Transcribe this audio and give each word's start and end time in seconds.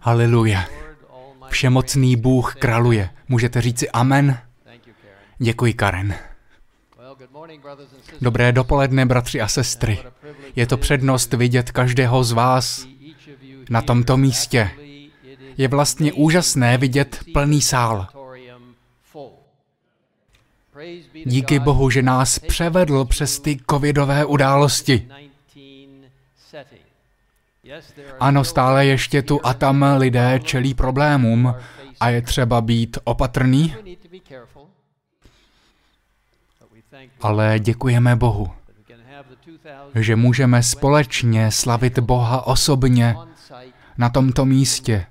Haleluja. 0.00 0.64
Všemocný 1.48 2.16
Bůh 2.16 2.54
kraluje. 2.54 3.10
Můžete 3.28 3.60
říci 3.60 3.90
amen? 3.90 4.38
Děkuji, 5.38 5.72
Karen. 5.74 6.14
Dobré 8.20 8.52
dopoledne, 8.52 9.06
bratři 9.06 9.40
a 9.40 9.48
sestry. 9.48 9.98
Je 10.56 10.66
to 10.66 10.76
přednost 10.76 11.32
vidět 11.32 11.70
každého 11.70 12.24
z 12.24 12.32
vás 12.32 12.86
na 13.70 13.82
tomto 13.82 14.16
místě. 14.16 14.70
Je 15.56 15.68
vlastně 15.68 16.12
úžasné 16.12 16.78
vidět 16.78 17.20
plný 17.32 17.62
sál. 17.62 18.08
Díky 21.24 21.58
Bohu, 21.58 21.90
že 21.90 22.02
nás 22.02 22.38
převedl 22.38 23.04
přes 23.04 23.40
ty 23.40 23.58
covidové 23.70 24.24
události. 24.24 25.08
Ano, 28.20 28.44
stále 28.44 28.86
ještě 28.86 29.22
tu 29.22 29.40
a 29.46 29.54
tam 29.54 29.84
lidé 29.96 30.40
čelí 30.44 30.74
problémům. 30.74 31.54
A 32.00 32.08
je 32.08 32.22
třeba 32.22 32.60
být 32.60 32.98
opatrný, 33.04 33.74
ale 37.20 37.58
děkujeme 37.58 38.16
Bohu, 38.16 38.50
že 39.94 40.16
můžeme 40.16 40.62
společně 40.62 41.50
slavit 41.50 41.98
Boha 41.98 42.46
osobně 42.46 43.16
na 43.98 44.08
tomto 44.08 44.44
místě 44.44 45.06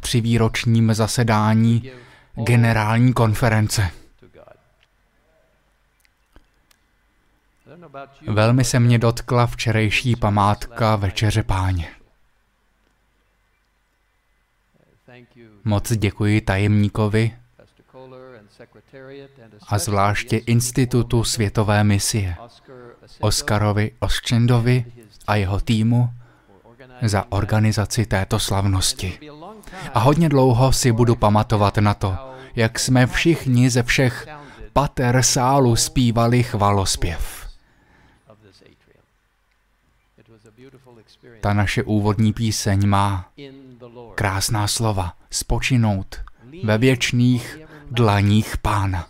při 0.00 0.20
výročním 0.20 0.94
zasedání 0.94 1.90
generální 2.34 3.12
konference. 3.12 4.01
Velmi 8.26 8.64
se 8.64 8.80
mě 8.80 8.98
dotkla 8.98 9.46
včerejší 9.46 10.16
památka 10.16 10.96
Večeře 10.96 11.42
páně. 11.42 11.88
Moc 15.64 15.92
děkuji 15.92 16.40
tajemníkovi 16.40 17.36
a 19.68 19.78
zvláště 19.78 20.36
Institutu 20.36 21.24
světové 21.24 21.84
misie, 21.84 22.36
Oskarovi 23.20 23.92
Oščendovi 24.00 24.84
a 25.26 25.34
jeho 25.34 25.60
týmu 25.60 26.10
za 27.02 27.24
organizaci 27.28 28.06
této 28.06 28.38
slavnosti. 28.38 29.18
A 29.94 29.98
hodně 29.98 30.28
dlouho 30.28 30.72
si 30.72 30.92
budu 30.92 31.16
pamatovat 31.16 31.78
na 31.78 31.94
to, 31.94 32.16
jak 32.56 32.78
jsme 32.78 33.06
všichni 33.06 33.70
ze 33.70 33.82
všech 33.82 34.26
pater 34.72 35.22
sálu 35.22 35.76
zpívali 35.76 36.42
chvalospěv. 36.42 37.41
Ta 41.42 41.52
naše 41.52 41.82
úvodní 41.82 42.32
píseň 42.32 42.86
má 42.86 43.30
krásná 44.14 44.68
slova. 44.68 45.12
Spočinout 45.30 46.20
ve 46.64 46.78
věčných 46.78 47.58
dlaních 47.90 48.56
pána. 48.56 49.08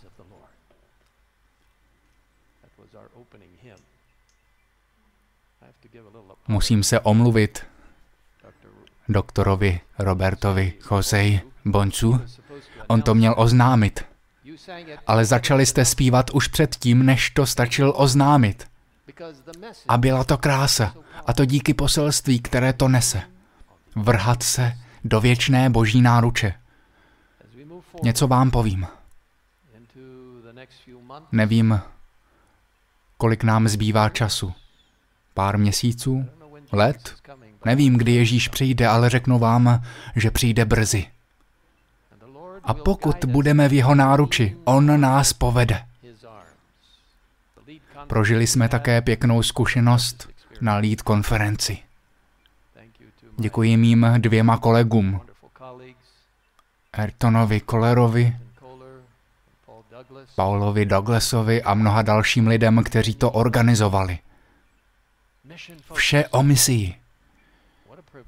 Musím 6.47 6.83
se 6.83 6.99
omluvit 6.99 7.65
doktorovi 9.09 9.79
Robertovi 9.99 10.73
Josej 10.91 11.41
Boncu. 11.65 12.21
On 12.87 13.01
to 13.01 13.15
měl 13.15 13.35
oznámit. 13.37 14.05
Ale 15.07 15.25
začali 15.25 15.65
jste 15.65 15.85
zpívat 15.85 16.29
už 16.29 16.47
předtím, 16.47 17.05
než 17.05 17.29
to 17.29 17.45
stačil 17.45 17.93
oznámit. 17.95 18.67
A 19.87 19.97
byla 19.97 20.23
to 20.23 20.37
krása. 20.37 21.02
A 21.25 21.33
to 21.33 21.45
díky 21.45 21.73
poselství, 21.73 22.39
které 22.39 22.73
to 22.73 22.87
nese. 22.87 23.21
Vrhat 23.95 24.43
se 24.43 24.73
do 25.03 25.21
věčné 25.21 25.69
boží 25.69 26.01
náruče. 26.01 26.53
Něco 28.03 28.27
vám 28.27 28.51
povím. 28.51 28.87
Nevím, 31.31 31.81
kolik 33.17 33.43
nám 33.43 33.67
zbývá 33.67 34.09
času. 34.09 34.53
Pár 35.33 35.57
měsíců? 35.57 36.25
Let? 36.71 37.15
Nevím, 37.65 37.97
kdy 37.97 38.11
Ježíš 38.11 38.47
přijde, 38.47 38.87
ale 38.87 39.09
řeknu 39.09 39.39
vám, 39.39 39.83
že 40.15 40.31
přijde 40.31 40.65
brzy. 40.65 41.07
A 42.63 42.73
pokud 42.73 43.25
budeme 43.25 43.69
v 43.69 43.73
jeho 43.73 43.95
náruči, 43.95 44.57
on 44.63 45.01
nás 45.01 45.33
povede. 45.33 45.85
Prožili 48.07 48.47
jsme 48.47 48.69
také 48.69 49.01
pěknou 49.01 49.43
zkušenost 49.43 50.32
na 50.61 50.77
lead 50.77 51.01
konferenci. 51.01 51.77
Děkuji 53.37 53.77
mým 53.77 54.07
dvěma 54.17 54.57
kolegům, 54.57 55.21
Ayrtonovi 56.93 57.59
Kolerovi, 57.59 58.37
Paulovi 60.35 60.85
Douglasovi 60.85 61.63
a 61.63 61.73
mnoha 61.73 62.01
dalším 62.01 62.47
lidem, 62.47 62.83
kteří 62.83 63.15
to 63.15 63.31
organizovali. 63.31 64.19
Vše 65.93 66.27
o 66.27 66.43
misii. 66.43 66.95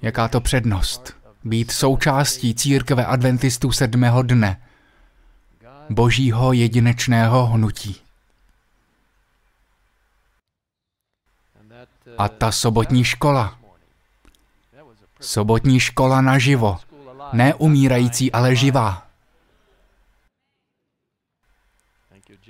Jaká 0.02 0.28
to 0.28 0.42
přednost. 0.42 1.18
Být 1.44 1.72
součástí 1.72 2.56
církve 2.56 3.06
adventistů 3.06 3.72
sedmého 3.72 4.22
dne. 4.24 4.62
Božího 5.90 6.54
jedinečného 6.54 7.46
hnutí. 7.46 8.05
A 12.18 12.30
ta 12.30 12.52
sobotní 12.52 13.04
škola. 13.04 13.60
Sobotní 15.22 15.80
škola 15.80 16.22
naživo. 16.22 16.78
Ne 17.34 17.54
umírající, 17.54 18.32
ale 18.32 18.56
živá. 18.56 19.08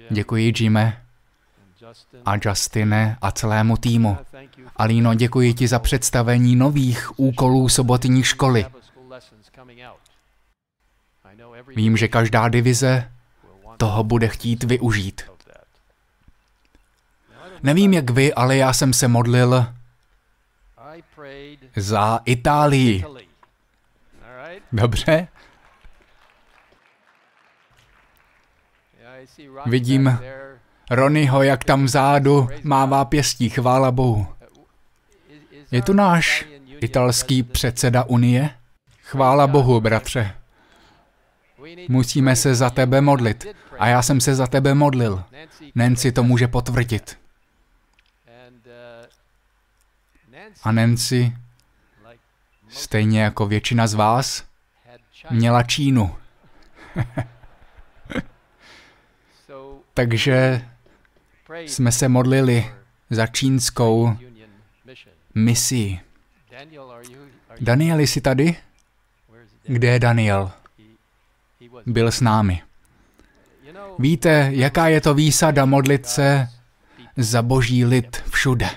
Děkuji, 0.10 0.54
Jime 0.60 1.06
a 2.26 2.34
Justine 2.42 3.18
a 3.22 3.32
celému 3.32 3.78
týmu. 3.78 4.18
Alíno, 4.76 5.14
děkuji 5.14 5.54
ti 5.54 5.68
za 5.68 5.80
představení 5.80 6.56
nových 6.56 7.20
úkolů 7.20 7.70
sobotní 7.70 8.24
školy. 8.24 8.66
Vím, 11.76 11.98
že 11.98 12.08
každá 12.08 12.50
divize 12.50 13.12
toho 13.78 14.04
bude 14.04 14.28
chtít 14.28 14.64
využít. 14.64 15.35
Nevím 17.66 17.94
jak 17.94 18.10
vy, 18.10 18.34
ale 18.34 18.58
já 18.58 18.74
jsem 18.74 18.94
se 18.94 19.08
modlil 19.08 19.66
za 21.76 22.20
Itálii. 22.26 23.06
Dobře? 24.72 25.28
Vidím 29.66 30.20
Ronnyho, 30.92 31.44
jak 31.44 31.64
tam 31.64 31.86
vzadu 31.86 32.50
mává 32.64 33.06
pěstí, 33.06 33.50
chvála 33.50 33.92
Bohu. 33.92 34.28
Je 35.72 35.82
tu 35.82 35.94
náš 35.94 36.46
italský 36.82 37.44
předseda 37.44 38.04
Unie? 38.04 38.50
Chvála 39.04 39.48
Bohu, 39.48 39.82
bratře. 39.82 40.36
Musíme 41.90 42.36
se 42.36 42.56
za 42.56 42.70
tebe 42.70 43.02
modlit. 43.02 43.46
A 43.80 43.88
já 43.88 44.02
jsem 44.02 44.22
se 44.22 44.36
za 44.36 44.48
tebe 44.48 44.74
modlil. 44.74 45.24
Nancy 45.76 46.12
to 46.12 46.24
může 46.24 46.48
potvrdit. 46.48 47.25
A 50.64 50.72
Nancy, 50.72 51.34
stejně 52.70 53.22
jako 53.22 53.46
většina 53.46 53.88
z 53.88 53.94
vás, 53.94 54.46
měla 55.30 55.64
Čínu. 55.64 56.16
Takže 59.94 60.66
jsme 61.50 61.92
se 61.92 62.10
modlili 62.10 62.72
za 63.10 63.28
čínskou 63.28 64.18
misi. 65.36 66.00
Daniel, 67.60 68.00
jsi 68.00 68.22
tady? 68.22 68.56
Kde 69.64 69.88
je 69.88 70.00
Daniel? 70.00 70.52
Byl 71.86 72.12
s 72.12 72.22
námi. 72.22 72.62
Víte, 74.00 74.50
jaká 74.54 74.88
je 74.88 75.02
to 75.02 75.14
výsada 75.14 75.66
modlit 75.66 76.06
se 76.06 76.48
za 77.18 77.42
boží 77.42 77.86
lid 77.86 78.24
všude? 78.30 78.70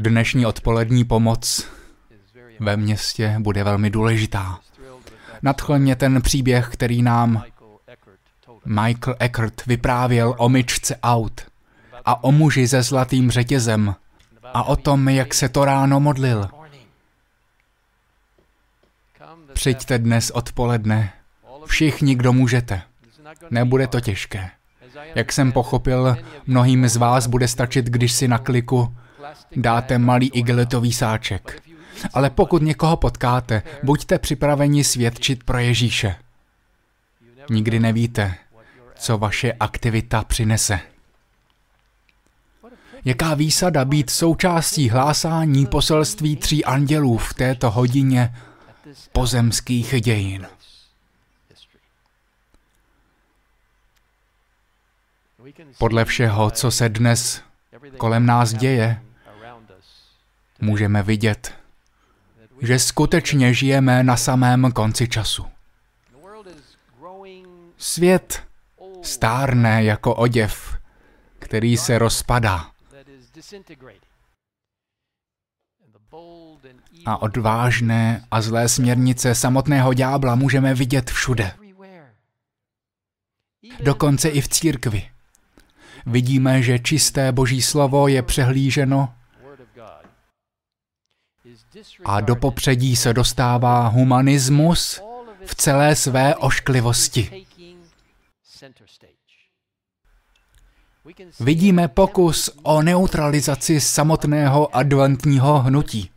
Dnešní 0.00 0.46
odpolední 0.46 1.04
pomoc 1.04 1.66
ve 2.60 2.76
městě 2.76 3.36
bude 3.38 3.64
velmi 3.64 3.90
důležitá. 3.90 4.58
Nadchl 5.42 5.78
ten 5.96 6.22
příběh, 6.22 6.68
který 6.72 7.02
nám 7.02 7.44
Michael 8.64 9.16
Eckert 9.18 9.66
vyprávěl 9.66 10.34
o 10.38 10.48
myčce 10.48 10.96
aut 11.02 11.40
a 12.04 12.24
o 12.24 12.32
muži 12.32 12.68
se 12.68 12.82
zlatým 12.82 13.30
řetězem 13.30 13.94
a 14.44 14.62
o 14.62 14.76
tom, 14.76 15.08
jak 15.08 15.34
se 15.34 15.48
to 15.48 15.64
ráno 15.64 16.00
modlil. 16.00 16.48
Přijďte 19.52 19.98
dnes 19.98 20.30
odpoledne, 20.30 21.12
všichni, 21.66 22.14
kdo 22.14 22.32
můžete. 22.32 22.82
Nebude 23.50 23.86
to 23.86 24.00
těžké. 24.00 24.50
Jak 25.14 25.32
jsem 25.32 25.52
pochopil, 25.52 26.16
mnohým 26.46 26.88
z 26.88 26.96
vás 26.96 27.26
bude 27.26 27.48
stačit, 27.48 27.86
když 27.86 28.12
si 28.12 28.28
na 28.28 28.38
kliku 28.38 28.96
dáte 29.56 29.98
malý 29.98 30.30
igelitový 30.30 30.92
sáček. 30.92 31.62
Ale 32.14 32.30
pokud 32.30 32.62
někoho 32.62 32.96
potkáte, 32.96 33.62
buďte 33.82 34.18
připraveni 34.18 34.84
svědčit 34.84 35.44
pro 35.44 35.58
Ježíše. 35.58 36.16
Nikdy 37.50 37.80
nevíte, 37.80 38.34
co 38.94 39.18
vaše 39.18 39.52
aktivita 39.52 40.24
přinese. 40.24 40.80
Jaká 43.04 43.34
výsada 43.34 43.84
být 43.84 44.10
součástí 44.10 44.88
hlásání 44.88 45.66
poselství 45.66 46.36
tří 46.36 46.64
andělů 46.64 47.18
v 47.18 47.34
této 47.34 47.70
hodině 47.70 48.34
pozemských 49.12 50.00
dějin. 50.00 50.46
Podle 55.78 56.04
všeho, 56.04 56.50
co 56.50 56.70
se 56.70 56.88
dnes 56.88 57.42
kolem 57.96 58.26
nás 58.26 58.52
děje, 58.52 59.02
můžeme 60.60 61.02
vidět, 61.02 61.54
že 62.62 62.78
skutečně 62.78 63.54
žijeme 63.54 64.02
na 64.02 64.16
samém 64.16 64.72
konci 64.72 65.08
času. 65.08 65.46
Svět 67.78 68.42
stárne 69.02 69.84
jako 69.84 70.14
oděv, 70.14 70.78
který 71.38 71.76
se 71.76 71.98
rozpadá. 71.98 72.70
A 77.06 77.22
odvážné 77.22 78.24
a 78.30 78.42
zlé 78.42 78.68
směrnice 78.68 79.34
samotného 79.34 79.94
ďábla 79.94 80.34
můžeme 80.34 80.74
vidět 80.74 81.10
všude. 81.10 81.52
Dokonce 83.82 84.28
i 84.28 84.40
v 84.40 84.48
církvi. 84.48 85.10
Vidíme, 86.06 86.62
že 86.62 86.78
čisté 86.78 87.32
boží 87.32 87.62
slovo 87.62 88.08
je 88.08 88.22
přehlíženo 88.22 89.14
a 92.04 92.20
do 92.20 92.36
popředí 92.36 92.96
se 92.96 93.12
dostává 93.12 93.88
humanismus 93.88 95.00
v 95.44 95.54
celé 95.54 95.96
své 95.96 96.36
ošklivosti. 96.36 97.46
Vidíme 101.40 101.88
pokus 101.88 102.50
o 102.62 102.82
neutralizaci 102.82 103.80
samotného 103.80 104.76
adventního 104.76 105.58
hnutí. 105.58 106.10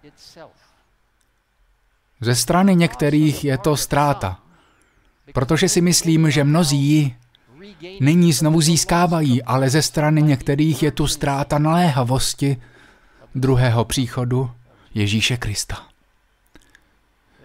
Ze 2.22 2.36
strany 2.36 2.76
některých 2.76 3.44
je 3.44 3.58
to 3.58 3.78
ztráta, 3.78 4.40
protože 5.34 5.70
si 5.70 5.82
myslím, 5.82 6.32
že 6.32 6.44
mnozí 6.44 7.16
nyní 8.00 8.34
znovu 8.34 8.62
získávají, 8.62 9.44
ale 9.44 9.70
ze 9.70 9.82
strany 9.82 10.22
některých 10.22 10.84
je 10.84 10.92
tu 10.92 11.08
ztráta 11.08 11.58
naléhavosti 11.58 12.62
druhého 13.36 13.86
příchodu 13.86 14.52
Ježíše 14.94 15.38
Krista. 15.38 15.84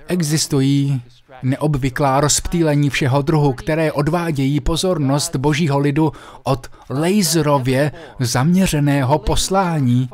Existují 0.07 1.03
neobvyklá 1.43 2.21
rozptýlení 2.21 2.91
všeho 2.91 3.23
druhu, 3.23 3.53
které 3.53 3.93
odvádějí 3.93 4.61
pozornost 4.61 5.37
božího 5.37 5.79
lidu 5.79 6.13
od 6.43 6.67
laserově 6.91 7.93
zaměřeného 8.21 9.19
poslání 9.19 10.11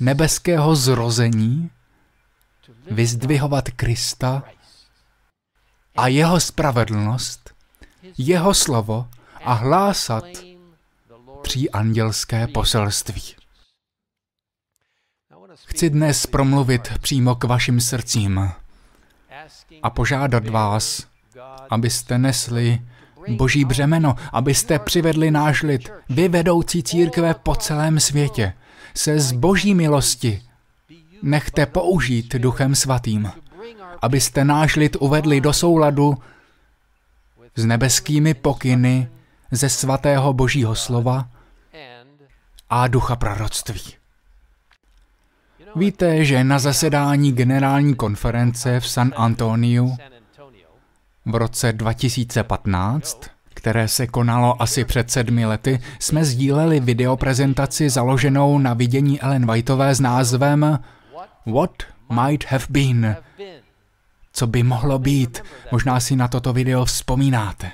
nebeského 0.00 0.76
zrození, 0.76 1.70
vyzdvihovat 2.90 3.70
Krista 3.70 4.42
a 5.96 6.08
jeho 6.08 6.40
spravedlnost, 6.40 7.50
jeho 8.18 8.54
slovo 8.54 9.08
a 9.44 9.52
hlásat 9.52 10.24
tří 11.42 11.70
andělské 11.70 12.46
poselství. 12.46 13.43
Chci 15.66 15.90
dnes 15.90 16.26
promluvit 16.26 16.98
přímo 17.00 17.34
k 17.34 17.44
vašim 17.44 17.80
srdcím 17.80 18.50
a 19.82 19.90
požádat 19.90 20.48
vás, 20.48 21.06
abyste 21.70 22.18
nesli 22.18 22.82
boží 23.28 23.64
břemeno, 23.64 24.16
abyste 24.32 24.78
přivedli 24.78 25.30
náš 25.30 25.62
lid, 25.62 25.92
vy 26.08 26.28
vedoucí 26.28 26.82
církve 26.82 27.34
po 27.34 27.54
celém 27.54 28.00
světě, 28.00 28.52
se 28.94 29.20
z 29.20 29.32
boží 29.32 29.74
milosti 29.74 30.42
nechte 31.22 31.66
použít 31.66 32.34
duchem 32.34 32.74
svatým, 32.74 33.32
abyste 34.02 34.44
náš 34.44 34.76
lid 34.76 34.96
uvedli 35.00 35.40
do 35.40 35.52
souladu 35.52 36.14
s 37.56 37.64
nebeskými 37.64 38.34
pokyny 38.34 39.08
ze 39.50 39.68
svatého 39.68 40.32
božího 40.32 40.74
slova 40.74 41.28
a 42.70 42.88
ducha 42.88 43.16
proroctví. 43.16 44.03
Víte, 45.76 46.24
že 46.24 46.44
na 46.44 46.58
zasedání 46.58 47.32
generální 47.32 47.94
konference 47.94 48.80
v 48.80 48.88
San 48.88 49.12
Antoniu 49.16 49.96
v 51.26 51.34
roce 51.34 51.72
2015, 51.72 53.20
které 53.54 53.88
se 53.88 54.06
konalo 54.06 54.62
asi 54.62 54.84
před 54.84 55.10
sedmi 55.10 55.46
lety, 55.46 55.80
jsme 55.98 56.24
sdíleli 56.24 56.80
videoprezentaci 56.80 57.90
založenou 57.90 58.58
na 58.58 58.74
vidění 58.74 59.20
Ellen 59.20 59.52
Whiteové 59.52 59.94
s 59.94 60.00
názvem 60.00 60.78
What 61.46 61.82
might 62.10 62.44
have 62.44 62.64
been? 62.70 63.16
Co 64.32 64.46
by 64.46 64.62
mohlo 64.62 64.98
být? 64.98 65.42
Možná 65.72 66.00
si 66.00 66.16
na 66.16 66.28
toto 66.28 66.52
video 66.52 66.84
vzpomínáte. 66.84 67.70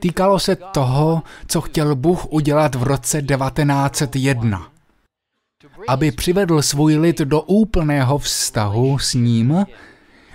Týkalo 0.00 0.38
se 0.38 0.56
toho, 0.56 1.22
co 1.46 1.60
chtěl 1.60 1.94
Bůh 1.94 2.26
udělat 2.32 2.74
v 2.74 2.82
roce 2.82 3.22
1901 3.22 4.77
aby 5.88 6.12
přivedl 6.12 6.62
svůj 6.62 6.96
lid 6.96 7.18
do 7.18 7.40
úplného 7.40 8.18
vztahu 8.18 8.98
s 8.98 9.14
ním 9.14 9.66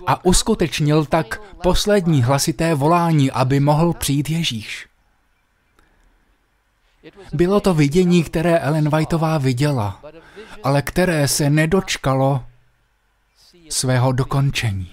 a 0.07 0.25
uskutečnil 0.25 1.05
tak 1.05 1.41
poslední 1.63 2.23
hlasité 2.23 2.73
volání, 2.73 3.31
aby 3.31 3.59
mohl 3.59 3.93
přijít 3.93 4.29
Ježíš. 4.29 4.87
Bylo 7.33 7.59
to 7.59 7.73
vidění, 7.73 8.23
které 8.23 8.59
Ellen 8.59 8.89
Whiteová 8.89 9.37
viděla, 9.37 10.01
ale 10.63 10.81
které 10.81 11.27
se 11.27 11.49
nedočkalo 11.49 12.45
svého 13.69 14.11
dokončení. 14.11 14.91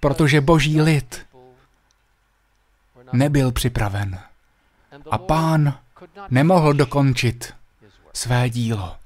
Protože 0.00 0.40
boží 0.40 0.80
lid 0.80 1.26
nebyl 3.12 3.52
připraven 3.52 4.18
a 5.10 5.18
pán 5.18 5.78
nemohl 6.30 6.72
dokončit 6.72 7.54
své 8.12 8.50
dílo. 8.50 8.96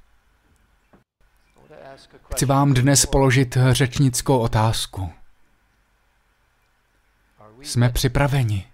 Chci 2.32 2.44
vám 2.44 2.74
dnes 2.74 3.06
položit 3.06 3.56
řečnickou 3.72 4.38
otázku. 4.38 5.12
Jsme 7.62 7.90
připraveni 7.90 8.66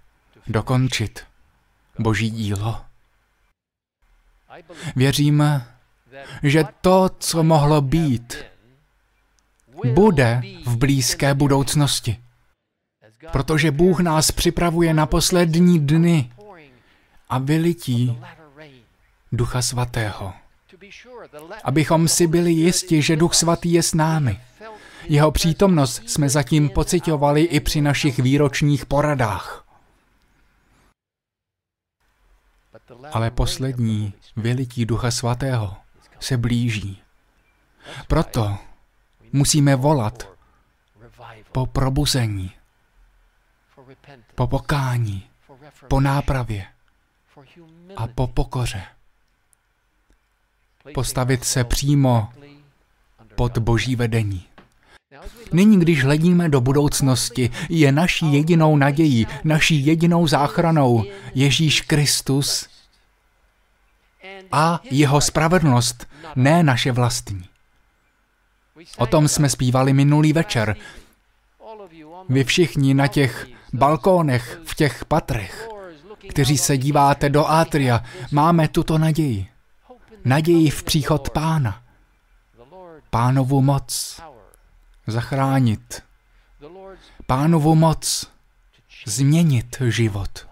dokončit 0.47 1.27
Boží 1.99 2.31
dílo? 2.31 2.85
Věřím, 4.97 5.45
že 6.43 6.65
to, 6.81 7.11
co 7.19 7.43
mohlo 7.43 7.81
být, 7.81 8.37
bude 9.95 10.43
v 10.67 10.77
blízké 10.77 11.35
budoucnosti. 11.35 12.21
Protože 13.33 13.71
Bůh 13.71 14.01
nás 14.01 14.31
připravuje 14.31 14.95
na 14.95 15.07
poslední 15.07 15.87
dny 15.87 16.33
a 17.29 17.39
vylití 17.39 18.19
Ducha 19.33 19.63
Svatého 19.63 20.33
abychom 21.65 22.09
si 22.09 22.27
byli 22.27 22.53
jisti, 22.53 23.03
že 23.03 23.17
Duch 23.17 23.35
Svatý 23.35 23.73
je 23.73 23.83
s 23.83 23.95
námi. 23.95 24.41
Jeho 25.05 25.33
přítomnost 25.33 26.03
jsme 26.07 26.29
zatím 26.29 26.69
pocitovali 26.69 27.43
i 27.43 27.61
při 27.61 27.81
našich 27.81 28.19
výročních 28.19 28.87
poradách. 28.87 29.65
Ale 33.13 33.31
poslední 33.31 34.15
vylití 34.37 34.87
Ducha 34.87 35.11
Svatého 35.11 35.77
se 36.21 36.37
blíží. 36.37 37.03
Proto 38.09 38.59
musíme 39.33 39.77
volat 39.77 40.29
po 41.53 41.67
probuzení, 41.67 42.53
po 44.35 44.47
pokání, 44.47 45.31
po 45.89 46.01
nápravě 46.01 46.67
a 47.97 48.07
po 48.07 48.27
pokoře 48.27 48.85
postavit 50.95 51.45
se 51.45 51.65
přímo 51.65 52.29
pod 53.35 53.59
boží 53.59 53.97
vedení. 53.97 54.45
Nyní, 55.53 55.81
když 55.81 56.05
hledíme 56.05 56.49
do 56.49 56.61
budoucnosti, 56.61 57.51
je 57.69 57.93
naší 57.93 58.33
jedinou 58.33 58.77
nadějí, 58.77 59.27
naší 59.45 59.87
jedinou 59.87 60.27
záchranou 60.27 61.05
Ježíš 61.35 61.81
Kristus 61.81 62.69
a 64.53 64.81
jeho 64.91 65.21
spravedlnost, 65.21 66.07
ne 66.37 66.63
naše 66.63 66.93
vlastní. 66.93 67.45
O 68.97 69.07
tom 69.07 69.29
jsme 69.29 69.49
zpívali 69.49 69.93
minulý 69.93 70.33
večer. 70.33 70.77
Vy 72.29 72.45
všichni 72.45 72.95
na 72.95 73.07
těch 73.07 73.47
balkónech, 73.73 74.61
v 74.65 74.75
těch 74.75 75.05
patrech, 75.05 75.69
kteří 76.29 76.59
se 76.59 76.79
díváte 76.79 77.29
do 77.29 77.47
Atria, 77.47 78.05
máme 78.33 78.69
tuto 78.69 78.99
naději. 78.99 79.54
Naději 80.25 80.71
v 80.71 80.83
příchod 80.83 81.31
pána, 81.31 81.83
pánovu 83.11 83.63
moc 83.63 84.21
zachránit, 85.07 86.03
pánovu 87.27 87.75
moc 87.75 88.31
změnit 89.07 89.77
život. 89.89 90.47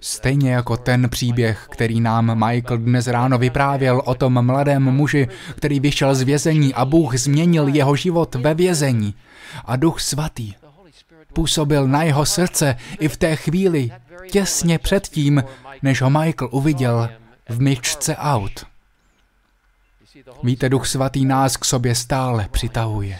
Stejně 0.00 0.52
jako 0.52 0.76
ten 0.76 1.08
příběh, 1.08 1.66
který 1.70 2.00
nám 2.00 2.46
Michael 2.46 2.78
dnes 2.78 3.06
ráno 3.06 3.38
vyprávěl 3.38 4.02
o 4.04 4.14
tom 4.14 4.46
mladém 4.46 4.82
muži, 4.82 5.28
který 5.56 5.80
vyšel 5.80 6.14
z 6.14 6.22
vězení 6.22 6.74
a 6.74 6.84
Bůh 6.84 7.14
změnil 7.16 7.68
jeho 7.68 7.96
život 7.96 8.34
ve 8.34 8.54
vězení. 8.54 9.14
A 9.64 9.76
Duch 9.76 10.00
Svatý 10.00 10.54
působil 11.32 11.88
na 11.88 12.02
jeho 12.02 12.26
srdce 12.26 12.76
i 12.98 13.08
v 13.08 13.16
té 13.16 13.36
chvíli, 13.36 13.90
těsně 14.30 14.78
předtím, 14.78 15.44
než 15.84 16.02
ho 16.02 16.10
Michael 16.10 16.48
uviděl 16.52 17.10
v 17.48 17.60
myčce 17.60 18.16
aut. 18.16 18.66
Víte, 20.42 20.68
Duch 20.68 20.86
Svatý 20.86 21.24
nás 21.24 21.56
k 21.56 21.64
sobě 21.64 21.94
stále 21.94 22.48
přitahuje. 22.48 23.18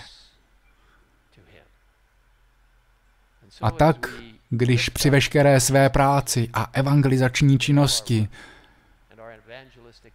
A 3.61 3.71
tak 3.71 4.09
když 4.51 4.89
při 4.89 5.11
veškeré 5.11 5.61
své 5.61 5.91
práci 5.91 6.49
a 6.53 6.71
evangelizační 6.73 7.59
činnosti 7.59 8.29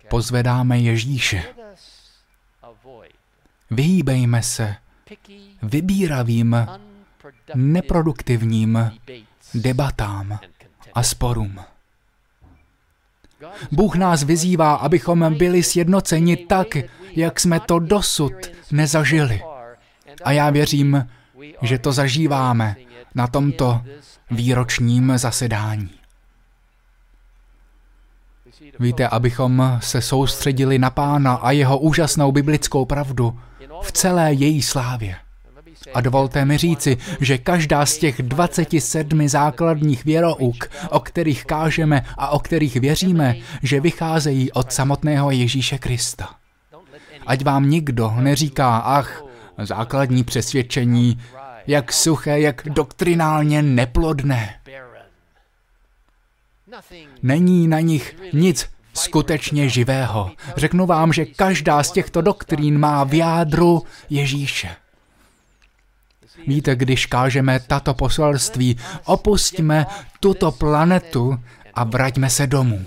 pozvedáme 0.10 0.80
Ježíše. 0.80 1.44
Vyhýbejme 3.72 4.44
se 4.44 4.76
vybíravým, 5.62 6.68
neproduktivním 7.56 8.92
debatám 9.54 10.40
a 10.94 11.04
sporům. 11.04 11.60
Bůh 13.72 13.96
nás 13.96 14.24
vyzývá, 14.24 14.76
abychom 14.76 15.36
byli 15.38 15.64
sjednoceni 15.64 16.38
tak, 16.38 16.68
jak 17.16 17.40
jsme 17.40 17.60
to 17.60 17.80
dosud 17.80 18.34
nezažili. 18.72 19.42
A 20.24 20.32
já 20.32 20.50
věřím, 20.50 21.08
že 21.62 21.78
to 21.78 21.92
zažíváme 21.92 22.76
na 23.16 23.28
tomto 23.28 23.82
výročním 24.32 25.18
zasedání. 25.18 25.90
Víte, 28.80 29.08
abychom 29.08 29.80
se 29.82 30.02
soustředili 30.02 30.80
na 30.80 30.90
Pána 30.90 31.34
a 31.34 31.52
jeho 31.52 31.80
úžasnou 31.80 32.32
biblickou 32.32 32.86
pravdu 32.86 33.40
v 33.82 33.92
celé 33.92 34.34
její 34.34 34.62
slávě. 34.62 35.16
A 35.94 36.02
dovolte 36.02 36.46
mi 36.46 36.58
říci, 36.58 36.98
že 37.20 37.38
každá 37.38 37.86
z 37.86 37.98
těch 37.98 38.22
27 38.22 39.28
základních 39.28 40.06
věrouk, 40.06 40.70
o 40.90 41.00
kterých 41.00 41.46
kážeme 41.46 42.06
a 42.18 42.30
o 42.30 42.40
kterých 42.40 42.76
věříme, 42.76 43.36
že 43.64 43.80
vycházejí 43.80 44.52
od 44.52 44.74
samotného 44.74 45.32
Ježíše 45.32 45.78
Krista. 45.78 46.30
Ať 47.28 47.44
vám 47.44 47.70
nikdo 47.70 48.14
neříká, 48.20 48.78
ach, 48.78 49.24
základní 49.58 50.24
přesvědčení 50.24 51.20
jak 51.68 51.94
suché, 51.94 52.40
jak 52.40 52.62
doktrinálně 52.66 53.62
neplodné. 53.62 54.60
Není 57.24 57.68
na 57.68 57.80
nich 57.80 58.16
nic 58.34 58.70
skutečně 58.94 59.70
živého. 59.70 60.32
Řeknu 60.58 60.86
vám, 60.86 61.14
že 61.14 61.26
každá 61.26 61.84
z 61.84 61.92
těchto 61.92 62.22
doktrín 62.22 62.80
má 62.80 63.04
v 63.04 63.14
jádru 63.14 63.84
Ježíše. 64.10 64.76
Víte, 66.48 66.76
když 66.76 67.06
kážeme 67.06 67.60
tato 67.60 67.94
poselství, 67.94 68.78
opustíme 69.06 69.86
tuto 70.20 70.52
planetu 70.52 71.40
a 71.74 71.84
vraťme 71.84 72.30
se 72.30 72.48
domů. 72.48 72.86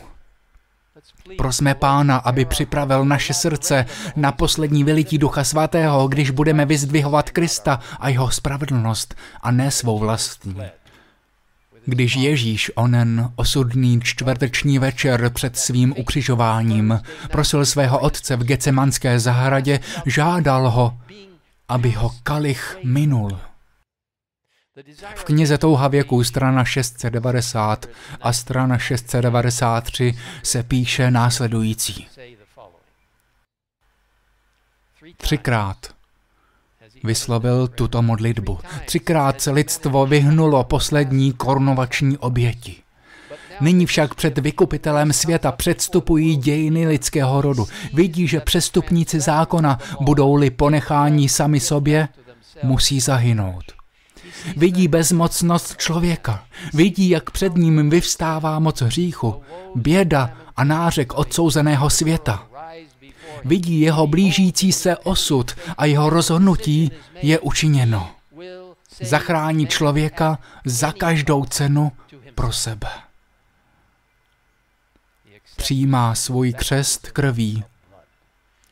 Prosme 1.36 1.74
Pána, 1.74 2.16
aby 2.16 2.44
připravil 2.44 3.04
naše 3.04 3.34
srdce 3.34 3.86
na 4.16 4.32
poslední 4.32 4.84
vylití 4.84 5.18
Ducha 5.18 5.44
Svatého, 5.44 6.08
když 6.08 6.30
budeme 6.30 6.66
vyzdvihovat 6.66 7.30
Krista 7.30 7.80
a 8.00 8.08
jeho 8.08 8.30
spravedlnost 8.30 9.14
a 9.42 9.50
ne 9.50 9.70
svou 9.70 9.98
vlastní. 9.98 10.56
Když 11.86 12.16
Ježíš 12.16 12.70
onen 12.74 13.32
osudný 13.36 14.00
čtvrteční 14.00 14.78
večer 14.78 15.30
před 15.30 15.58
svým 15.58 15.94
ukřižováním 15.98 17.00
prosil 17.30 17.66
svého 17.66 17.98
otce 17.98 18.36
v 18.36 18.44
Gecemanské 18.44 19.20
zahradě, 19.20 19.80
žádal 20.06 20.70
ho, 20.70 20.98
aby 21.68 21.90
ho 21.90 22.14
kalich 22.22 22.78
minul. 22.84 23.38
V 25.14 25.24
knize 25.24 25.58
Touha 25.58 25.88
věků 25.88 26.24
strana 26.24 26.64
690 26.64 27.86
a 28.20 28.32
strana 28.32 28.78
693 28.78 30.18
se 30.42 30.62
píše 30.62 31.10
následující. 31.10 32.08
Třikrát 35.16 35.94
vyslovil 37.04 37.68
tuto 37.68 38.02
modlitbu. 38.02 38.58
Třikrát 38.84 39.40
se 39.40 39.50
lidstvo 39.50 40.06
vyhnulo 40.06 40.64
poslední 40.64 41.32
korunovační 41.32 42.18
oběti. 42.18 42.81
Nyní 43.62 43.86
však 43.86 44.14
před 44.14 44.38
vykupitelem 44.38 45.12
světa 45.12 45.52
předstupují 45.52 46.36
dějiny 46.36 46.86
lidského 46.86 47.42
rodu. 47.42 47.66
Vidí, 47.92 48.28
že 48.28 48.40
přestupníci 48.40 49.20
zákona, 49.20 49.78
budou-li 50.00 50.50
ponecháni 50.50 51.28
sami 51.28 51.60
sobě, 51.60 52.08
musí 52.62 53.00
zahynout. 53.00 53.64
Vidí 54.56 54.88
bezmocnost 54.88 55.76
člověka. 55.76 56.44
Vidí, 56.74 57.08
jak 57.08 57.30
před 57.30 57.56
ním 57.56 57.90
vyvstává 57.90 58.58
moc 58.58 58.80
hříchu, 58.80 59.42
běda 59.74 60.30
a 60.56 60.64
nářek 60.64 61.14
odsouzeného 61.14 61.90
světa. 61.90 62.46
Vidí 63.44 63.80
jeho 63.80 64.06
blížící 64.06 64.72
se 64.72 64.96
osud 64.96 65.54
a 65.78 65.84
jeho 65.84 66.10
rozhodnutí 66.10 66.90
je 67.22 67.38
učiněno. 67.38 68.10
Zachrání 69.00 69.66
člověka 69.66 70.38
za 70.64 70.92
každou 70.92 71.44
cenu 71.44 71.92
pro 72.34 72.52
sebe. 72.52 72.88
Přijímá 75.62 76.14
svůj 76.14 76.52
křest 76.52 77.10
krví 77.10 77.64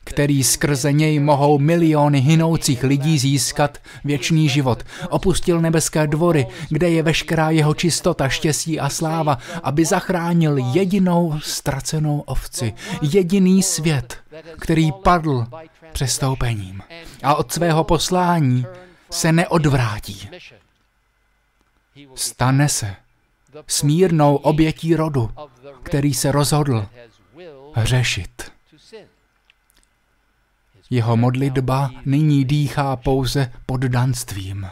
který 0.05 0.45
skrze 0.45 0.93
něj 0.93 1.19
mohou 1.19 1.59
miliony 1.59 2.21
hynoucích 2.21 2.85
lidí 2.85 3.19
získat 3.19 3.79
věčný 4.05 4.49
život. 4.49 4.83
Opustil 5.09 5.61
nebeské 5.61 6.07
dvory, 6.07 6.47
kde 6.69 6.91
je 6.91 7.03
veškerá 7.03 7.51
jeho 7.51 7.75
čistota, 7.75 8.29
štěstí 8.29 8.81
a 8.81 8.89
sláva, 8.89 9.39
aby 9.63 9.85
zachránil 9.85 10.57
jedinou 10.59 11.41
ztracenou 11.43 12.21
ovci, 12.21 12.75
jediný 13.03 13.63
svět, 13.63 14.17
který 14.61 14.93
padl 14.93 15.47
přestoupením. 15.93 16.83
A 17.23 17.35
od 17.35 17.53
svého 17.53 17.85
poslání 17.85 18.67
se 19.11 19.33
neodvrátí. 19.33 20.29
Stane 22.15 22.69
se 22.69 22.97
smírnou 23.67 24.37
obětí 24.37 24.97
rodu, 24.97 25.31
který 25.83 26.15
se 26.15 26.33
rozhodl 26.33 26.89
hřešit. 27.75 28.53
Jeho 30.91 31.17
modlitba 31.17 31.91
nyní 32.05 32.45
dýchá 32.45 32.97
pouze 32.97 33.53
poddanstvím. 33.67 34.69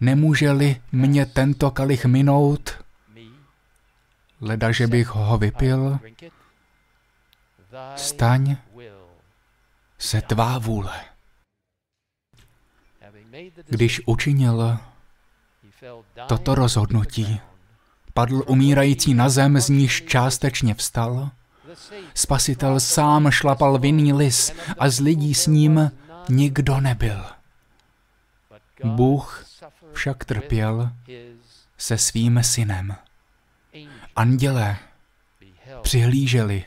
Nemůže-li 0.00 0.82
mě 0.92 1.26
tento 1.26 1.70
kalich 1.70 2.04
minout, 2.04 2.84
leda, 4.40 4.72
že 4.72 4.86
bych 4.86 5.08
ho 5.08 5.38
vypil, 5.38 5.98
staň 7.96 8.56
se 9.98 10.20
tvá 10.20 10.58
vůle. 10.58 11.04
Když 13.68 14.00
učinil 14.06 14.78
toto 16.26 16.54
rozhodnutí, 16.54 17.40
padl 18.14 18.42
umírající 18.46 19.14
na 19.14 19.28
zem, 19.28 19.60
z 19.60 19.68
níž 19.68 20.04
částečně 20.08 20.74
vstal, 20.74 21.30
Spasitel 22.14 22.80
sám 22.80 23.30
šlapal 23.30 23.78
vinný 23.78 24.12
lis 24.12 24.52
a 24.78 24.88
z 24.88 25.00
lidí 25.00 25.34
s 25.34 25.46
ním 25.46 25.90
nikdo 26.28 26.80
nebyl. 26.80 27.24
Bůh 28.84 29.46
však 29.92 30.24
trpěl 30.24 30.92
se 31.78 31.98
svým 31.98 32.42
synem. 32.42 32.96
Andělé 34.16 34.76
přihlíželi 35.82 36.64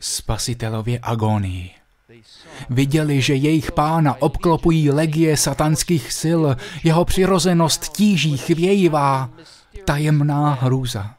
spasitelově 0.00 0.98
agonii. 1.02 1.74
Viděli, 2.70 3.22
že 3.22 3.34
jejich 3.34 3.72
pána 3.72 4.22
obklopují 4.22 4.90
legie 4.90 5.36
satanských 5.36 6.12
sil, 6.20 6.42
jeho 6.84 7.04
přirozenost 7.04 7.88
tíží 7.88 8.36
chvějivá, 8.36 9.30
tajemná 9.84 10.52
hrůza. 10.54 11.14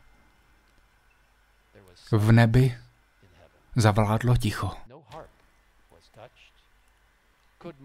V 2.11 2.31
nebi 2.31 2.77
zavládlo 3.75 4.37
ticho. 4.37 4.71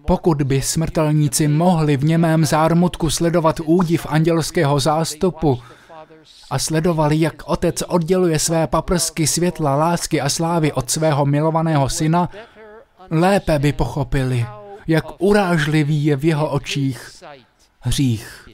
Pokud 0.07 0.42
by 0.42 0.62
smrtelníci 0.62 1.49
mohli 1.49 1.97
v 1.97 2.04
němém 2.04 2.45
zármutku 2.45 3.11
sledovat 3.11 3.61
údiv 3.64 4.07
andělského 4.09 4.81
zástupu, 4.81 5.62
a 6.50 6.59
sledovali, 6.59 7.21
jak 7.21 7.42
otec 7.47 7.83
odděluje 7.83 8.38
své 8.38 8.66
paprsky 8.66 9.26
světla, 9.26 9.76
lásky 9.76 10.21
a 10.21 10.28
slávy 10.28 10.73
od 10.73 10.90
svého 10.90 11.26
milovaného 11.26 11.88
syna, 11.88 12.28
lépe 13.12 13.59
by 13.59 13.73
pochopili, 13.73 14.47
jak 14.87 15.04
urážlivý 15.19 16.04
je 16.04 16.16
v 16.16 16.25
jeho 16.25 16.50
očích 16.50 17.23
hřích. 17.81 18.49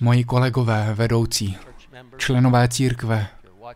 Moji 0.00 0.24
kolegové 0.24 0.94
vedoucí, 0.94 1.58
členové 2.16 2.68
církve, 2.68 3.28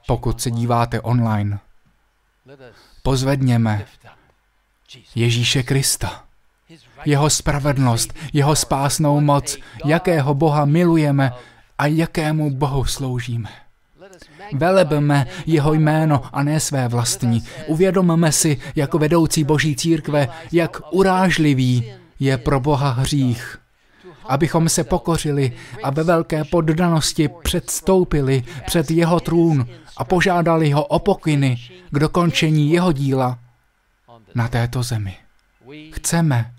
pokud 0.06 0.40
se 0.40 0.50
díváte 0.50 1.00
online, 1.00 1.58
pozvedněme 3.02 3.86
Ježíše 5.14 5.62
Krista, 5.62 6.24
jeho 7.04 7.30
spravedlnost, 7.30 8.14
jeho 8.32 8.56
spásnou 8.56 9.20
moc, 9.20 9.56
jakého 9.84 10.34
Boha 10.34 10.64
milujeme 10.64 11.32
a 11.78 11.86
jakému 11.86 12.50
Bohu 12.50 12.84
sloužíme. 12.84 13.61
Velebme 14.54 15.26
jeho 15.46 15.74
jméno 15.74 16.22
a 16.32 16.42
ne 16.42 16.60
své 16.60 16.88
vlastní. 16.88 17.42
Uvědomme 17.66 18.32
si 18.32 18.60
jako 18.76 18.98
vedoucí 18.98 19.44
boží 19.44 19.76
církve, 19.76 20.28
jak 20.52 20.80
urážlivý 20.90 21.92
je 22.20 22.38
pro 22.38 22.60
Boha 22.60 22.90
hřích. 22.90 23.58
Abychom 24.28 24.68
se 24.68 24.84
pokořili 24.84 25.52
a 25.82 25.90
ve 25.90 26.02
velké 26.02 26.44
poddanosti 26.44 27.28
předstoupili 27.42 28.44
před 28.66 28.90
jeho 28.90 29.20
trůn 29.20 29.66
a 29.96 30.04
požádali 30.04 30.70
ho 30.70 30.84
o 30.84 30.98
pokyny 30.98 31.56
k 31.90 31.98
dokončení 31.98 32.72
jeho 32.72 32.92
díla 32.92 33.38
na 34.34 34.48
této 34.48 34.82
zemi. 34.82 35.16
Chceme, 35.92 36.54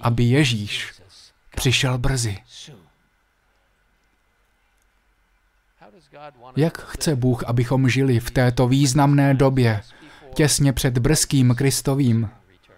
aby 0.00 0.24
Ježíš 0.24 0.92
přišel 1.56 1.98
brzy. 1.98 2.38
Jak 6.56 6.82
chce 6.82 7.16
Bůh, 7.16 7.44
abychom 7.44 7.88
žili 7.88 8.20
v 8.20 8.30
této 8.30 8.68
významné 8.68 9.34
době, 9.34 9.80
těsně 10.34 10.72
před 10.72 10.98
brzkým 10.98 11.54
Kristovým 11.54 12.30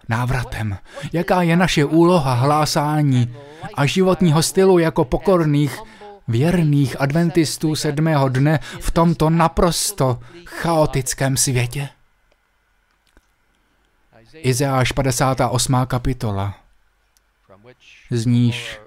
návratem? 0.08 0.78
Jaká 1.12 1.42
je 1.42 1.56
naše 1.56 1.84
úloha 1.84 2.34
hlásání 2.34 3.36
a 3.74 3.86
životního 3.86 4.42
stylu 4.42 4.78
jako 4.78 5.04
pokorných, 5.04 5.78
věrných 6.28 7.00
adventistů 7.00 7.74
sedmého 7.74 8.28
dne 8.28 8.58
v 8.80 8.90
tomto 8.90 9.30
naprosto 9.30 10.20
chaotickém 10.46 11.36
světě? 11.36 11.88
Izeáš 14.34 14.92
58. 14.92 15.76
kapitola, 15.86 16.54
z 18.10 18.26
níž 18.26 18.78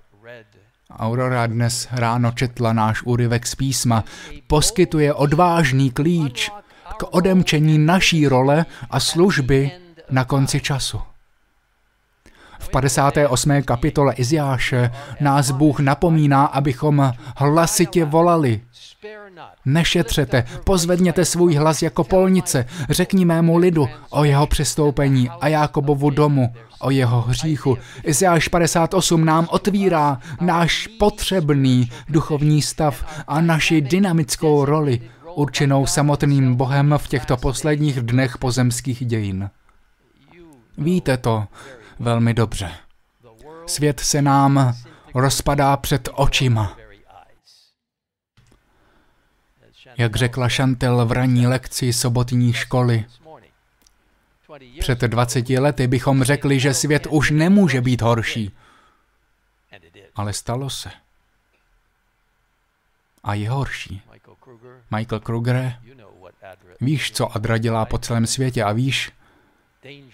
Aurora 0.88 1.48
dnes 1.48 1.88
ráno 1.92 2.32
četla 2.32 2.74
náš 2.74 3.04
úryvek 3.04 3.48
z 3.48 3.56
písma, 3.56 4.04
poskytuje 4.48 5.14
odvážný 5.14 5.92
klíč 5.92 6.50
k 6.98 7.04
odemčení 7.12 7.78
naší 7.78 8.28
role 8.28 8.66
a 8.90 9.00
služby 9.00 9.72
na 10.12 10.24
konci 10.26 10.62
času. 10.62 11.02
V 12.60 12.70
58. 12.70 13.62
kapitole 13.62 14.14
Iziáše 14.14 14.92
nás 15.20 15.52
Bůh 15.52 15.80
napomíná, 15.80 16.46
abychom 16.46 17.14
hlasitě 17.36 18.06
volali. 18.06 18.62
Nešetřete, 19.66 20.44
pozvedněte 20.64 21.26
svůj 21.26 21.56
hlas 21.56 21.82
jako 21.82 22.04
polnice, 22.04 22.66
řekni 22.90 23.26
mému 23.26 23.58
lidu 23.58 23.90
o 24.10 24.24
jeho 24.24 24.48
přestoupení 24.48 25.30
a 25.30 25.48
Jákobovu 25.48 26.10
domu 26.10 26.54
o 26.80 26.90
jeho 26.90 27.22
hříchu. 27.22 27.78
Iziáš 28.04 28.48
58 28.48 29.26
nám 29.26 29.48
otvírá 29.52 30.20
náš 30.42 30.88
potřebný 30.88 31.92
duchovní 32.10 32.62
stav 32.62 33.24
a 33.28 33.42
naši 33.42 33.82
dynamickou 33.82 34.66
roli, 34.66 35.02
určenou 35.36 35.86
samotným 35.86 36.56
Bohem 36.56 36.94
v 36.98 37.08
těchto 37.08 37.38
posledních 37.38 38.02
dnech 38.02 38.38
pozemských 38.38 39.06
dějin. 39.06 39.50
Víte 40.78 41.18
to 41.18 41.48
velmi 42.00 42.34
dobře. 42.34 42.72
Svět 43.66 44.00
se 44.00 44.22
nám 44.22 44.76
rozpadá 45.14 45.78
před 45.78 46.10
očima. 46.14 46.78
Jak 49.98 50.16
řekla 50.16 50.50
Chantel 50.50 51.06
v 51.06 51.12
ranní 51.12 51.48
lekci 51.48 51.94
sobotní 51.94 52.54
školy, 52.54 53.06
před 54.80 55.02
20 55.02 55.50
lety 55.50 55.88
bychom 55.88 56.24
řekli, 56.24 56.60
že 56.60 56.74
svět 56.74 57.08
už 57.10 57.32
nemůže 57.32 57.82
být 57.82 58.02
horší. 58.02 58.52
Ale 60.16 60.34
stalo 60.34 60.70
se. 60.70 60.92
A 63.24 63.34
je 63.34 63.50
horší. 63.50 64.02
Michael 64.92 65.20
Kruger, 65.20 65.76
víš, 66.82 67.12
co 67.12 67.36
Adra 67.36 67.58
dělá 67.58 67.86
po 67.86 67.98
celém 67.98 68.28
světě 68.28 68.64
a 68.64 68.72
víš, 68.72 69.12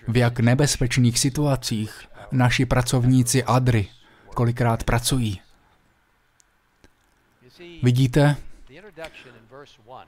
v 0.08 0.18
jak 0.18 0.40
nebezpečných 0.40 1.20
situacích 1.20 2.08
naši 2.32 2.66
pracovníci 2.66 3.44
Adry 3.44 3.88
kolikrát 4.36 4.84
pracují. 4.84 5.42
Vidíte, 7.84 8.36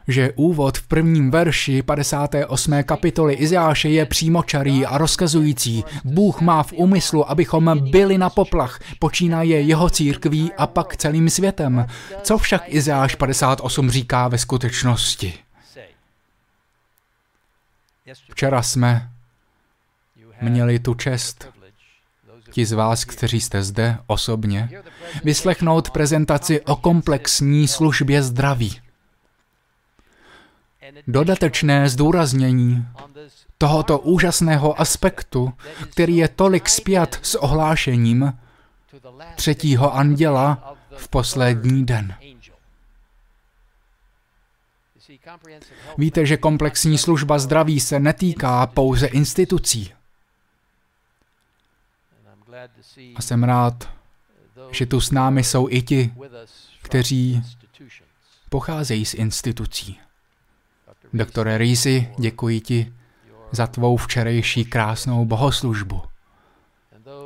že 0.08 0.32
úvod 0.36 0.78
v 0.78 0.88
prvním 0.88 1.32
verši 1.32 1.84
58. 1.84 2.84
kapitoly 2.84 3.34
Izáše 3.34 3.90
je 3.90 4.06
přímočarý 4.06 4.86
a 4.86 4.98
rozkazující. 4.98 5.84
Bůh 6.04 6.42
má 6.42 6.64
v 6.64 6.74
úmyslu, 6.74 7.30
abychom 7.30 7.92
byli 7.92 8.18
na 8.18 8.30
poplach, 8.30 8.80
počínaje 9.00 9.62
jeho 9.62 9.90
církví 9.90 10.54
a 10.58 10.68
pak 10.68 10.98
celým 10.98 11.30
světem. 11.30 11.88
Co 12.22 12.38
však 12.38 12.64
Izáš 12.68 13.16
58 13.16 13.90
říká 13.90 14.28
ve 14.28 14.38
skutečnosti? 14.38 15.34
Včera 18.32 18.62
jsme 18.62 19.10
měli 20.42 20.80
tu 20.80 20.94
čest, 20.94 21.48
ti 22.52 22.66
z 22.66 22.72
vás, 22.72 23.06
kteří 23.06 23.42
jste 23.42 23.64
zde 23.64 23.98
osobně, 24.08 24.70
vyslechnout 25.24 25.90
prezentaci 25.90 26.62
o 26.62 26.76
komplexní 26.76 27.68
službě 27.68 28.24
zdraví 28.24 28.85
dodatečné 31.08 31.90
zdůraznění 31.90 32.86
tohoto 33.58 34.00
úžasného 34.00 34.82
aspektu, 34.82 35.54
který 35.92 36.18
je 36.18 36.28
tolik 36.28 36.70
spjat 36.70 37.20
s 37.22 37.36
ohlášením 37.36 38.34
třetího 39.36 39.94
anděla 39.96 40.76
v 40.98 41.08
poslední 41.08 41.86
den. 41.86 42.16
Víte, 45.98 46.26
že 46.26 46.38
komplexní 46.38 46.98
služba 46.98 47.40
zdraví 47.40 47.80
se 47.80 48.00
netýká 48.00 48.68
pouze 48.68 49.08
institucí. 49.08 49.94
A 53.16 53.22
jsem 53.22 53.44
rád, 53.44 53.90
že 54.72 54.86
tu 54.86 55.02
s 55.02 55.12
námi 55.12 55.44
jsou 55.44 55.70
i 55.70 55.82
ti, 55.82 56.14
kteří 56.82 57.44
pocházejí 58.50 59.06
z 59.06 59.14
institucí. 59.14 60.00
Doktore 61.16 61.58
Rýzy, 61.58 62.10
děkuji 62.18 62.62
ti 62.62 62.94
za 63.52 63.68
tvou 63.68 63.98
včerejší 63.98 64.66
krásnou 64.66 65.26
bohoslužbu. 65.26 66.02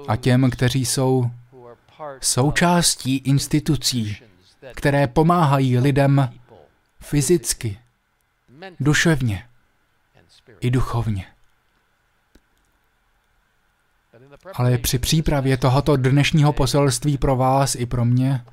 A 0.07 0.15
těm, 0.15 0.51
kteří 0.51 0.85
jsou 0.85 1.31
součástí 2.21 3.17
institucí, 3.17 4.17
které 4.75 5.07
pomáhají 5.07 5.77
lidem 5.77 6.29
fyzicky, 6.99 7.79
duševně 8.79 9.47
i 10.59 10.71
duchovně. 10.71 11.25
Ale 14.53 14.77
při 14.77 14.99
přípravě 14.99 15.57
tohoto 15.57 15.97
dnešního 15.97 16.53
poselství 16.53 17.17
pro 17.17 17.35
vás 17.35 17.75
i 17.75 17.85
pro 17.85 18.05
mě 18.05 18.45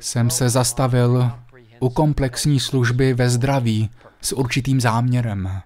jsem 0.00 0.30
se 0.30 0.48
zastavil 0.48 1.32
u 1.80 1.88
komplexní 1.88 2.60
služby 2.60 3.14
ve 3.14 3.30
zdraví 3.30 3.90
s 4.20 4.32
určitým 4.32 4.80
záměrem. 4.80 5.60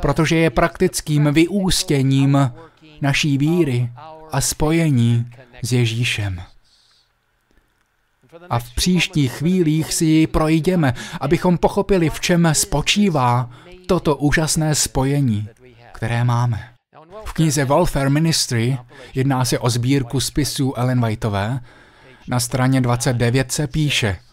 Protože 0.00 0.36
je 0.36 0.50
praktickým 0.50 1.28
vyústěním 1.32 2.52
naší 3.00 3.38
víry 3.38 3.90
a 4.32 4.40
spojení 4.40 5.26
s 5.62 5.72
Ježíšem. 5.72 6.42
A 8.50 8.58
v 8.58 8.74
příštích 8.74 9.32
chvílích 9.32 9.94
si 9.94 10.04
ji 10.04 10.26
projdeme, 10.26 10.94
abychom 11.20 11.58
pochopili, 11.58 12.10
v 12.10 12.20
čem 12.20 12.48
spočívá 12.52 13.50
toto 13.86 14.16
úžasné 14.16 14.74
spojení, 14.74 15.48
které 15.92 16.24
máme. 16.24 16.68
V 17.24 17.32
knize 17.32 17.64
Welfare 17.64 18.10
Ministry 18.10 18.78
jedná 19.14 19.44
se 19.44 19.58
o 19.58 19.70
sbírku 19.70 20.20
spisů 20.20 20.74
Ellen 20.74 21.06
Whiteové. 21.06 21.60
Na 22.28 22.40
straně 22.40 22.80
29 22.80 23.52
se 23.52 23.66
píše– 23.66 24.18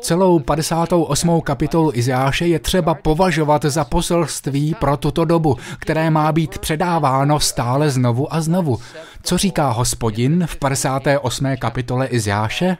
Celou 0.00 0.38
58. 0.38 1.40
kapitolu 1.40 1.90
Izáše 1.94 2.46
je 2.46 2.58
třeba 2.58 2.94
považovat 2.94 3.64
za 3.64 3.84
poselství 3.84 4.74
pro 4.74 4.96
tuto 4.96 5.24
dobu, 5.24 5.56
které 5.78 6.10
má 6.10 6.32
být 6.32 6.58
předáváno 6.58 7.40
stále 7.40 7.90
znovu 7.90 8.34
a 8.34 8.40
znovu. 8.40 8.80
Co 9.22 9.38
říká 9.38 9.70
hospodin 9.70 10.46
v 10.46 10.56
58. 10.56 11.56
kapitole 11.56 12.06
Izáše? 12.06 12.76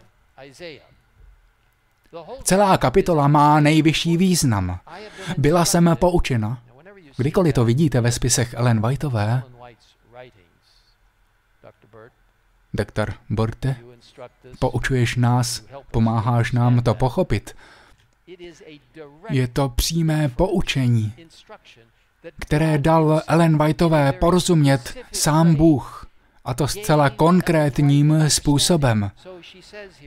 Celá 2.43 2.79
kapitola 2.79 3.29
má 3.29 3.61
nejvyšší 3.61 4.17
význam. 4.17 4.79
Byla 5.39 5.65
jsem 5.65 5.97
poučena. 6.01 6.59
Kdykoliv 7.17 7.55
to 7.55 7.65
vidíte 7.65 8.01
ve 8.01 8.13
spisech 8.13 8.55
Ellen 8.55 8.81
Whiteové, 8.89 9.43
doktor 12.75 13.15
Borte, 13.31 13.77
poučuješ 14.59 15.17
nás, 15.17 15.65
pomáháš 15.91 16.53
nám 16.53 16.83
to 16.83 16.95
pochopit. 16.95 17.55
Je 19.31 19.49
to 19.49 19.69
přímé 19.69 20.29
poučení, 20.29 21.13
které 22.39 22.79
dal 22.79 23.23
Ellen 23.27 23.59
Whiteové 23.59 24.13
porozumět 24.13 24.95
sám 25.13 25.55
Bůh 25.55 26.07
a 26.45 26.55
to 26.55 26.69
zcela 26.69 27.11
konkrétním 27.11 28.25
způsobem. 28.29 29.11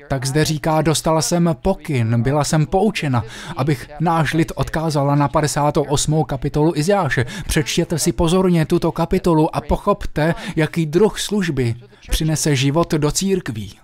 Tak 0.08 0.26
zde 0.26 0.46
říká, 0.46 0.82
dostala 0.82 1.22
jsem 1.22 1.56
pokyn, 1.62 2.22
byla 2.22 2.44
jsem 2.44 2.66
poučena, 2.66 3.24
abych 3.58 3.90
náš 4.00 4.34
lid 4.34 4.52
odkázala 4.56 5.16
na 5.16 5.28
58. 5.28 6.24
kapitolu 6.24 6.74
Izáše. 6.76 7.26
Přečtěte 7.48 8.00
si 8.00 8.12
pozorně 8.12 8.66
tuto 8.66 8.92
kapitolu 8.92 9.56
a 9.56 9.62
pochopte, 9.62 10.36
jaký 10.56 10.86
druh 10.86 11.20
služby 11.20 11.76
přinese 12.10 12.56
život 12.56 12.94
do 12.94 13.12
církví. 13.12 13.80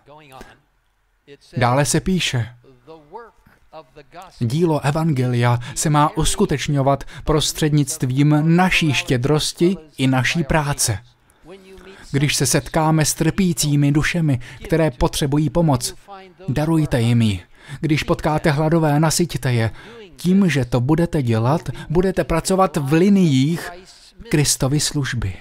Dále 1.57 1.85
se 1.85 1.99
píše, 1.99 2.55
Dílo 4.39 4.85
Evangelia 4.85 5.59
se 5.75 5.89
má 5.89 6.17
uskutečňovat 6.17 7.03
prostřednictvím 7.23 8.55
naší 8.55 8.93
štědrosti 8.93 9.77
i 9.97 10.07
naší 10.07 10.43
práce. 10.43 10.97
Když 12.11 12.35
se 12.35 12.45
setkáme 12.45 13.05
s 13.05 13.13
trpícími 13.13 13.91
dušemi, 13.91 14.39
které 14.65 14.91
potřebují 14.91 15.49
pomoc, 15.49 15.95
darujte 16.49 17.01
jim 17.01 17.21
ji. 17.21 17.43
Když 17.81 18.03
potkáte 18.03 18.51
hladové, 18.51 18.99
nasyťte 18.99 19.53
je. 19.53 19.71
Tím, 20.15 20.49
že 20.49 20.65
to 20.65 20.79
budete 20.79 21.23
dělat, 21.23 21.69
budete 21.89 22.23
pracovat 22.23 22.77
v 22.77 22.93
liniích 22.93 23.71
Kristovy 24.29 24.79
služby. 24.79 25.35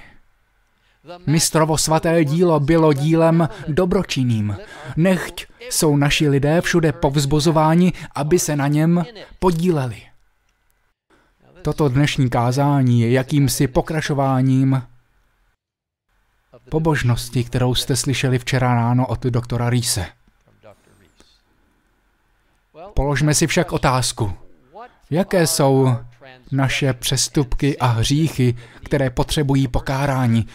Mistrovo 1.27 1.79
svaté 1.79 2.25
dílo 2.25 2.61
bylo 2.61 2.93
dílem 2.93 3.49
dobročinným. 3.69 4.57
Nechť 4.97 5.47
jsou 5.71 5.97
naši 5.97 6.29
lidé 6.29 6.61
všude 6.61 6.93
povzbuzováni, 6.93 7.93
aby 8.15 8.39
se 8.39 8.57
na 8.57 8.69
něm 8.69 9.05
podíleli. 9.39 10.03
Toto 11.63 11.89
dnešní 11.89 12.31
kázání 12.31 13.01
je 13.01 13.11
jakýmsi 13.11 13.67
pokračováním 13.67 14.83
pobožnosti, 16.71 17.45
kterou 17.45 17.75
jste 17.75 17.97
slyšeli 17.97 18.39
včera 18.39 18.75
ráno 18.75 19.07
od 19.07 19.23
doktora 19.23 19.71
Ríse. 19.71 20.07
Položme 22.95 23.35
si 23.35 23.47
však 23.47 23.73
otázku, 23.73 24.33
jaké 25.11 25.47
jsou 25.47 25.97
naše 26.53 26.93
přestupky 26.93 27.79
a 27.79 27.87
hříchy, 27.87 28.57
které 28.85 29.11
potřebují 29.11 29.69
pokárání. 29.69 30.47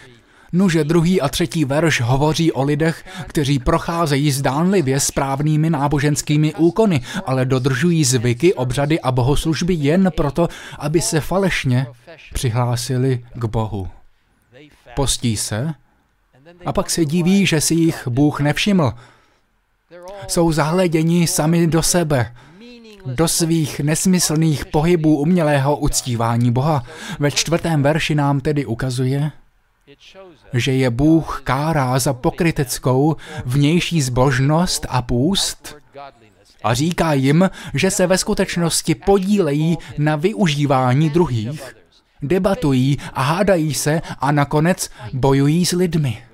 Nuže 0.52 0.84
druhý 0.84 1.20
a 1.20 1.28
třetí 1.28 1.64
verš 1.64 2.00
hovoří 2.00 2.52
o 2.52 2.62
lidech, 2.62 3.04
kteří 3.26 3.58
procházejí 3.58 4.30
zdánlivě 4.30 5.00
správnými 5.00 5.70
náboženskými 5.70 6.54
úkony, 6.54 7.00
ale 7.26 7.44
dodržují 7.44 8.04
zvyky, 8.04 8.54
obřady 8.54 9.00
a 9.00 9.12
bohoslužby 9.12 9.74
jen 9.74 10.10
proto, 10.16 10.48
aby 10.78 11.00
se 11.00 11.20
falešně 11.20 11.86
přihlásili 12.32 13.24
k 13.34 13.44
Bohu. 13.44 13.88
Postí 14.94 15.36
se, 15.36 15.74
a 16.66 16.72
pak 16.72 16.90
se 16.90 17.04
diví, 17.04 17.46
že 17.46 17.60
si 17.60 17.74
jich 17.74 18.08
Bůh 18.08 18.40
nevšiml. 18.40 18.92
Jsou 20.28 20.52
zahleděni 20.52 21.26
sami 21.26 21.66
do 21.66 21.82
sebe, 21.82 22.34
do 23.06 23.28
svých 23.28 23.80
nesmyslných 23.80 24.64
pohybů 24.64 25.16
umělého 25.16 25.76
uctívání 25.76 26.52
Boha. 26.52 26.82
Ve 27.18 27.30
čtvrtém 27.30 27.82
verši 27.82 28.14
nám 28.14 28.40
tedy 28.40 28.66
ukazuje, 28.66 29.30
že 30.52 30.72
je 30.72 30.90
Bůh 30.90 31.40
kárá 31.44 31.98
za 31.98 32.12
pokryteckou 32.12 33.16
vnější 33.44 34.02
zbožnost 34.02 34.86
a 34.88 35.02
půst 35.02 35.76
a 36.64 36.74
říká 36.74 37.12
jim, 37.12 37.50
že 37.74 37.90
se 37.90 38.06
ve 38.06 38.18
skutečnosti 38.18 38.94
podílejí 38.94 39.78
na 39.98 40.16
využívání 40.16 41.10
druhých, 41.10 41.76
debatují 42.22 42.98
a 43.12 43.22
hádají 43.22 43.74
se 43.74 44.02
a 44.18 44.32
nakonec 44.32 44.90
bojují 45.12 45.66
s 45.66 45.72
lidmi. 45.72 46.24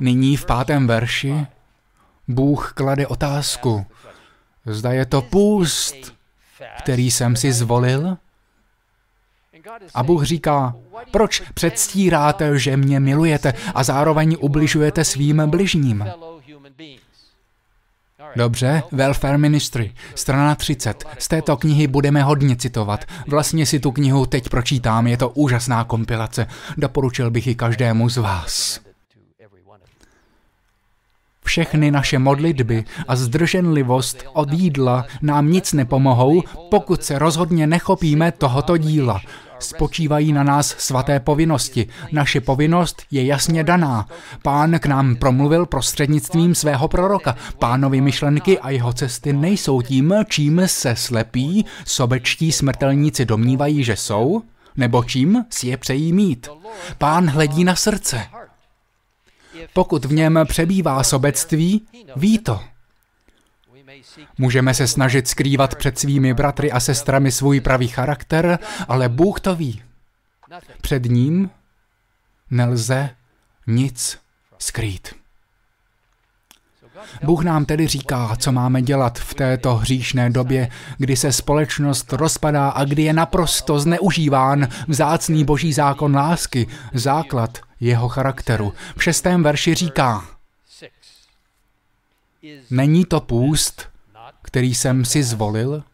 Nyní 0.00 0.36
v 0.36 0.46
pátém 0.46 0.86
verši 0.86 1.46
Bůh 2.28 2.72
klade 2.72 3.06
otázku, 3.06 3.86
zda 4.66 4.92
je 4.92 5.06
to 5.06 5.22
půst, 5.22 6.14
který 6.78 7.10
jsem 7.10 7.36
si 7.36 7.52
zvolil? 7.52 8.16
A 9.94 10.02
Bůh 10.02 10.24
říká, 10.24 10.74
proč 11.10 11.42
předstíráte, 11.54 12.58
že 12.58 12.76
mě 12.76 13.00
milujete 13.00 13.54
a 13.74 13.82
zároveň 13.82 14.36
ubližujete 14.40 15.04
svým 15.04 15.42
bližním? 15.46 16.04
Dobře, 18.36 18.82
Welfare 18.92 19.38
Ministry, 19.38 19.92
strana 20.14 20.54
30. 20.54 21.04
Z 21.18 21.28
této 21.28 21.56
knihy 21.56 21.86
budeme 21.86 22.22
hodně 22.22 22.56
citovat. 22.56 23.04
Vlastně 23.26 23.66
si 23.66 23.80
tu 23.80 23.92
knihu 23.92 24.26
teď 24.26 24.48
pročítám, 24.48 25.06
je 25.06 25.16
to 25.16 25.28
úžasná 25.28 25.84
kompilace. 25.84 26.46
Doporučil 26.76 27.30
bych 27.30 27.46
ji 27.46 27.54
každému 27.54 28.08
z 28.08 28.16
vás. 28.16 28.80
Všechny 31.44 31.90
naše 31.90 32.18
modlitby 32.18 32.84
a 33.08 33.16
zdrženlivost 33.16 34.24
od 34.32 34.52
jídla 34.52 35.04
nám 35.22 35.50
nic 35.50 35.72
nepomohou, 35.72 36.42
pokud 36.70 37.04
se 37.04 37.18
rozhodně 37.18 37.66
nechopíme 37.66 38.32
tohoto 38.32 38.76
díla. 38.76 39.20
Spočívají 39.58 40.32
na 40.32 40.42
nás 40.42 40.74
svaté 40.78 41.20
povinnosti. 41.20 41.88
Naše 42.12 42.40
povinnost 42.40 43.02
je 43.10 43.24
jasně 43.24 43.64
daná. 43.64 44.08
Pán 44.42 44.78
k 44.78 44.86
nám 44.86 45.16
promluvil 45.16 45.66
prostřednictvím 45.66 46.54
svého 46.54 46.88
proroka. 46.88 47.36
Pánovi 47.58 48.00
myšlenky 48.00 48.58
a 48.58 48.70
jeho 48.70 48.92
cesty 48.92 49.32
nejsou 49.32 49.82
tím, 49.82 50.14
čím 50.28 50.62
se 50.66 50.96
slepí, 50.96 51.64
sobečtí 51.84 52.52
smrtelníci 52.52 53.24
domnívají, 53.24 53.84
že 53.84 53.96
jsou, 53.96 54.42
nebo 54.76 55.04
čím 55.04 55.44
si 55.50 55.66
je 55.66 55.76
přejí 55.76 56.12
mít. 56.12 56.48
Pán 56.98 57.30
hledí 57.30 57.64
na 57.64 57.76
srdce. 57.76 58.22
Pokud 59.72 60.04
v 60.04 60.12
něm 60.12 60.38
přebývá 60.48 61.02
sobectví, 61.02 61.82
ví 62.16 62.38
to. 62.38 62.60
Můžeme 64.38 64.74
se 64.74 64.86
snažit 64.86 65.28
skrývat 65.28 65.74
před 65.74 65.98
svými 65.98 66.34
bratry 66.34 66.72
a 66.72 66.80
sestrami 66.80 67.32
svůj 67.32 67.60
pravý 67.60 67.88
charakter, 67.88 68.58
ale 68.88 69.08
Bůh 69.08 69.40
to 69.40 69.56
ví. 69.56 69.82
Před 70.80 71.04
ním 71.04 71.50
nelze 72.50 73.10
nic 73.66 74.18
skrýt. 74.58 75.14
Bůh 77.22 77.44
nám 77.44 77.64
tedy 77.64 77.86
říká, 77.86 78.36
co 78.38 78.52
máme 78.52 78.82
dělat 78.82 79.18
v 79.18 79.34
této 79.34 79.74
hříšné 79.74 80.30
době, 80.30 80.68
kdy 80.98 81.16
se 81.16 81.32
společnost 81.32 82.12
rozpadá 82.12 82.68
a 82.68 82.84
kdy 82.84 83.02
je 83.02 83.12
naprosto 83.12 83.80
zneužíván 83.80 84.68
vzácný 84.88 85.44
boží 85.44 85.72
zákon 85.72 86.16
lásky, 86.16 86.66
základ 86.94 87.58
jeho 87.80 88.08
charakteru. 88.08 88.72
V 88.96 89.02
šestém 89.02 89.42
verši 89.42 89.74
říká, 89.74 90.24
Není 92.70 93.04
to 93.04 93.20
půst, 93.20 93.88
který 94.42 94.74
jsem 94.74 95.04
si 95.04 95.22
zvolil? 95.22 95.84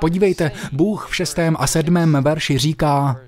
Podívejte, 0.00 0.52
Bůh 0.72 1.08
v 1.10 1.16
šestém 1.16 1.56
a 1.58 1.66
sedmém 1.66 2.22
verši 2.22 2.58
říká, 2.58 3.20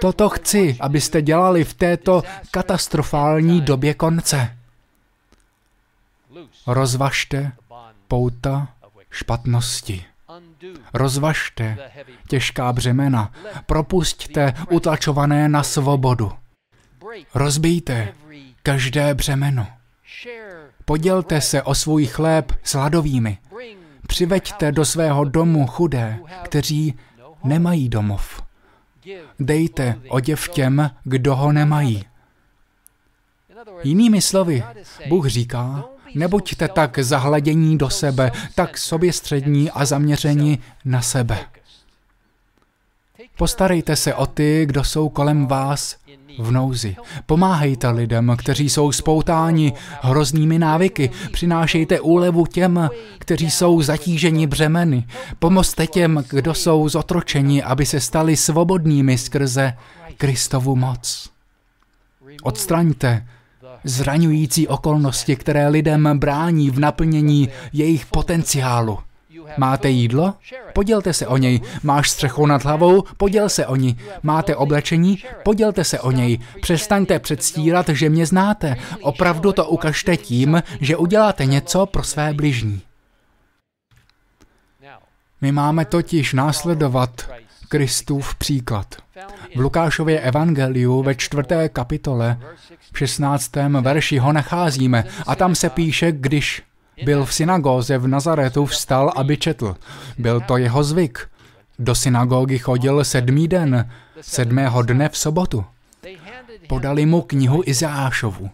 Toto 0.00 0.28
chci, 0.28 0.76
abyste 0.80 1.22
dělali 1.22 1.64
v 1.64 1.74
této 1.74 2.22
katastrofální 2.50 3.60
době 3.60 3.94
konce. 3.94 4.56
Rozvažte 6.66 7.52
pouta 8.08 8.68
špatnosti. 9.10 10.04
Rozvažte 10.94 11.90
těžká 12.28 12.72
břemena, 12.72 13.32
propusťte 13.66 14.54
utlačované 14.70 15.48
na 15.48 15.62
svobodu. 15.62 16.32
Rozbijte 17.34 18.14
každé 18.62 19.14
břemeno. 19.14 19.66
Podělte 20.84 21.40
se 21.40 21.62
o 21.62 21.74
svůj 21.74 22.06
chléb 22.06 22.52
s 22.62 22.74
hladovými. 22.74 23.38
Přiveďte 24.06 24.72
do 24.72 24.84
svého 24.84 25.24
domu 25.24 25.66
chudé, 25.66 26.18
kteří 26.42 26.94
nemají 27.44 27.88
domov. 27.88 28.42
Dejte 29.38 30.00
oděv 30.08 30.48
těm, 30.48 30.90
kdo 31.04 31.36
ho 31.36 31.52
nemají. 31.52 32.04
Jinými 33.82 34.22
slovy, 34.22 34.64
Bůh 35.08 35.26
říká, 35.26 35.84
nebuďte 36.14 36.68
tak 36.68 36.98
zahledění 36.98 37.78
do 37.78 37.90
sebe, 37.90 38.32
tak 38.54 38.78
soběstřední 38.78 39.70
a 39.70 39.84
zaměření 39.84 40.58
na 40.84 41.02
sebe. 41.02 41.38
Postarejte 43.36 43.96
se 43.96 44.14
o 44.14 44.26
ty, 44.26 44.62
kdo 44.66 44.84
jsou 44.84 45.08
kolem 45.08 45.46
vás 45.46 45.96
v 46.38 46.50
nouzi. 46.50 46.96
Pomáhejte 47.26 47.90
lidem, 47.90 48.36
kteří 48.38 48.68
jsou 48.68 48.92
spoutáni 48.92 49.72
hroznými 50.02 50.58
návyky. 50.58 51.10
Přinášejte 51.32 52.00
úlevu 52.00 52.46
těm, 52.46 52.90
kteří 53.18 53.50
jsou 53.50 53.82
zatíženi 53.82 54.46
břemeny. 54.46 55.06
Pomozte 55.38 55.86
těm, 55.86 56.24
kdo 56.30 56.54
jsou 56.54 56.88
zotročeni, 56.88 57.62
aby 57.62 57.86
se 57.86 58.00
stali 58.00 58.36
svobodnými 58.36 59.18
skrze 59.18 59.72
Kristovu 60.16 60.76
moc. 60.76 61.30
Odstraňte 62.42 63.26
zraňující 63.84 64.68
okolnosti, 64.68 65.36
které 65.36 65.68
lidem 65.68 66.18
brání 66.18 66.70
v 66.70 66.78
naplnění 66.78 67.48
jejich 67.72 68.06
potenciálu. 68.06 68.98
Máte 69.56 69.88
jídlo? 69.90 70.34
Podělte 70.72 71.12
se 71.12 71.26
o 71.26 71.36
něj. 71.36 71.60
Máš 71.82 72.10
střechu 72.10 72.46
nad 72.46 72.64
hlavou? 72.64 73.04
Poděl 73.16 73.48
se 73.48 73.66
o 73.66 73.76
ní. 73.76 73.98
Máte 74.22 74.56
oblečení? 74.56 75.18
Podělte 75.44 75.84
se 75.84 76.00
o 76.00 76.10
něj. 76.10 76.38
Přestaňte 76.60 77.18
předstírat, 77.18 77.88
že 77.88 78.10
mě 78.10 78.26
znáte. 78.26 78.76
Opravdu 79.00 79.52
to 79.52 79.66
ukažte 79.66 80.16
tím, 80.16 80.62
že 80.80 80.96
uděláte 80.96 81.46
něco 81.46 81.86
pro 81.86 82.02
své 82.02 82.34
bližní. 82.34 82.82
My 85.40 85.52
máme 85.52 85.84
totiž 85.84 86.32
následovat 86.32 87.10
Kristův 87.68 88.34
příklad. 88.34 88.86
V 89.56 89.60
Lukášově 89.60 90.20
evangeliu 90.20 91.02
ve 91.02 91.14
čtvrté 91.14 91.68
kapitole 91.68 92.38
v 92.92 92.98
16. 92.98 93.50
verši 93.80 94.18
ho 94.18 94.32
nacházíme 94.32 95.04
a 95.26 95.36
tam 95.36 95.54
se 95.54 95.70
píše, 95.70 96.12
když 96.12 96.62
byl 97.04 97.24
v 97.24 97.34
synagóze 97.34 97.98
v 97.98 98.08
Nazaretu, 98.08 98.66
vstal, 98.66 99.12
aby 99.16 99.36
četl. 99.36 99.76
Byl 100.18 100.40
to 100.40 100.56
jeho 100.56 100.84
zvyk. 100.84 101.28
Do 101.78 101.94
synagogy 101.94 102.58
chodil 102.58 103.04
sedmý 103.04 103.48
den, 103.48 103.90
sedmého 104.20 104.82
dne 104.82 105.08
v 105.08 105.16
sobotu. 105.16 105.64
Podali 106.68 107.06
mu 107.06 107.22
knihu 107.22 107.62
Izášovu. 107.66 108.50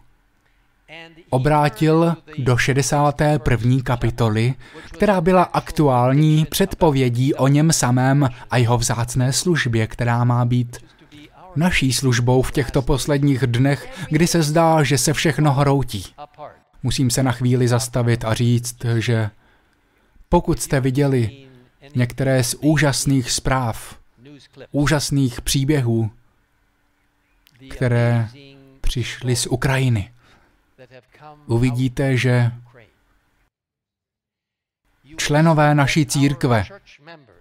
Obrátil 1.31 2.15
do 2.39 2.57
61. 2.57 3.77
kapitoly, 3.85 4.55
která 4.93 5.21
byla 5.21 5.43
aktuální 5.43 6.47
předpovědí 6.51 7.35
o 7.35 7.49
něm 7.49 7.73
samém 7.73 8.29
a 8.51 8.57
jeho 8.57 8.79
vzácné 8.79 9.33
službě, 9.33 9.87
která 9.87 10.25
má 10.25 10.45
být 10.45 10.77
naší 11.57 11.93
službou 11.93 12.43
v 12.43 12.53
těchto 12.53 12.83
posledních 12.83 13.47
dnech, 13.47 13.89
kdy 14.11 14.27
se 14.27 14.43
zdá, 14.43 14.83
že 14.83 14.99
se 14.99 15.13
všechno 15.13 15.53
hroutí. 15.53 16.05
Musím 16.89 17.11
se 17.11 17.23
na 17.23 17.33
chvíli 17.33 17.69
zastavit 17.69 18.25
a 18.25 18.35
říct, 18.35 18.77
že 18.99 19.31
pokud 20.29 20.63
jste 20.63 20.81
viděli 20.81 21.49
některé 21.95 22.45
z 22.45 22.55
úžasných 22.55 23.31
zpráv, 23.31 23.99
úžasných 24.73 25.41
příběhů, 25.41 26.11
které 27.71 28.29
přišly 28.81 29.37
z 29.37 29.47
Ukrajiny, 29.47 30.13
uvidíte, 31.47 32.17
že 32.17 32.51
členové 35.17 35.75
naší 35.75 36.07
církve, 36.07 36.65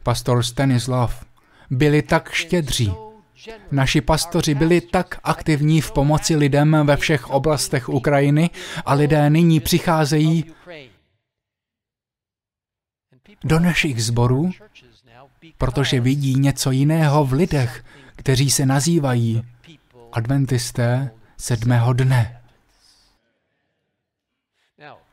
pastor 0.03 0.43
Stanislav, 0.43 1.25
byli 1.69 2.01
tak 2.01 2.31
štědří, 2.31 2.93
Naši 3.71 4.01
pastoři 4.01 4.55
byli 4.55 4.81
tak 4.81 5.19
aktivní 5.23 5.81
v 5.81 5.91
pomoci 5.91 6.35
lidem 6.35 6.77
ve 6.85 6.97
všech 6.97 7.29
oblastech 7.29 7.89
Ukrajiny 7.89 8.49
a 8.85 8.93
lidé 8.93 9.29
nyní 9.29 9.59
přicházejí 9.59 10.45
do 13.43 13.59
našich 13.59 14.03
zborů, 14.03 14.51
protože 15.57 15.99
vidí 15.99 16.35
něco 16.35 16.71
jiného 16.71 17.25
v 17.25 17.33
lidech, 17.33 17.83
kteří 18.15 18.49
se 18.49 18.65
nazývají 18.65 19.43
adventisté 20.11 21.11
sedmého 21.37 21.93
dne. 21.93 22.36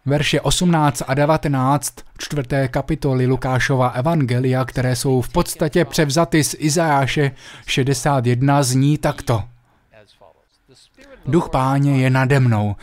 Verše 0.06 0.40
18 0.40 1.02
a 1.06 1.14
19 1.14 1.94
čtvrté 2.18 2.68
kapitoly 2.68 3.26
Lukášova 3.26 3.88
Evangelia, 3.88 4.64
které 4.64 4.96
jsou 4.96 5.20
v 5.20 5.28
podstatě 5.28 5.84
převzaty 5.84 6.44
z 6.44 6.56
Izajáše 6.58 7.30
61, 7.66 8.62
zní 8.62 8.98
takto. 8.98 9.42
Duch 11.26 11.48
páně 11.48 12.02
je 12.02 12.10
nade 12.10 12.40
mnou, 12.40 12.76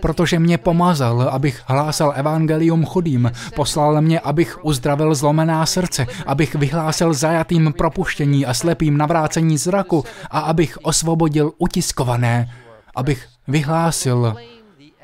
protože 0.00 0.38
mě 0.38 0.58
pomazal, 0.58 1.22
abych 1.22 1.62
hlásal 1.66 2.12
evangelium 2.16 2.86
chudým, 2.86 3.32
poslal 3.54 4.02
mě, 4.02 4.20
abych 4.20 4.64
uzdravil 4.64 5.14
zlomená 5.14 5.66
srdce, 5.66 6.06
abych 6.26 6.54
vyhlásil 6.54 7.14
zajatým 7.14 7.72
propuštění 7.72 8.46
a 8.46 8.54
slepým 8.54 8.96
navrácení 8.96 9.58
zraku 9.58 10.04
a 10.30 10.40
abych 10.40 10.78
osvobodil 10.82 11.52
utiskované, 11.58 12.52
abych 12.94 13.28
vyhlásil 13.48 14.36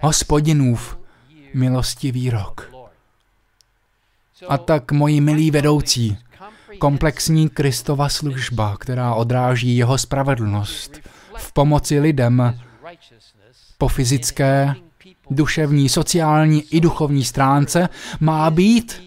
hospodinův 0.01 0.97
milostivý 1.59 2.31
rok. 2.31 2.71
A 4.49 4.59
tak, 4.59 4.92
moji 4.92 5.21
milí 5.21 5.51
vedoucí, 5.51 6.18
komplexní 6.79 7.49
Kristova 7.49 8.09
služba, 8.09 8.77
která 8.81 9.14
odráží 9.14 9.77
jeho 9.77 9.99
spravedlnost 9.99 11.01
v 11.37 11.53
pomoci 11.53 12.01
lidem 12.01 12.61
po 13.79 13.88
fyzické, 13.88 14.75
duševní, 15.31 15.88
sociální 15.88 16.62
i 16.71 16.81
duchovní 16.81 17.25
stránce, 17.25 17.88
má 18.21 18.51
být 18.51 19.03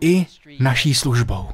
i 0.00 0.26
naší 0.60 0.94
službou. 0.94 1.48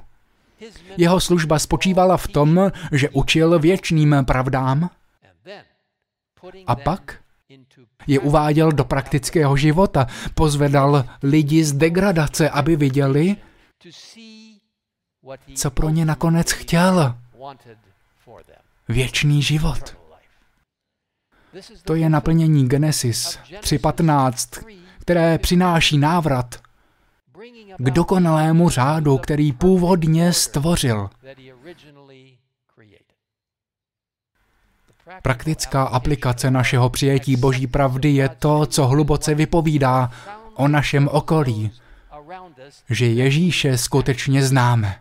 Jeho 0.96 1.20
služba 1.20 1.58
spočívala 1.58 2.16
v 2.16 2.28
tom, 2.28 2.70
že 2.92 3.10
učil 3.10 3.58
věčným 3.58 4.16
pravdám 4.26 4.90
a 6.66 6.74
pak 6.76 7.21
je 8.06 8.20
uváděl 8.20 8.72
do 8.72 8.84
praktického 8.84 9.56
života, 9.56 10.06
pozvedal 10.34 11.04
lidi 11.22 11.64
z 11.64 11.72
degradace, 11.72 12.50
aby 12.50 12.76
viděli, 12.76 13.36
co 15.54 15.70
pro 15.70 15.88
ně 15.88 16.04
nakonec 16.04 16.52
chtěl. 16.52 17.14
Věčný 18.88 19.42
život. 19.42 19.96
To 21.84 21.94
je 21.94 22.08
naplnění 22.08 22.68
Genesis 22.68 23.38
3.15, 23.60 24.64
které 25.00 25.38
přináší 25.38 25.98
návrat 25.98 26.60
k 27.78 27.90
dokonalému 27.90 28.70
řádu, 28.70 29.18
který 29.18 29.52
původně 29.52 30.32
stvořil. 30.32 31.10
Praktická 35.22 35.82
aplikace 35.82 36.50
našeho 36.50 36.90
přijetí 36.90 37.36
Boží 37.36 37.66
pravdy 37.66 38.10
je 38.10 38.28
to, 38.28 38.66
co 38.66 38.86
hluboce 38.86 39.34
vypovídá 39.34 40.10
o 40.54 40.68
našem 40.68 41.08
okolí, 41.08 41.70
že 42.90 43.06
Ježíše 43.06 43.78
skutečně 43.78 44.44
známe. 44.44 44.98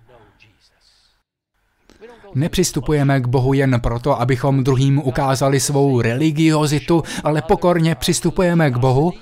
Nepřistupujeme 2.35 3.19
k 3.19 3.27
Bohu 3.27 3.53
jen 3.53 3.79
proto, 3.79 4.21
abychom 4.21 4.63
druhým 4.63 4.99
ukázali 4.99 5.59
svou 5.59 6.01
religiozitu, 6.01 7.03
ale 7.23 7.41
pokorně 7.41 7.95
přistupujeme 7.95 8.71
k 8.71 8.77
Bohu, 8.77 9.13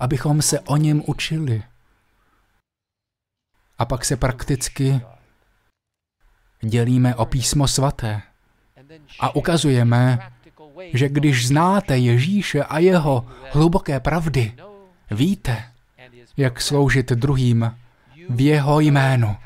abychom 0.00 0.42
se 0.42 0.60
o 0.60 0.76
něm 0.76 1.02
učili. 1.06 1.62
A 3.78 3.84
pak 3.84 4.04
se 4.04 4.16
prakticky 4.16 5.00
dělíme 6.60 7.14
o 7.14 7.26
písmo 7.26 7.68
svaté. 7.68 8.27
A 9.20 9.34
ukazujeme, 9.34 10.18
že 10.92 11.08
když 11.08 11.46
znáte 11.46 11.98
Ježíše 11.98 12.64
a 12.64 12.78
jeho 12.78 13.26
hluboké 13.52 14.00
pravdy, 14.00 14.54
víte, 15.10 15.64
jak 16.36 16.60
sloužit 16.60 17.08
druhým 17.12 17.76
v 18.28 18.40
jeho 18.40 18.80
jménu. 18.80 19.36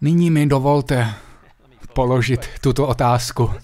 Nyní 0.00 0.30
mi 0.30 0.46
dovolte 0.46 1.14
položit 1.92 2.48
tuto 2.60 2.86
otázku. 2.88 3.54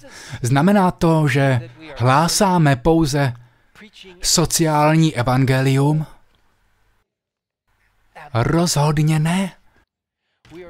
Znamená 0.42 0.90
to, 0.90 1.28
že 1.28 1.70
hlásáme 1.96 2.76
pouze 2.76 3.32
sociální 4.22 5.16
evangelium? 5.16 6.06
Rozhodně 8.34 9.18
ne. 9.18 9.57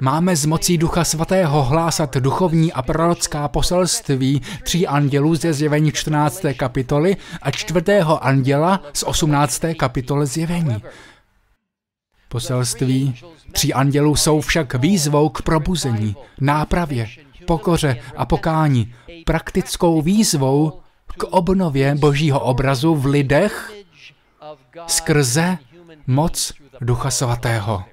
Máme 0.00 0.36
z 0.36 0.46
mocí 0.46 0.78
Ducha 0.78 1.04
Svatého 1.04 1.62
hlásat 1.62 2.16
duchovní 2.16 2.72
a 2.72 2.82
prorocká 2.82 3.48
poselství 3.48 4.42
tří 4.62 4.86
andělů 4.86 5.34
ze 5.34 5.52
zjevení 5.52 5.92
14. 5.92 6.42
kapitoly 6.56 7.16
a 7.42 7.50
čtvrtého 7.50 8.24
anděla 8.24 8.82
z 8.92 9.02
18. 9.02 9.62
kapitoly 9.76 10.26
zjevení. 10.26 10.82
Poselství 12.28 13.14
tří 13.52 13.74
andělů 13.74 14.16
jsou 14.16 14.40
však 14.40 14.74
výzvou 14.74 15.28
k 15.28 15.42
probuzení, 15.42 16.16
nápravě, 16.40 17.08
pokoře 17.46 18.00
a 18.16 18.26
pokání, 18.26 18.94
praktickou 19.24 20.02
výzvou 20.02 20.80
k 21.18 21.24
obnově 21.24 21.94
božího 21.94 22.40
obrazu 22.40 22.94
v 22.94 23.06
lidech 23.06 23.72
skrze 24.86 25.58
moc 26.06 26.52
Ducha 26.80 27.10
Svatého. 27.10 27.84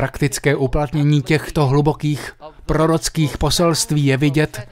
Praktické 0.00 0.56
uplatnění 0.56 1.22
těchto 1.22 1.66
hlubokých 1.66 2.32
prorockých 2.66 3.38
poselství 3.38 4.06
je 4.06 4.16
vidět 4.16 4.68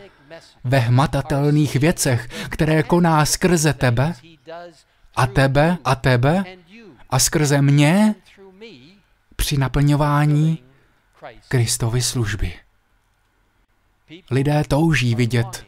ve 0.65 0.79
hmatatelných 0.79 1.77
věcech, 1.77 2.29
které 2.49 2.83
koná 2.83 3.25
skrze 3.25 3.73
tebe 3.73 4.15
a 5.17 5.27
tebe 5.27 5.79
a 5.85 5.95
tebe 5.95 6.45
a 7.11 7.19
skrze 7.19 7.63
mě 7.63 8.15
při 9.37 9.57
naplňování 9.57 10.59
Kristovy 11.49 12.03
služby. 12.03 12.53
Lidé 14.31 14.63
touží 14.69 15.15
vidět 15.15 15.67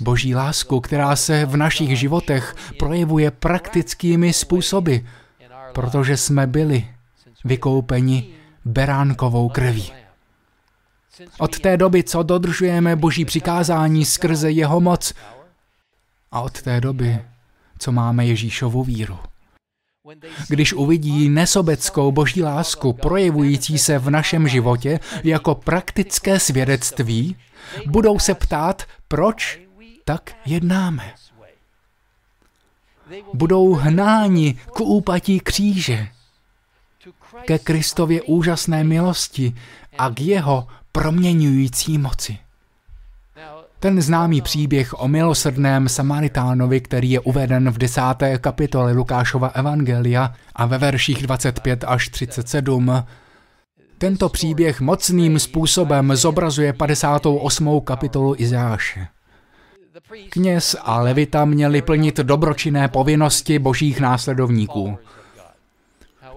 Boží 0.00 0.34
lásku, 0.34 0.80
která 0.80 1.16
se 1.16 1.46
v 1.46 1.56
našich 1.56 1.98
životech 1.98 2.56
projevuje 2.78 3.30
praktickými 3.30 4.32
způsoby, 4.32 4.96
protože 5.72 6.16
jsme 6.16 6.46
byli 6.46 6.88
vykoupeni 7.44 8.34
beránkovou 8.64 9.48
krví. 9.48 9.92
Od 11.38 11.58
té 11.60 11.76
doby, 11.76 12.04
co 12.04 12.22
dodržujeme 12.22 12.96
Boží 12.96 13.24
přikázání 13.24 14.04
skrze 14.04 14.50
jeho 14.50 14.80
moc 14.80 15.12
a 16.32 16.40
od 16.40 16.62
té 16.62 16.80
doby, 16.80 17.24
co 17.78 17.92
máme 17.92 18.26
Ježíšovu 18.26 18.84
víru. 18.84 19.18
Když 20.48 20.72
uvidí 20.72 21.28
nesobeckou 21.28 22.12
boží 22.12 22.42
lásku 22.42 22.92
projevující 22.92 23.78
se 23.78 23.98
v 23.98 24.10
našem 24.10 24.48
životě 24.48 25.00
jako 25.24 25.54
praktické 25.54 26.40
svědectví, 26.40 27.36
budou 27.86 28.18
se 28.18 28.34
ptát, 28.34 28.82
proč 29.08 29.60
tak 30.04 30.36
jednáme. 30.46 31.12
Budou 33.34 33.74
hnáni 33.74 34.54
k 34.54 34.80
úpatí 34.80 35.40
kříže, 35.40 36.08
ke 37.44 37.58
Kristově 37.58 38.22
úžasné 38.22 38.84
milosti 38.84 39.54
a 39.98 40.10
k 40.10 40.20
jeho 40.20 40.66
proměňující 40.92 41.98
moci. 41.98 42.38
Ten 43.80 44.02
známý 44.02 44.42
příběh 44.42 45.00
o 45.00 45.08
milosrdném 45.08 45.88
Samaritánovi, 45.88 46.80
který 46.80 47.10
je 47.10 47.20
uveden 47.20 47.70
v 47.70 47.78
desáté 47.78 48.38
kapitole 48.38 48.92
Lukášova 48.92 49.48
Evangelia 49.48 50.34
a 50.54 50.66
ve 50.66 50.78
verších 50.78 51.22
25 51.22 51.84
až 51.86 52.08
37, 52.08 53.04
tento 53.98 54.28
příběh 54.28 54.80
mocným 54.80 55.38
způsobem 55.38 56.16
zobrazuje 56.16 56.72
58. 56.72 57.80
kapitolu 57.80 58.34
Izáše. 58.38 59.06
Kněz 60.30 60.76
a 60.82 61.00
levita 61.00 61.44
měli 61.44 61.82
plnit 61.82 62.16
dobročinné 62.16 62.88
povinnosti 62.88 63.58
božích 63.58 64.00
následovníků. 64.00 64.98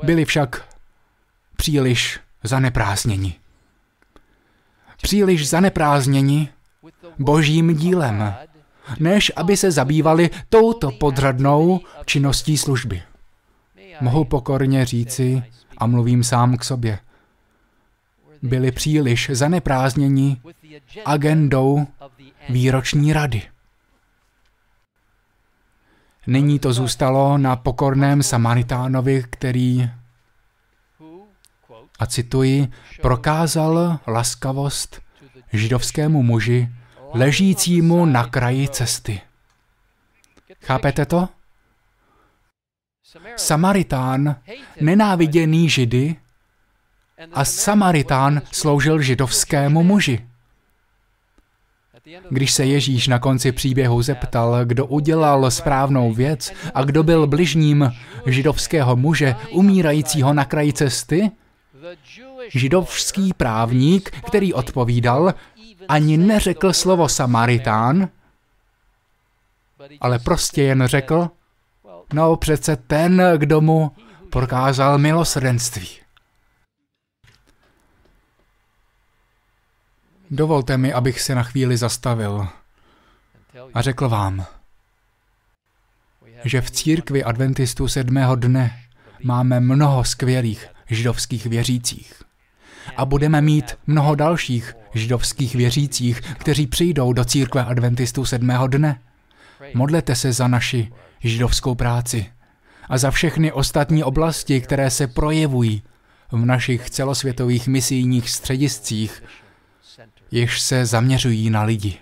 Byli 0.04 0.26
však 0.26 0.67
příliš 1.58 2.20
zaneprázdněni. 2.44 3.36
Příliš 5.02 5.50
zaneprázdněni 5.50 6.50
božím 7.20 7.76
dílem, 7.76 8.34
než 9.00 9.32
aby 9.36 9.58
se 9.58 9.72
zabývali 9.72 10.30
touto 10.50 10.92
podřadnou 10.92 11.80
činností 12.06 12.58
služby. 12.58 13.02
Mohu 14.02 14.26
pokorně 14.26 14.86
říci, 14.86 15.44
a 15.78 15.88
mluvím 15.88 16.24
sám 16.24 16.58
k 16.58 16.64
sobě, 16.64 17.00
byli 18.42 18.72
příliš 18.72 19.30
zaneprázdněni 19.34 20.42
agendou 21.06 21.88
výroční 22.50 23.14
rady. 23.14 23.42
Nyní 26.28 26.60
to 26.60 26.74
zůstalo 26.74 27.38
na 27.38 27.56
pokorném 27.56 28.24
Samaritánovi, 28.24 29.24
který, 29.30 29.90
a 32.00 32.06
cituji, 32.06 32.68
prokázal 33.02 34.00
laskavost 34.08 35.02
židovskému 35.54 36.24
muži, 36.24 36.70
ležícímu 37.14 38.06
na 38.06 38.28
kraji 38.28 38.70
cesty. 38.70 39.22
Chápete 40.64 41.06
to? 41.06 41.30
Samaritán, 43.36 44.36
nenáviděný 44.82 45.70
židy, 45.70 46.16
a 47.34 47.46
Samaritán 47.46 48.42
sloužil 48.52 49.02
židovskému 49.02 49.84
muži. 49.84 50.28
Když 52.30 52.52
se 52.52 52.66
Ježíš 52.66 53.08
na 53.08 53.20
konci 53.20 53.52
příběhu 53.52 54.02
zeptal, 54.02 54.66
kdo 54.66 54.86
udělal 54.86 55.52
správnou 55.52 56.14
věc 56.14 56.54
a 56.74 56.84
kdo 56.84 57.04
byl 57.04 57.28
bližním 57.28 57.94
židovského 58.26 58.96
muže 58.96 59.36
umírajícího 59.52 60.34
na 60.34 60.46
kraji 60.46 60.74
cesty, 60.74 61.32
židovský 62.48 63.34
právník, 63.34 64.10
který 64.28 64.54
odpovídal, 64.54 65.34
ani 65.88 66.18
neřekl 66.18 66.74
slovo 66.74 67.10
Samaritán, 67.10 68.10
ale 70.02 70.20
prostě 70.20 70.64
jen 70.64 70.88
řekl, 70.88 71.30
no 72.14 72.36
přece 72.36 72.76
ten, 72.76 73.24
kdo 73.38 73.62
mu 73.62 73.92
prokázal 74.30 74.98
milosrdenství. 74.98 75.88
Dovolte 80.32 80.78
mi, 80.78 80.94
abych 80.94 81.22
se 81.22 81.36
na 81.36 81.44
chvíli 81.44 81.78
zastavil 81.78 82.48
a 83.74 83.82
řekl 83.82 84.10
vám, 84.10 84.46
že 86.44 86.62
v 86.62 86.72
církvi 86.72 87.24
adventistů 87.24 87.88
sedmého 87.88 88.36
dne 88.36 88.84
máme 89.24 89.60
mnoho 89.60 90.04
skvělých 90.04 90.77
židovských 90.90 91.46
věřících. 91.46 92.22
A 92.98 93.06
budeme 93.06 93.42
mít 93.42 93.78
mnoho 93.88 94.16
dalších 94.16 94.74
židovských 94.94 95.56
věřících, 95.56 96.22
kteří 96.22 96.68
přijdou 96.68 97.14
do 97.14 97.26
církve 97.26 97.66
adventistů 97.66 98.26
sedmého 98.26 98.68
dne. 98.68 99.02
Modlete 99.74 100.16
se 100.16 100.34
za 100.34 100.48
naši 100.48 100.92
židovskou 101.20 101.76
práci 101.76 102.32
a 102.90 102.98
za 102.98 103.12
všechny 103.12 103.52
ostatní 103.52 104.04
oblasti, 104.04 104.62
které 104.62 104.90
se 104.90 105.08
projevují 105.08 105.84
v 106.32 106.46
našich 106.46 106.90
celosvětových 106.90 107.68
misijních 107.68 108.30
střediscích, 108.30 109.24
jež 110.32 110.62
se 110.62 110.86
zaměřují 110.86 111.50
na 111.50 111.64
lidi. 111.64 111.98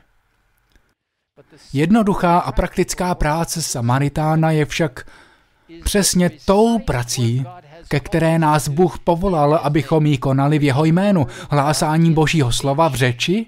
Jednoduchá 1.74 2.40
a 2.40 2.52
praktická 2.52 3.16
práce 3.16 3.62
Samaritána 3.62 4.52
je 4.52 4.66
však 4.66 5.08
přesně 5.84 6.30
tou 6.46 6.80
prací, 6.80 7.46
ke 7.88 8.00
které 8.00 8.40
nás 8.40 8.68
Bůh 8.68 9.00
povolal, 9.00 9.56
abychom 9.56 10.06
ji 10.06 10.18
konali 10.18 10.60
v 10.60 10.64
jeho 10.64 10.86
jménu, 10.86 11.28
hlásání 11.50 12.14
Božího 12.14 12.52
slova 12.52 12.88
v 12.88 12.96
řeči 12.96 13.46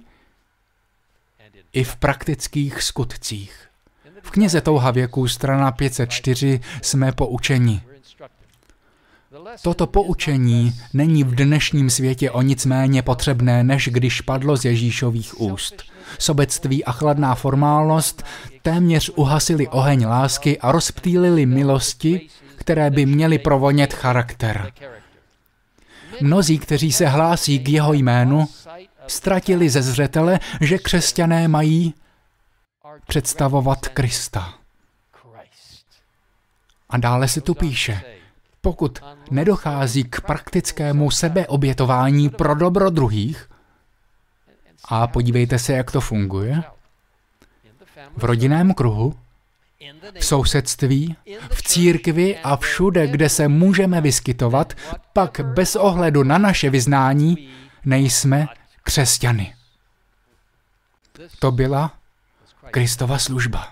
i 1.74 1.84
v 1.84 1.96
praktických 1.96 2.82
skutcích. 2.82 3.68
V 4.22 4.32
knize 4.32 4.62
Touha 4.62 4.92
věku, 4.92 5.28
strana 5.28 5.72
504, 5.72 6.60
jsme 6.82 7.12
poučeni. 7.12 7.82
Toto 9.62 9.88
poučení 9.88 10.74
není 10.94 11.24
v 11.24 11.36
dnešním 11.36 11.90
světě 11.90 12.32
o 12.32 12.42
nic 12.42 12.66
méně 12.66 13.02
potřebné, 13.02 13.64
než 13.64 13.90
když 13.92 14.22
padlo 14.22 14.58
z 14.58 14.66
Ježíšových 14.66 15.42
úst. 15.42 15.84
Sobectví 16.20 16.86
a 16.86 16.92
chladná 16.92 17.36
formálnost 17.36 18.24
téměř 18.62 19.12
uhasili 19.16 19.68
oheň 19.68 20.06
lásky 20.06 20.60
a 20.60 20.72
rozptýlili 20.72 21.46
milosti, 21.46 22.30
které 22.68 22.90
by 22.90 23.06
měly 23.06 23.40
provonět 23.40 23.94
charakter. 23.94 24.72
Mnozí, 26.22 26.60
kteří 26.60 26.92
se 26.92 27.08
hlásí 27.08 27.60
k 27.60 27.70
jeho 27.70 27.94
jménu, 27.94 28.48
ztratili 29.08 29.70
ze 29.70 29.82
zřetele, 29.82 30.40
že 30.62 30.78
křesťané 30.78 31.48
mají 31.48 31.94
představovat 33.08 33.88
Krista. 33.88 34.54
A 36.90 36.98
dále 36.98 37.28
se 37.28 37.42
tu 37.42 37.54
píše, 37.54 38.02
pokud 38.62 39.00
nedochází 39.32 40.04
k 40.04 40.22
praktickému 40.22 41.12
sebeobětování 41.12 42.30
pro 42.30 42.56
dobro 42.56 42.90
druhých, 42.90 43.50
a 44.86 45.08
podívejte 45.08 45.60
se, 45.60 45.74
jak 45.74 45.92
to 45.92 46.02
funguje, 46.02 46.64
v 48.18 48.24
rodinném 48.24 48.74
kruhu, 48.74 49.16
v 50.20 50.26
sousedství, 50.26 51.16
v 51.52 51.64
církvi 51.64 52.38
a 52.38 52.58
všude, 52.58 53.08
kde 53.08 53.30
se 53.30 53.48
můžeme 53.48 54.02
vyskytovat, 54.02 54.74
pak 55.14 55.42
bez 55.44 55.76
ohledu 55.76 56.24
na 56.24 56.38
naše 56.38 56.70
vyznání 56.70 57.50
nejsme 57.86 58.48
křesťany. 58.84 59.54
To 61.40 61.52
byla 61.52 61.94
Kristova 62.72 63.20
služba. 63.20 63.68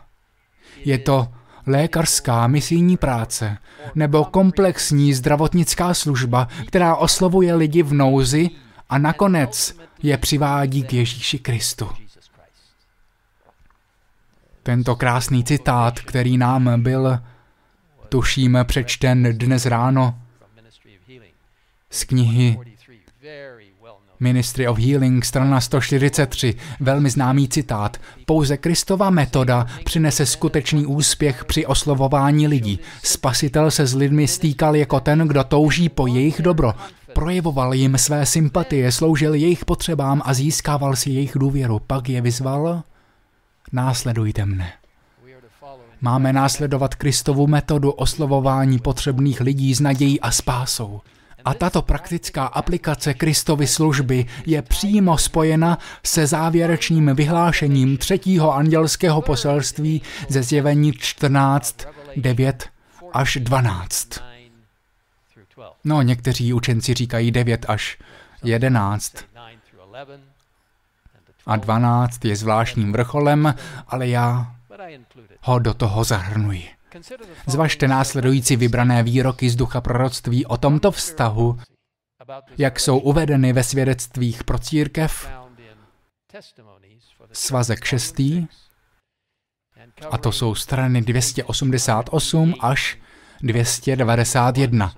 Je 0.86 0.97
to 0.97 1.28
lékařská 1.68 2.47
misijní 2.47 2.97
práce 2.97 3.58
nebo 3.95 4.26
komplexní 4.26 5.14
zdravotnická 5.14 5.93
služba, 5.93 6.47
která 6.68 6.95
oslovuje 6.95 7.56
lidi 7.56 7.84
v 7.84 7.93
nouzi 7.93 8.49
a 8.89 8.97
nakonec 8.97 9.76
je 10.03 10.18
přivádí 10.18 10.84
k 10.84 10.93
Ježíši 10.93 11.39
Kristu. 11.39 11.89
Tento 14.66 14.95
krásný 14.95 15.43
citát, 15.43 15.99
který 15.99 16.38
nám 16.38 16.82
byl, 16.82 17.20
tuším, 18.09 18.57
přečten 18.63 19.38
dnes 19.38 19.66
ráno 19.66 20.16
z 21.89 22.03
knihy 22.03 22.59
Ministry 24.20 24.68
of 24.68 24.78
Healing, 24.78 25.26
strana 25.26 25.61
143, 25.61 26.53
velmi 26.80 27.09
známý 27.09 27.47
citát. 27.47 27.97
Pouze 28.26 28.57
Kristova 28.57 29.09
metoda 29.09 29.66
přinese 29.84 30.26
skutečný 30.26 30.86
úspěch 30.86 31.45
při 31.45 31.66
oslovování 31.66 32.47
lidí. 32.47 32.80
Spasitel 33.03 33.72
se 33.72 33.86
s 33.86 33.95
lidmi 33.95 34.28
stýkal 34.28 34.76
jako 34.76 34.99
ten, 34.99 35.28
kdo 35.28 35.43
touží 35.43 35.89
po 35.89 36.07
jejich 36.07 36.41
dobro. 36.41 36.74
Projevoval 37.13 37.74
jim 37.74 37.97
své 37.97 38.26
sympatie, 38.26 38.91
sloužil 38.91 39.34
jejich 39.34 39.66
potřebám 39.66 40.22
a 40.26 40.34
získával 40.34 40.95
si 40.95 41.09
jejich 41.09 41.32
důvěru. 41.36 41.80
Pak 41.88 42.09
je 42.09 42.22
vyzval, 42.22 42.84
následujte 43.72 44.45
mne. 44.45 44.74
Máme 46.01 46.34
následovat 46.34 46.95
Kristovu 46.95 47.47
metodu 47.47 47.91
oslovování 47.91 48.80
potřebných 48.80 49.41
lidí 49.41 49.76
s 49.76 49.80
nadějí 49.80 50.22
a 50.22 50.32
spásou. 50.32 51.01
A 51.45 51.53
tato 51.53 51.82
praktická 51.82 52.45
aplikace 52.45 53.13
Kristovy 53.13 53.68
služby 53.68 54.26
je 54.45 54.61
přímo 54.61 55.18
spojena 55.18 55.78
se 56.05 56.28
závěrečným 56.28 57.16
vyhlášením 57.16 57.97
třetího 57.97 58.53
andělského 58.53 59.22
poselství 59.22 60.01
ze 60.30 60.43
zjevení 60.43 60.93
14, 60.93 61.78
9 62.16 62.70
až 63.13 63.38
12. 63.41 64.09
No, 65.84 66.01
někteří 66.01 66.53
učenci 66.53 66.93
říkají 66.93 67.32
9 67.32 67.66
až 67.68 67.97
11. 68.43 69.16
A 71.45 71.55
12 71.55 72.25
je 72.25 72.35
zvláštním 72.35 72.91
vrcholem, 72.91 73.55
ale 73.87 74.07
já 74.07 74.55
ho 75.41 75.59
do 75.59 75.73
toho 75.73 76.03
zahrnuji. 76.03 76.69
Zvažte 77.47 77.87
následující 77.87 78.55
vybrané 78.55 79.03
výroky 79.03 79.49
z 79.49 79.55
ducha 79.55 79.81
proroctví 79.81 80.45
o 80.45 80.57
tomto 80.57 80.91
vztahu, 80.91 81.59
jak 82.57 82.79
jsou 82.79 82.97
uvedeny 82.97 83.53
ve 83.53 83.63
svědectvích 83.63 84.43
pro 84.43 84.59
církev, 84.59 85.29
svazek 87.31 87.83
6. 87.83 88.19
A 90.11 90.17
to 90.21 90.31
jsou 90.31 90.55
strany 90.55 91.01
288 91.01 92.53
až 92.59 92.97
291, 93.41 94.93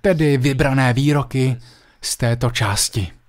tedy 0.00 0.36
vybrané 0.36 0.92
výroky 0.92 1.56
z 2.00 2.16
této 2.16 2.50
části. 2.50 3.19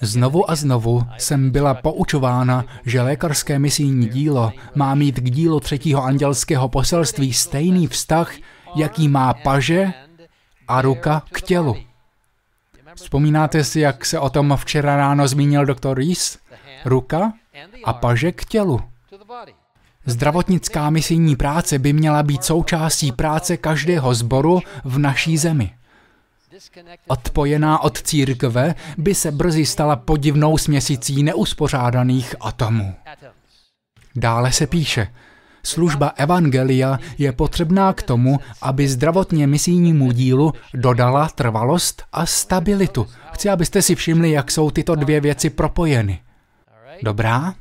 Znovu 0.00 0.50
a 0.50 0.54
znovu 0.54 1.02
jsem 1.18 1.50
byla 1.50 1.74
poučována, 1.74 2.64
že 2.84 3.02
lékařské 3.02 3.58
misijní 3.58 4.08
dílo 4.08 4.52
má 4.74 4.94
mít 4.94 5.20
k 5.20 5.30
dílu 5.30 5.60
třetího 5.60 6.04
andělského 6.04 6.68
poselství 6.68 7.32
stejný 7.32 7.86
vztah, 7.86 8.32
jaký 8.74 9.08
má 9.08 9.34
paže 9.34 9.92
a 10.68 10.82
ruka 10.82 11.22
k 11.32 11.40
tělu. 11.40 11.76
Vzpomínáte 12.94 13.64
si, 13.64 13.80
jak 13.80 14.06
se 14.06 14.18
o 14.18 14.30
tom 14.30 14.56
včera 14.56 14.96
ráno 14.96 15.28
zmínil 15.28 15.66
doktor 15.66 15.96
Rees? 15.96 16.38
Ruka 16.84 17.32
a 17.84 17.92
paže 17.92 18.32
k 18.32 18.44
tělu. 18.44 18.80
Zdravotnická 20.06 20.90
misijní 20.90 21.36
práce 21.36 21.78
by 21.78 21.92
měla 21.92 22.22
být 22.22 22.44
součástí 22.44 23.12
práce 23.12 23.56
každého 23.56 24.14
sboru 24.14 24.60
v 24.84 24.98
naší 24.98 25.38
zemi. 25.38 25.74
Odpojená 27.06 27.82
od 27.82 28.02
církve 28.02 28.74
by 28.98 29.14
se 29.14 29.32
brzy 29.32 29.66
stala 29.66 29.96
podivnou 29.96 30.58
směsicí 30.58 31.22
neuspořádaných 31.22 32.34
atomů. 32.40 32.94
Dále 34.16 34.52
se 34.52 34.66
píše, 34.66 35.08
služba 35.62 36.08
Evangelia 36.08 36.98
je 37.18 37.32
potřebná 37.32 37.92
k 37.92 38.02
tomu, 38.02 38.40
aby 38.62 38.88
zdravotně 38.88 39.46
misijnímu 39.46 40.12
dílu 40.12 40.52
dodala 40.74 41.28
trvalost 41.28 42.02
a 42.12 42.26
stabilitu. 42.26 43.06
Chci, 43.32 43.48
abyste 43.50 43.82
si 43.82 43.94
všimli, 43.94 44.30
jak 44.30 44.50
jsou 44.50 44.70
tyto 44.70 44.94
dvě 44.94 45.20
věci 45.20 45.50
propojeny. 45.50 46.20
Dobrá? 47.02 47.54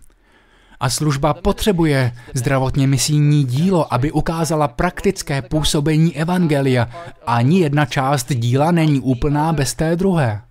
A 0.80 0.90
služba 0.90 1.34
potřebuje 1.34 2.12
zdravotně 2.34 2.88
misijní 2.88 3.44
dílo, 3.44 3.94
aby 3.94 4.12
ukázala 4.12 4.68
praktické 4.68 5.42
působení 5.42 6.18
Evangelia. 6.18 6.90
Ani 7.26 7.60
jedna 7.60 7.86
část 7.86 8.34
díla 8.34 8.72
není 8.72 9.00
úplná 9.00 9.54
bez 9.54 9.74
té 9.74 9.96
druhé. 9.96 10.42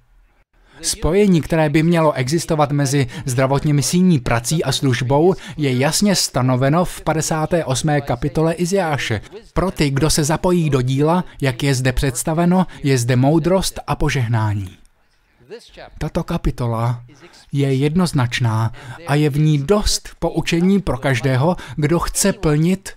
Spojení, 0.83 1.41
které 1.41 1.69
by 1.69 1.83
mělo 1.83 2.13
existovat 2.13 2.73
mezi 2.73 3.07
zdravotně 3.25 3.75
misijní 3.75 4.19
prací 4.19 4.65
a 4.65 4.73
službou, 4.73 5.35
je 5.57 5.79
jasně 5.79 6.15
stanoveno 6.17 6.85
v 6.85 7.01
58. 7.01 8.01
kapitole 8.01 8.53
Iziáše. 8.53 9.21
Pro 9.53 9.71
ty, 9.71 9.91
kdo 9.91 10.11
se 10.11 10.25
zapojí 10.25 10.71
do 10.71 10.83
díla, 10.83 11.25
jak 11.41 11.63
je 11.63 11.75
zde 11.75 11.93
představeno, 11.93 12.67
je 12.83 12.99
zde 12.99 13.17
moudrost 13.17 13.81
a 13.87 13.97
požehnání. 13.97 14.77
Tato 15.99 16.25
kapitola 16.25 17.03
je 17.55 17.75
jednoznačná 17.75 18.73
a 19.07 19.15
je 19.15 19.31
v 19.31 19.39
ní 19.39 19.59
dost 19.59 20.09
poučení 20.19 20.83
pro 20.83 20.99
každého, 20.99 21.57
kdo 21.77 21.99
chce 21.99 22.33
plnit 22.33 22.93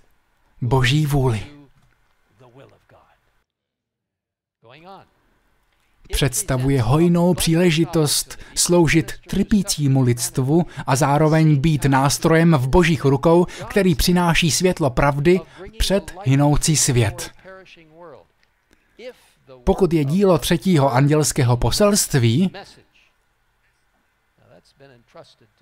Boží 0.62 1.06
vůli. 1.06 1.42
Představuje 6.12 6.82
hojnou 6.82 7.34
příležitost 7.34 8.38
sloužit 8.54 9.12
trpícímu 9.28 10.02
lidstvu 10.02 10.66
a 10.86 10.96
zároveň 10.96 11.56
být 11.56 11.84
nástrojem 11.84 12.54
v 12.54 12.68
božích 12.68 13.04
rukou, 13.04 13.46
který 13.68 13.94
přináší 13.94 14.50
světlo 14.50 14.90
pravdy 14.90 15.40
před 15.78 16.14
hynoucí 16.24 16.76
svět. 16.76 17.30
Pokud 19.64 19.92
je 19.92 20.04
dílo 20.04 20.38
třetího 20.38 20.92
andělského 20.92 21.56
poselství, 21.56 22.50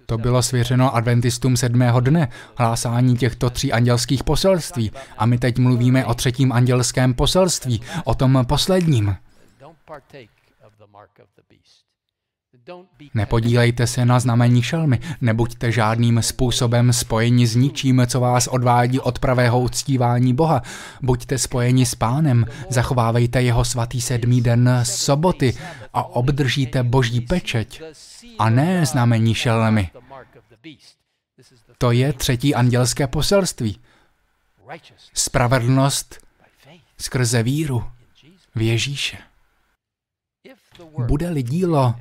to 0.07 0.18
bylo 0.18 0.42
svěřeno 0.42 0.94
adventistům 0.94 1.57
sedmého 1.57 2.00
dne, 2.00 2.28
hlásání 2.57 3.16
těchto 3.16 3.50
tří 3.50 3.72
andělských 3.72 4.24
poselství. 4.24 4.92
A 5.18 5.26
my 5.26 5.38
teď 5.38 5.59
mluvíme 5.59 6.07
o 6.07 6.14
třetím 6.14 6.52
andělském 6.52 7.14
poselství, 7.14 7.80
o 8.04 8.14
tom 8.14 8.44
posledním. 8.48 9.16
Nepodílejte 13.14 13.87
se 13.87 14.05
na 14.05 14.21
znamení 14.21 14.62
šelmy, 14.62 15.01
nebuďte 15.21 15.73
žádným 15.73 16.23
způsobem 16.23 16.93
spojeni 16.93 17.47
s 17.47 17.57
ničím, 17.57 18.03
co 18.07 18.21
vás 18.21 18.47
odvádí 18.47 19.01
od 19.01 19.19
pravého 19.19 19.61
uctívání 19.61 20.35
Boha. 20.35 20.62
Buďte 21.03 21.39
spojeni 21.39 21.87
s 21.87 21.95
Pánem, 21.95 22.47
zachovávejte 22.69 23.43
jeho 23.43 23.64
svatý 23.64 24.01
sedmý 24.01 24.41
den 24.41 24.81
soboty 24.83 25.57
a 25.93 26.05
obdržíte 26.05 26.83
boží 26.83 27.21
pečeť 27.21 27.83
a 28.39 28.51
ne 28.51 28.87
znamení 28.87 29.35
šelmy. 29.35 29.91
To 31.79 31.91
je 31.91 32.12
třetí 32.12 32.55
andělské 32.55 33.07
poselství. 33.07 33.81
Spravedlnost 35.14 36.27
skrze 36.99 37.43
víru 37.43 37.85
v 38.55 38.62
Ježíše. 38.62 39.19
Bude-li 41.07 41.43
dílo 41.43 41.95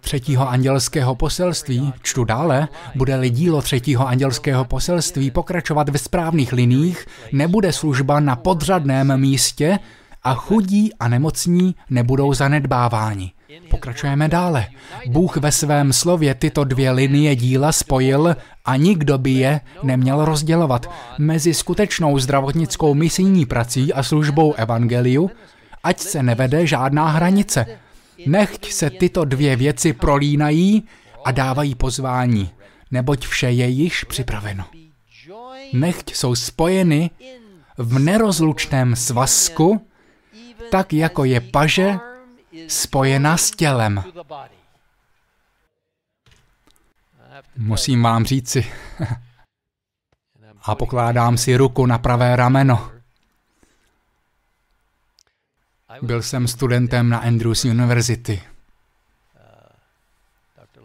třetího 0.00 0.48
andělského 0.48 1.14
poselství, 1.14 1.92
čtu 2.02 2.24
dále, 2.24 2.68
bude-li 2.94 3.30
dílo 3.30 3.62
třetího 3.62 4.08
andělského 4.08 4.64
poselství 4.64 5.30
pokračovat 5.30 5.88
ve 5.88 5.98
správných 5.98 6.52
liních, 6.52 7.06
nebude 7.32 7.72
služba 7.72 8.20
na 8.20 8.36
podřadném 8.36 9.20
místě 9.20 9.78
a 10.22 10.34
chudí 10.34 10.90
a 11.00 11.08
nemocní 11.08 11.74
nebudou 11.90 12.34
zanedbáváni. 12.34 13.32
Pokračujeme 13.70 14.28
dále. 14.28 14.66
Bůh 15.06 15.36
ve 15.36 15.52
svém 15.52 15.92
slově 15.92 16.34
tyto 16.34 16.64
dvě 16.64 16.90
linie 16.90 17.36
díla 17.36 17.72
spojil 17.72 18.36
a 18.64 18.76
nikdo 18.76 19.18
by 19.18 19.30
je 19.30 19.60
neměl 19.82 20.24
rozdělovat 20.24 20.90
mezi 21.18 21.54
skutečnou 21.54 22.18
zdravotnickou 22.18 22.94
misijní 22.94 23.46
prací 23.46 23.92
a 23.92 24.02
službou 24.02 24.54
evangeliu, 24.54 25.30
ať 25.84 26.00
se 26.00 26.22
nevede 26.22 26.66
žádná 26.66 27.08
hranice. 27.08 27.66
Nechť 28.26 28.72
se 28.72 28.90
tyto 28.90 29.24
dvě 29.24 29.56
věci 29.56 29.92
prolínají 29.92 30.82
a 31.24 31.30
dávají 31.30 31.74
pozvání, 31.74 32.50
neboť 32.90 33.26
vše 33.26 33.50
je 33.50 33.68
již 33.68 34.04
připraveno. 34.04 34.64
Nechť 35.72 36.14
jsou 36.14 36.34
spojeny 36.34 37.10
v 37.78 37.98
nerozlučném 37.98 38.96
svazku, 38.96 39.86
tak 40.70 40.92
jako 40.92 41.24
je 41.24 41.40
paže 41.40 41.94
spojena 42.68 43.36
s 43.36 43.50
tělem. 43.50 44.04
Musím 47.56 48.02
vám 48.02 48.24
říci. 48.24 48.66
a 50.64 50.74
pokládám 50.74 51.38
si 51.38 51.56
ruku 51.56 51.86
na 51.86 51.98
pravé 51.98 52.36
rameno. 52.36 52.93
Byl 56.04 56.22
jsem 56.22 56.48
studentem 56.48 57.08
na 57.08 57.18
Andrews 57.18 57.64
University. 57.64 58.42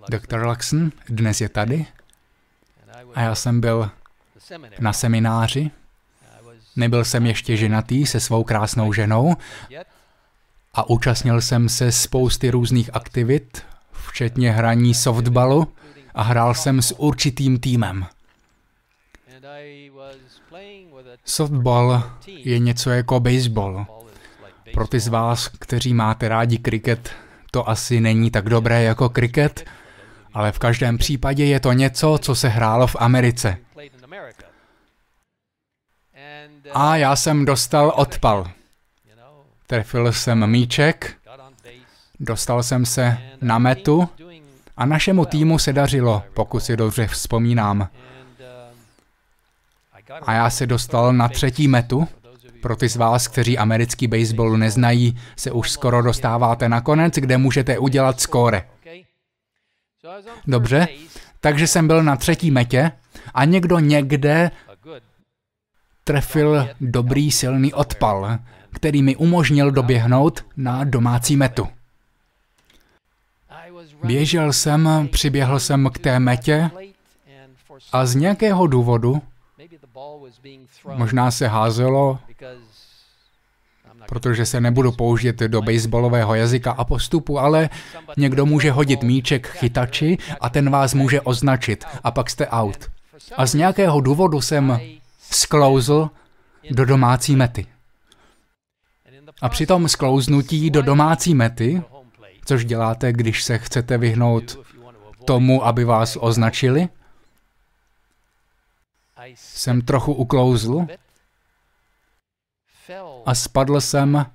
Doktor 0.09 0.45
Luxon 0.45 0.91
dnes 1.09 1.41
je 1.41 1.49
tady 1.49 1.85
a 3.15 3.21
já 3.21 3.35
jsem 3.35 3.61
byl 3.61 3.89
na 4.79 4.93
semináři. 4.93 5.71
Nebyl 6.75 7.05
jsem 7.05 7.25
ještě 7.25 7.57
ženatý 7.57 8.05
se 8.05 8.19
svou 8.19 8.43
krásnou 8.43 8.93
ženou 8.93 9.35
a 10.73 10.89
účastnil 10.89 11.41
jsem 11.41 11.69
se 11.69 11.91
spousty 11.91 12.49
různých 12.49 12.89
aktivit, 12.95 13.65
včetně 13.91 14.51
hraní 14.51 14.93
softballu 14.93 15.73
a 16.13 16.23
hrál 16.23 16.53
jsem 16.53 16.81
s 16.81 16.99
určitým 16.99 17.59
týmem. 17.59 18.05
Softball 21.25 22.03
je 22.27 22.59
něco 22.59 22.89
jako 22.89 23.19
baseball. 23.19 23.98
Pro 24.79 24.87
ty 24.87 24.99
z 24.99 25.07
vás, 25.07 25.47
kteří 25.47 25.93
máte 25.93 26.29
rádi 26.29 26.57
kriket, 26.57 27.11
to 27.51 27.69
asi 27.69 28.01
není 28.01 28.31
tak 28.31 28.49
dobré 28.49 28.83
jako 28.83 29.09
kriket, 29.09 29.65
ale 30.33 30.51
v 30.51 30.59
každém 30.59 30.97
případě 30.97 31.45
je 31.45 31.59
to 31.59 31.73
něco, 31.73 32.17
co 32.21 32.35
se 32.35 32.47
hrálo 32.47 32.87
v 32.87 32.95
Americe. 32.99 33.57
A 36.73 36.95
já 36.95 37.15
jsem 37.15 37.45
dostal 37.45 37.93
odpal. 37.95 38.51
Trefil 39.67 40.13
jsem 40.13 40.47
míček, 40.47 41.15
dostal 42.19 42.63
jsem 42.63 42.85
se 42.85 43.17
na 43.41 43.59
metu 43.59 44.09
a 44.77 44.85
našemu 44.85 45.25
týmu 45.25 45.59
se 45.59 45.73
dařilo, 45.73 46.23
pokud 46.33 46.59
si 46.59 46.77
dobře 46.77 47.07
vzpomínám. 47.07 47.89
A 50.21 50.33
já 50.33 50.49
se 50.49 50.67
dostal 50.67 51.13
na 51.13 51.27
třetí 51.27 51.67
metu. 51.67 52.07
Pro 52.61 52.75
ty 52.75 52.89
z 52.89 52.95
vás, 52.95 53.27
kteří 53.27 53.57
americký 53.57 54.07
baseball 54.07 54.57
neznají, 54.57 55.19
se 55.35 55.51
už 55.51 55.71
skoro 55.71 56.01
dostáváte 56.01 56.69
na 56.69 56.81
konec, 56.81 57.13
kde 57.15 57.37
můžete 57.37 57.79
udělat 57.79 58.21
skóre. 58.21 58.69
Dobře, 60.47 60.87
takže 61.39 61.67
jsem 61.67 61.87
byl 61.87 62.03
na 62.03 62.15
třetí 62.15 62.51
metě 62.51 62.91
a 63.33 63.45
někdo 63.45 63.79
někde 63.79 64.51
trefil 66.03 66.69
dobrý 66.81 67.31
silný 67.31 67.73
odpal, 67.73 68.37
který 68.73 69.01
mi 69.01 69.15
umožnil 69.15 69.71
doběhnout 69.71 70.45
na 70.57 70.83
domácí 70.83 71.35
metu. 71.35 71.67
Běžel 74.03 74.53
jsem, 74.53 75.09
přiběhl 75.11 75.59
jsem 75.59 75.89
k 75.93 75.97
té 75.97 76.19
metě 76.19 76.71
a 77.91 78.05
z 78.05 78.15
nějakého 78.15 78.67
důvodu, 78.67 79.21
možná 80.95 81.31
se 81.31 81.47
házelo, 81.47 82.19
protože 84.07 84.45
se 84.45 84.61
nebudu 84.61 84.91
použít 84.91 85.35
do 85.35 85.61
baseballového 85.61 86.35
jazyka 86.35 86.71
a 86.71 86.83
postupu, 86.83 87.39
ale 87.39 87.69
někdo 88.17 88.45
může 88.45 88.71
hodit 88.71 89.03
míček 89.03 89.47
chytači 89.47 90.17
a 90.41 90.49
ten 90.49 90.69
vás 90.69 90.93
může 90.93 91.21
označit 91.21 91.85
a 92.03 92.11
pak 92.11 92.29
jste 92.29 92.47
out. 92.47 92.89
A 93.37 93.45
z 93.45 93.53
nějakého 93.53 94.01
důvodu 94.01 94.41
jsem 94.41 94.79
sklouzl 95.31 96.09
do 96.71 96.85
domácí 96.85 97.35
mety. 97.35 97.65
A 99.41 99.49
při 99.49 99.65
tom 99.65 99.87
sklouznutí 99.87 100.69
do 100.69 100.81
domácí 100.81 101.35
mety, 101.35 101.83
což 102.45 102.65
děláte, 102.65 103.13
když 103.13 103.43
se 103.43 103.57
chcete 103.57 103.97
vyhnout 103.97 104.59
tomu, 105.25 105.65
aby 105.65 105.83
vás 105.83 106.17
označili, 106.21 106.89
jsem 109.35 109.81
trochu 109.81 110.13
uklouzl 110.13 110.87
a 113.25 113.35
spadl 113.35 113.81
jsem 113.81 114.25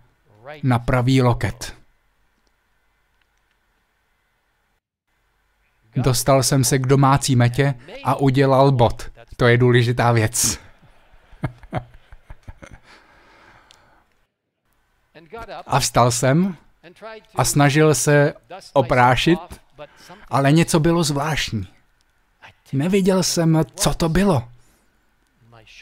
na 0.62 0.78
pravý 0.78 1.22
loket. 1.22 1.76
Dostal 5.96 6.42
jsem 6.42 6.64
se 6.64 6.78
k 6.78 6.86
domácí 6.86 7.36
metě 7.36 7.74
a 8.04 8.14
udělal 8.14 8.72
bod. 8.72 9.10
To 9.36 9.46
je 9.46 9.58
důležitá 9.58 10.12
věc. 10.12 10.60
A 15.66 15.80
vstal 15.80 16.10
jsem 16.10 16.56
a 17.34 17.44
snažil 17.44 17.94
se 17.94 18.34
oprášit, 18.72 19.40
ale 20.28 20.52
něco 20.52 20.80
bylo 20.80 21.04
zvláštní. 21.04 21.68
Neviděl 22.72 23.22
jsem, 23.22 23.62
co 23.74 23.94
to 23.94 24.08
bylo. 24.08 24.48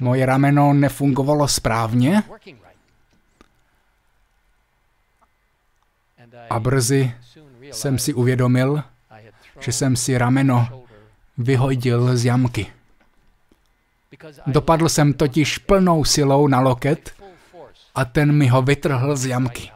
Moje 0.01 0.27
rameno 0.27 0.73
nefungovalo 0.73 1.49
správně 1.49 2.23
a 6.51 6.61
brzy 6.61 7.15
jsem 7.71 7.99
si 7.99 8.15
uvědomil, 8.15 8.83
že 9.61 9.73
jsem 9.73 9.97
si 9.97 10.19
rameno 10.19 10.85
vyhodil 11.39 12.17
z 12.17 12.25
jamky. 12.25 12.73
Dopadl 14.47 14.89
jsem 14.89 15.13
totiž 15.13 15.59
plnou 15.59 16.05
silou 16.05 16.49
na 16.49 16.61
loket 16.61 17.23
a 17.95 18.05
ten 18.05 18.33
mi 18.33 18.49
ho 18.49 18.63
vytrhl 18.63 19.17
z 19.17 19.27
jamky. 19.27 19.71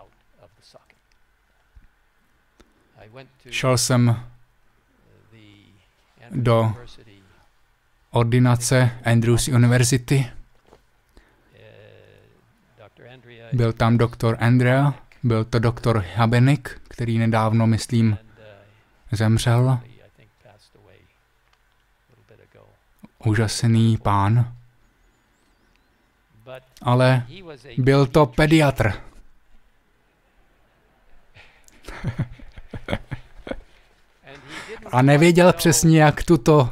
Šel 3.51 3.79
jsem 3.79 4.27
do 6.31 6.75
ordinace 8.17 8.91
Andrews 9.05 9.49
University. 9.49 10.31
Byl 13.53 13.73
tam 13.73 13.99
doktor 13.99 14.37
Andrea, 14.41 14.95
byl 15.23 15.45
to 15.45 15.59
doktor 15.59 16.05
Habenik, 16.15 16.81
který 16.89 17.19
nedávno, 17.19 17.67
myslím, 17.67 18.19
zemřel. 19.13 19.79
Úžasný 23.25 23.97
pán. 23.97 24.55
Ale 26.83 27.27
byl 27.79 28.07
to 28.07 28.27
pediatr. 28.27 28.93
A 34.93 35.03
nevěděl 35.03 35.53
přesně, 35.53 36.03
jak 36.03 36.23
tuto 36.23 36.71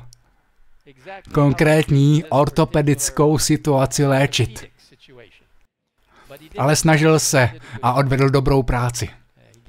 konkrétní 1.33 2.25
ortopedickou 2.25 3.39
situaci 3.39 4.07
léčit. 4.07 4.65
Ale 6.59 6.77
snažil 6.77 7.19
se 7.19 7.51
a 7.83 7.93
odvedl 7.93 8.31
dobrou 8.31 8.63
práci. 8.63 9.09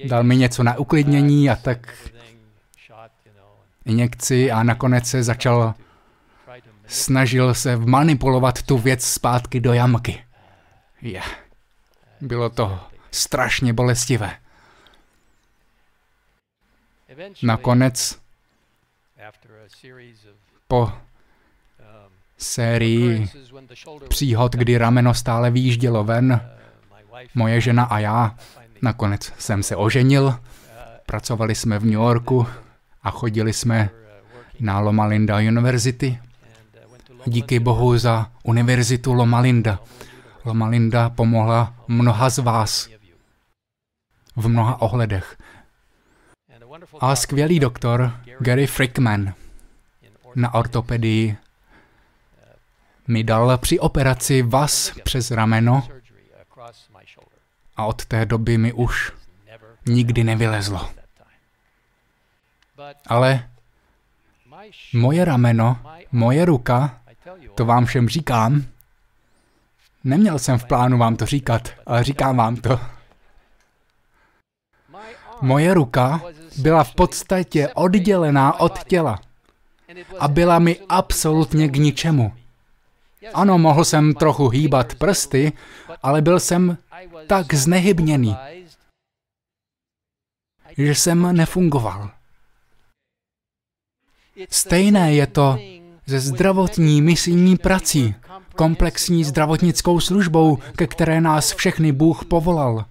Dal 0.05 0.23
mi 0.23 0.37
něco 0.37 0.63
na 0.63 0.77
uklidnění 0.77 1.49
a 1.49 1.55
tak 1.55 1.93
injekci 3.85 4.51
a 4.51 4.63
nakonec 4.63 5.07
se 5.07 5.23
začal 5.23 5.73
snažil 6.87 7.53
se 7.53 7.77
manipulovat 7.77 8.61
tu 8.61 8.77
věc 8.77 9.05
zpátky 9.05 9.59
do 9.59 9.73
jamky. 9.73 10.25
Je. 11.01 11.21
Bylo 12.21 12.49
to 12.49 12.79
strašně 13.11 13.73
bolestivé. 13.73 14.39
Nakonec 17.43 18.19
po 20.67 20.91
sérii 22.45 23.29
příhod, 24.07 24.55
kdy 24.55 24.77
rameno 24.77 25.13
stále 25.13 25.51
výjíždělo 25.51 26.03
ven, 26.03 26.41
moje 27.35 27.61
žena 27.61 27.83
a 27.83 27.99
já, 27.99 28.35
nakonec 28.81 29.33
jsem 29.37 29.63
se 29.63 29.75
oženil, 29.75 30.35
pracovali 31.05 31.55
jsme 31.55 31.79
v 31.79 31.83
New 31.83 31.93
Yorku 31.93 32.47
a 33.03 33.11
chodili 33.11 33.53
jsme 33.53 33.89
na 34.59 34.79
Loma 34.79 35.05
Linda 35.05 35.37
University. 35.37 36.19
Díky 37.25 37.59
bohu 37.59 37.97
za 37.97 38.31
univerzitu 38.43 39.13
Loma 39.13 39.39
Linda. 39.39 39.79
Loma 40.45 40.67
Linda 40.67 41.09
pomohla 41.09 41.75
mnoha 41.87 42.29
z 42.29 42.37
vás 42.37 42.89
v 44.35 44.47
mnoha 44.47 44.81
ohledech. 44.81 45.37
A 46.99 47.15
skvělý 47.15 47.59
doktor 47.59 48.11
Gary 48.39 48.67
Frickman 48.67 49.33
na 50.35 50.53
ortopedii 50.53 51.37
mi 53.07 53.23
dal 53.23 53.57
při 53.57 53.79
operaci 53.79 54.41
vas 54.41 54.91
přes 55.03 55.31
rameno 55.31 55.87
a 57.77 57.85
od 57.85 58.05
té 58.05 58.25
doby 58.25 58.57
mi 58.57 58.73
už 58.73 59.11
nikdy 59.85 60.23
nevylezlo. 60.23 60.89
Ale 63.07 63.49
moje 64.93 65.25
rameno, 65.25 65.77
moje 66.11 66.45
ruka, 66.45 67.01
to 67.55 67.65
vám 67.65 67.85
všem 67.85 68.09
říkám, 68.09 68.65
neměl 70.03 70.39
jsem 70.39 70.57
v 70.57 70.65
plánu 70.65 70.97
vám 70.97 71.15
to 71.15 71.25
říkat, 71.25 71.69
ale 71.85 72.03
říkám 72.03 72.37
vám 72.37 72.55
to. 72.55 72.79
Moje 75.41 75.73
ruka 75.73 76.21
byla 76.57 76.83
v 76.83 76.95
podstatě 76.95 77.69
oddělená 77.73 78.59
od 78.59 78.83
těla 78.83 79.21
a 80.19 80.27
byla 80.27 80.59
mi 80.59 80.79
absolutně 80.89 81.67
k 81.67 81.75
ničemu. 81.75 82.33
Ano, 83.33 83.57
mohl 83.57 83.85
jsem 83.85 84.13
trochu 84.13 84.49
hýbat 84.49 84.95
prsty, 84.95 85.53
ale 86.03 86.21
byl 86.21 86.39
jsem 86.39 86.77
tak 87.27 87.53
znehybněný, 87.53 88.35
že 90.77 90.95
jsem 90.95 91.35
nefungoval. 91.35 92.09
Stejné 94.49 95.13
je 95.13 95.27
to 95.27 95.57
ze 96.05 96.19
zdravotní 96.19 97.01
misijní 97.01 97.57
prací, 97.57 98.15
komplexní 98.55 99.23
zdravotnickou 99.23 99.99
službou, 99.99 100.57
ke 100.75 100.87
které 100.87 101.21
nás 101.21 101.53
všechny 101.53 101.91
Bůh 101.91 102.25
povolal. 102.25 102.85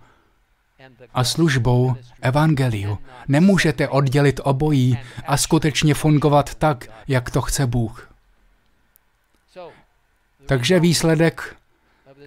A 1.15 1.25
službou 1.25 1.95
evangeliu. 2.23 2.99
Nemůžete 3.29 3.89
oddělit 3.89 4.41
obojí 4.45 4.99
a 5.27 5.37
skutečně 5.37 5.95
fungovat 5.95 6.55
tak, 6.55 6.87
jak 7.09 7.31
to 7.31 7.41
chce 7.41 7.67
Bůh. 7.67 8.14
Takže 10.47 10.81
výsledek 10.81 11.57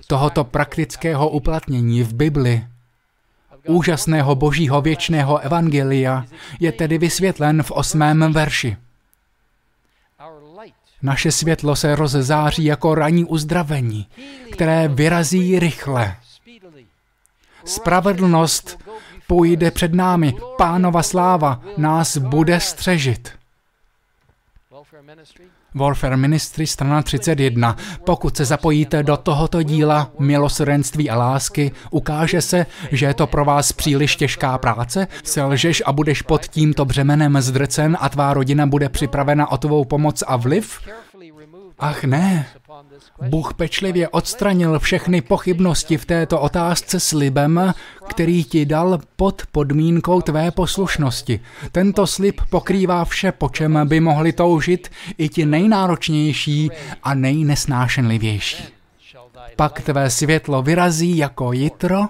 tohoto 0.07 0.43
praktického 0.43 1.29
uplatnění 1.29 2.03
v 2.03 2.13
Bibli, 2.13 2.67
úžasného 3.67 4.35
božího 4.35 4.81
věčného 4.81 5.37
evangelia, 5.37 6.25
je 6.59 6.71
tedy 6.71 6.97
vysvětlen 6.97 7.63
v 7.63 7.71
osmém 7.71 8.33
verši. 8.33 8.77
Naše 11.01 11.31
světlo 11.31 11.75
se 11.75 11.95
rozzáří 11.95 12.65
jako 12.65 12.95
ranní 12.95 13.25
uzdravení, 13.25 14.07
které 14.51 14.87
vyrazí 14.87 15.59
rychle. 15.59 16.15
Spravedlnost 17.65 18.79
půjde 19.27 19.71
před 19.71 19.93
námi, 19.93 20.33
pánova 20.57 21.03
sláva 21.03 21.61
nás 21.77 22.17
bude 22.17 22.59
střežit. 22.59 23.36
Warfare 25.75 26.17
Ministry, 26.17 26.67
strana 26.67 27.01
31. 27.01 27.75
Pokud 28.05 28.37
se 28.37 28.45
zapojíte 28.45 29.03
do 29.03 29.17
tohoto 29.17 29.63
díla 29.63 30.11
milosrdenství 30.19 31.09
a 31.09 31.17
lásky, 31.17 31.71
ukáže 31.91 32.41
se, 32.41 32.65
že 32.91 33.05
je 33.05 33.13
to 33.13 33.27
pro 33.27 33.45
vás 33.45 33.71
příliš 33.71 34.15
těžká 34.15 34.57
práce, 34.57 35.07
selžeš 35.23 35.83
a 35.85 35.91
budeš 35.91 36.21
pod 36.21 36.47
tímto 36.47 36.85
břemenem 36.85 37.41
zdrcen 37.41 37.97
a 38.01 38.09
tvá 38.09 38.33
rodina 38.33 38.65
bude 38.67 38.89
připravena 38.89 39.51
o 39.51 39.57
tvou 39.57 39.85
pomoc 39.85 40.23
a 40.27 40.35
vliv? 40.35 40.79
Ach 41.79 42.03
ne, 42.03 42.45
Bůh 43.29 43.53
pečlivě 43.53 44.09
odstranil 44.09 44.79
všechny 44.79 45.21
pochybnosti 45.21 45.97
v 45.97 46.05
této 46.05 46.39
otázce 46.41 46.99
slibem, 46.99 47.73
který 48.07 48.43
ti 48.43 48.65
dal 48.65 48.99
pod 49.15 49.41
podmínkou 49.51 50.21
tvé 50.21 50.51
poslušnosti. 50.51 51.39
Tento 51.71 52.07
slib 52.07 52.41
pokrývá 52.49 53.05
vše, 53.05 53.31
po 53.31 53.49
čem 53.49 53.87
by 53.87 53.99
mohli 53.99 54.33
toužit 54.33 54.91
i 55.17 55.29
ti 55.29 55.45
nejnáročnější 55.45 56.71
a 57.03 57.13
nejnesnášenlivější. 57.13 58.63
Pak 59.55 59.81
tvé 59.81 60.09
světlo 60.09 60.61
vyrazí 60.61 61.17
jako 61.17 61.53
jitro 61.53 62.05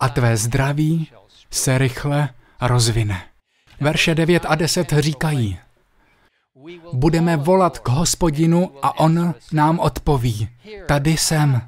a 0.00 0.08
tvé 0.08 0.36
zdraví 0.36 1.08
se 1.50 1.78
rychle 1.78 2.28
rozvine. 2.60 3.22
Verše 3.80 4.14
9 4.14 4.46
a 4.48 4.54
10 4.54 4.92
říkají, 4.98 5.58
Budeme 6.92 7.36
volat 7.36 7.78
k 7.78 7.88
hospodinu 7.88 8.70
a 8.82 9.00
on 9.00 9.34
nám 9.52 9.78
odpoví. 9.78 10.48
Tady 10.86 11.16
jsem. 11.16 11.60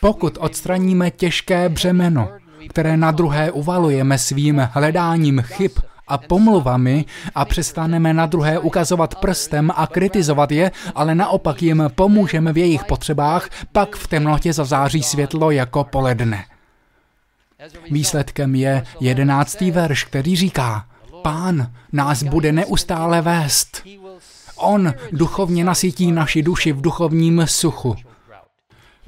Pokud 0.00 0.38
odstraníme 0.40 1.10
těžké 1.10 1.68
břemeno, 1.68 2.28
které 2.68 2.96
na 2.96 3.10
druhé 3.10 3.50
uvalujeme 3.50 4.18
svým 4.18 4.68
hledáním 4.72 5.42
chyb 5.42 5.70
a 6.08 6.18
pomluvami 6.18 7.04
a 7.34 7.44
přestaneme 7.44 8.14
na 8.14 8.26
druhé 8.26 8.58
ukazovat 8.58 9.14
prstem 9.14 9.70
a 9.76 9.86
kritizovat 9.86 10.52
je, 10.52 10.70
ale 10.94 11.14
naopak 11.14 11.62
jim 11.62 11.90
pomůžeme 11.94 12.52
v 12.52 12.58
jejich 12.58 12.84
potřebách, 12.84 13.48
pak 13.72 13.96
v 13.96 14.06
temnotě 14.06 14.52
zazáří 14.52 15.02
světlo 15.02 15.50
jako 15.50 15.84
poledne. 15.84 16.44
Výsledkem 17.90 18.54
je 18.54 18.84
jedenáctý 19.00 19.70
verš, 19.70 20.04
který 20.04 20.36
říká, 20.36 20.87
Pán 21.22 21.72
nás 21.92 22.22
bude 22.22 22.52
neustále 22.52 23.20
vést. 23.22 23.82
On 24.56 24.92
duchovně 25.12 25.64
nasytí 25.64 26.12
naši 26.12 26.42
duši 26.42 26.72
v 26.72 26.80
duchovním 26.80 27.42
suchu. 27.46 27.96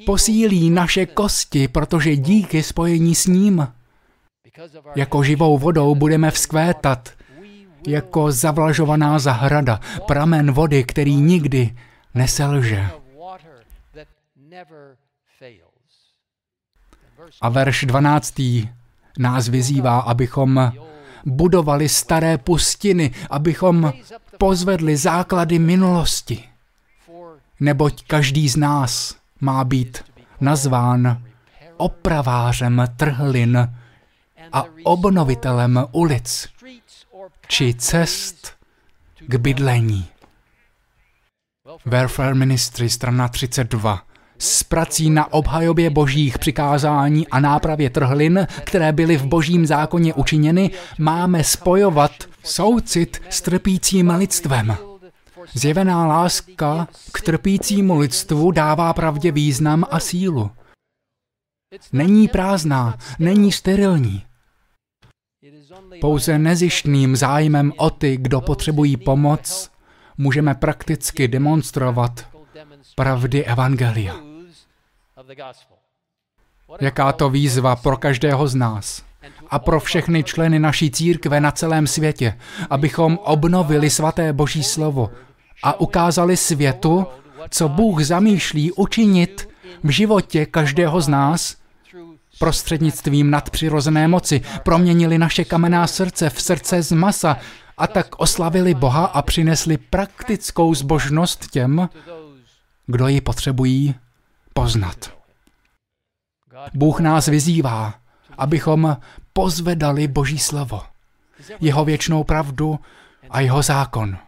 Posílí 0.07 0.71
naše 0.71 1.07
kosti, 1.07 1.69
protože 1.69 2.17
díky 2.17 2.63
spojení 2.63 3.15
s 3.15 3.27
ním 3.27 3.69
jako 4.97 5.23
živou 5.23 5.59
vodou 5.59 5.95
budeme 5.95 6.31
vzkvétat, 6.31 7.09
jako 7.87 8.33
zavlažovaná 8.33 9.19
zahrada, 9.19 9.81
pramen 10.07 10.53
vody, 10.53 10.85
který 10.85 11.17
nikdy 11.17 11.77
neselže. 12.15 12.91
A 17.41 17.49
verš 17.49 17.85
12. 17.85 18.35
nás 19.19 19.49
vyzývá, 19.49 20.01
abychom 20.01 20.73
budovali 21.25 21.89
staré 21.89 22.39
pustiny, 22.39 23.11
abychom 23.31 23.93
pozvedli 24.39 24.97
základy 24.97 25.59
minulosti. 25.59 26.45
Neboť 27.61 28.05
každý 28.07 28.49
z 28.49 28.57
nás 28.57 29.17
má 29.41 29.65
být 29.65 30.05
nazván 30.41 31.23
opravářem 31.77 32.85
trhlin 32.97 33.75
a 34.53 34.65
obnovitelem 34.85 35.85
ulic 35.93 36.49
či 37.49 37.75
cest 37.75 38.53
k 39.19 39.35
bydlení. 39.37 40.09
Welfare 41.85 42.35
Ministry, 42.35 42.91
strana 42.91 43.29
32 43.29 44.10
s 44.41 44.63
prací 44.63 45.11
na 45.11 45.33
obhajobě 45.33 45.91
božích 45.91 46.39
přikázání 46.39 47.29
a 47.29 47.41
nápravě 47.41 47.91
trhlin, 47.91 48.47
které 48.65 48.93
byly 48.93 49.17
v 49.17 49.27
božím 49.27 49.67
zákoně 49.67 50.15
učiněny, 50.15 50.71
máme 50.99 51.45
spojovat 51.45 52.13
soucit 52.45 53.23
s 53.31 53.41
trpícím 53.43 54.11
lidstvem. 54.11 54.77
Zjevená 55.55 56.07
láska 56.07 56.89
k 57.13 57.21
trpícímu 57.21 57.99
lidstvu 57.99 58.51
dává 58.51 58.93
pravdě 58.93 59.33
význam 59.33 59.85
a 59.91 60.01
sílu. 60.01 60.51
Není 61.93 62.29
prázdná, 62.29 62.99
není 63.19 63.53
sterilní. 63.53 64.23
Pouze 66.01 66.39
nezištným 66.39 67.17
zájmem 67.17 67.73
o 67.77 67.91
ty, 67.91 68.17
kdo 68.17 68.41
potřebují 68.41 68.97
pomoc, 68.97 69.71
můžeme 70.19 70.55
prakticky 70.55 71.29
demonstrovat 71.29 72.27
pravdy 72.97 73.45
Evangelia. 73.45 74.30
Jaká 76.81 77.13
to 77.13 77.31
výzva 77.31 77.77
pro 77.77 77.97
každého 77.97 78.49
z 78.49 78.55
nás 78.55 79.03
a 79.51 79.59
pro 79.59 79.81
všechny 79.81 80.25
členy 80.25 80.59
naší 80.59 80.91
církve 80.91 81.41
na 81.41 81.51
celém 81.51 81.87
světě, 81.87 82.39
abychom 82.71 83.19
obnovili 83.23 83.91
svaté 83.91 84.33
Boží 84.33 84.63
slovo 84.63 85.11
a 85.63 85.81
ukázali 85.81 86.37
světu, 86.37 87.07
co 87.51 87.69
Bůh 87.69 88.03
zamýšlí 88.03 88.73
učinit 88.73 89.49
v 89.85 89.91
životě 89.91 90.47
každého 90.47 91.01
z 91.01 91.09
nás 91.09 91.57
prostřednictvím 92.39 93.31
nadpřirozené 93.31 94.09
moci, 94.09 94.41
proměnili 94.63 95.19
naše 95.19 95.45
kamenná 95.45 95.87
srdce 95.87 96.31
v 96.31 96.43
srdce 96.43 96.83
z 96.83 96.93
masa 96.93 97.37
a 97.79 97.87
tak 97.87 98.07
oslavili 98.17 98.75
Boha 98.75 99.05
a 99.05 99.23
přinesli 99.23 99.77
praktickou 99.77 100.75
zbožnost 100.75 101.51
těm, 101.51 101.89
kdo 102.87 103.09
ji 103.09 103.21
potřebují 103.21 103.95
poznat. 104.61 105.11
Bůh 106.75 107.01
nás 107.01 107.27
vyzývá, 107.27 107.95
abychom 108.39 108.97
pozvedali 109.33 110.09
Boží 110.09 110.39
slovo, 110.39 110.83
jeho 111.61 111.85
věčnou 111.85 112.25
pravdu 112.25 112.81
a 113.31 113.41
jeho 113.41 113.63
zákon. 113.63 114.19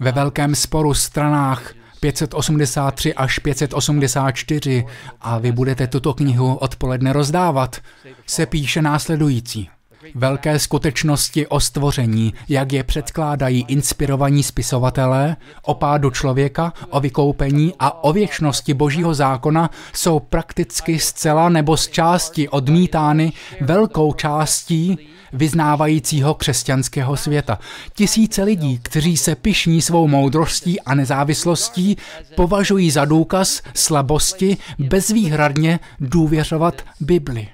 Ve 0.00 0.12
velkém 0.12 0.54
sporu 0.54 0.94
stranách 0.94 1.72
583 2.00 3.14
až 3.14 3.38
584 3.38 4.86
a 5.20 5.38
vy 5.38 5.52
budete 5.52 5.86
tuto 5.86 6.14
knihu 6.14 6.54
odpoledne 6.54 7.12
rozdávat, 7.12 7.80
se 8.26 8.46
píše 8.46 8.82
následující 8.82 9.70
velké 10.14 10.58
skutečnosti 10.58 11.46
o 11.46 11.60
stvoření, 11.60 12.34
jak 12.48 12.72
je 12.72 12.84
předkládají 12.84 13.64
inspirovaní 13.68 14.42
spisovatelé, 14.42 15.36
o 15.62 15.74
pádu 15.74 16.10
člověka, 16.10 16.72
o 16.90 17.00
vykoupení 17.00 17.74
a 17.78 18.04
o 18.04 18.12
věčnosti 18.12 18.74
božího 18.74 19.14
zákona, 19.14 19.70
jsou 19.92 20.20
prakticky 20.20 20.98
zcela 20.98 21.48
nebo 21.48 21.76
z 21.76 21.88
části 21.88 22.48
odmítány 22.48 23.32
velkou 23.60 24.12
částí 24.12 24.98
vyznávajícího 25.32 26.34
křesťanského 26.34 27.16
světa. 27.16 27.58
Tisíce 27.94 28.42
lidí, 28.42 28.78
kteří 28.82 29.16
se 29.16 29.34
pišní 29.34 29.82
svou 29.82 30.08
moudrostí 30.08 30.80
a 30.80 30.94
nezávislostí, 30.94 31.96
považují 32.36 32.90
za 32.90 33.04
důkaz 33.04 33.62
slabosti 33.74 34.56
bezvýhradně 34.78 35.80
důvěřovat 36.00 36.82
Bibli 37.00 37.48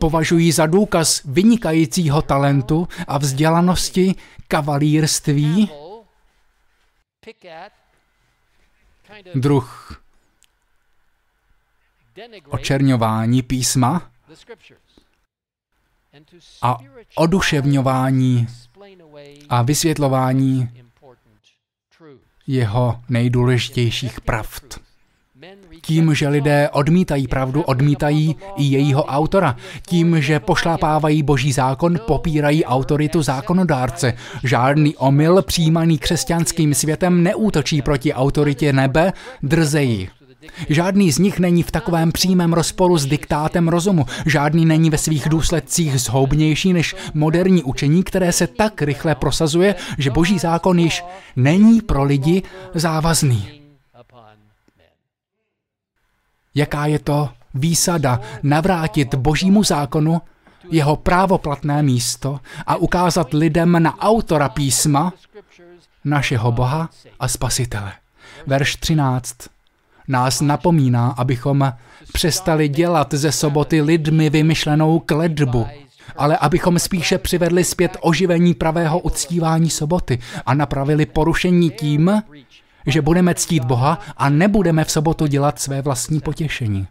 považují 0.00 0.52
za 0.52 0.66
důkaz 0.66 1.20
vynikajícího 1.24 2.22
talentu 2.22 2.88
a 3.06 3.18
vzdělanosti 3.18 4.14
kavalírství, 4.48 5.70
druh 9.34 10.00
očerňování 12.48 13.42
písma 13.42 14.10
a 16.62 16.78
oduševňování 17.14 18.46
a 19.48 19.62
vysvětlování 19.62 20.84
jeho 22.46 23.00
nejdůležitějších 23.08 24.20
pravd. 24.20 24.83
Tím, 25.86 26.14
že 26.14 26.28
lidé 26.28 26.68
odmítají 26.72 27.28
pravdu, 27.28 27.62
odmítají 27.62 28.36
i 28.56 28.64
jejího 28.64 29.04
autora. 29.04 29.56
Tím, 29.86 30.22
že 30.22 30.40
pošlapávají 30.40 31.22
boží 31.22 31.52
zákon, 31.52 31.98
popírají 32.06 32.64
autoritu 32.64 33.22
zákonodárce. 33.22 34.14
Žádný 34.44 34.96
omyl 34.96 35.42
přijímaný 35.42 35.98
křesťanským 35.98 36.74
světem 36.74 37.22
neútočí 37.22 37.82
proti 37.82 38.14
autoritě 38.14 38.72
nebe, 38.72 39.12
drzejí. 39.42 40.08
Žádný 40.68 41.12
z 41.12 41.18
nich 41.18 41.38
není 41.38 41.62
v 41.62 41.70
takovém 41.70 42.12
přímém 42.12 42.52
rozporu 42.52 42.98
s 42.98 43.06
diktátem 43.06 43.68
rozumu. 43.68 44.06
Žádný 44.26 44.66
není 44.66 44.90
ve 44.90 44.98
svých 44.98 45.28
důsledcích 45.28 46.00
zhoubnější 46.00 46.72
než 46.72 46.96
moderní 47.14 47.62
učení, 47.62 48.02
které 48.02 48.32
se 48.32 48.46
tak 48.46 48.82
rychle 48.82 49.14
prosazuje, 49.14 49.74
že 49.98 50.10
boží 50.10 50.38
zákon 50.38 50.78
již 50.78 51.04
není 51.36 51.80
pro 51.80 52.04
lidi 52.04 52.42
závazný. 52.74 53.63
Jaká 56.54 56.86
je 56.86 56.98
to 56.98 57.28
výsada 57.54 58.20
navrátit 58.42 59.14
božímu 59.14 59.64
zákonu 59.64 60.20
jeho 60.70 60.96
právoplatné 60.96 61.82
místo 61.82 62.40
a 62.66 62.76
ukázat 62.76 63.34
lidem 63.34 63.82
na 63.82 63.98
autora 64.00 64.48
písma, 64.48 65.12
našeho 66.04 66.52
Boha 66.52 66.90
a 67.20 67.28
Spasitele. 67.28 67.92
Verš 68.46 68.76
13 68.76 69.36
nás 70.08 70.40
napomíná, 70.40 71.08
abychom 71.08 71.72
přestali 72.12 72.68
dělat 72.68 73.14
ze 73.14 73.32
soboty 73.32 73.82
lidmi 73.82 74.30
vymyšlenou 74.30 74.98
kledbu, 74.98 75.66
ale 76.16 76.36
abychom 76.36 76.78
spíše 76.78 77.18
přivedli 77.18 77.64
zpět 77.64 77.96
oživení 78.00 78.54
pravého 78.54 78.98
uctívání 78.98 79.70
soboty 79.70 80.18
a 80.46 80.54
napravili 80.54 81.06
porušení 81.06 81.70
tím, 81.70 82.22
že 82.86 83.02
budeme 83.02 83.34
ctít 83.34 83.64
Boha 83.64 83.98
a 84.16 84.28
nebudeme 84.28 84.84
v 84.84 84.90
sobotu 84.90 85.26
dělat 85.26 85.60
své 85.60 85.82
vlastní 85.82 86.20
potěšení. 86.20 86.88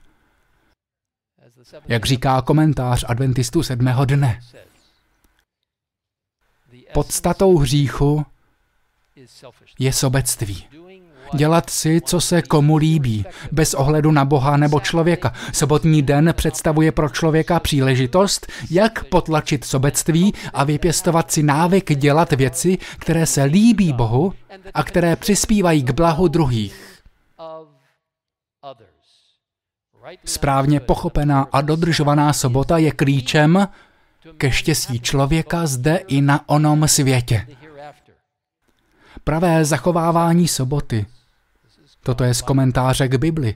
Jak 1.87 2.05
říká 2.05 2.41
komentář 2.41 3.05
adventistů 3.07 3.63
sedmého 3.63 4.05
dne. 4.05 4.39
Podstatou 6.93 7.57
hříchu 7.57 8.25
je 9.79 9.93
sobectví. 9.93 10.67
Dělat 11.33 11.69
si, 11.69 12.01
co 12.01 12.21
se 12.21 12.41
komu 12.41 12.77
líbí, 12.77 13.25
bez 13.51 13.73
ohledu 13.73 14.11
na 14.11 14.25
Boha 14.25 14.57
nebo 14.57 14.79
člověka. 14.79 15.33
Sobotní 15.53 16.01
den 16.01 16.33
představuje 16.33 16.91
pro 16.91 17.09
člověka 17.09 17.59
příležitost, 17.59 18.47
jak 18.69 19.03
potlačit 19.03 19.65
sobectví 19.65 20.33
a 20.53 20.63
vypěstovat 20.63 21.31
si 21.31 21.43
návyk 21.43 21.95
dělat 21.95 22.33
věci, 22.33 22.77
které 22.99 23.25
se 23.25 23.43
líbí 23.43 23.93
Bohu 23.93 24.33
a 24.73 24.83
které 24.83 25.15
přispívají 25.15 25.83
k 25.83 25.91
blahu 25.91 26.27
druhých. 26.27 26.99
Správně 30.25 30.79
pochopená 30.79 31.47
a 31.51 31.61
dodržovaná 31.61 32.33
sobota 32.33 32.77
je 32.77 32.91
klíčem 32.91 33.67
ke 34.37 34.51
štěstí 34.51 34.99
člověka 34.99 35.65
zde 35.65 35.95
i 36.07 36.21
na 36.21 36.49
onom 36.49 36.87
světě. 36.87 37.47
Pravé 39.23 39.65
zachovávání 39.65 40.47
soboty 40.47 41.05
Toto 42.03 42.23
je 42.23 42.33
z 42.33 42.41
komentáře 42.41 43.07
k 43.07 43.15
Bibli. 43.15 43.55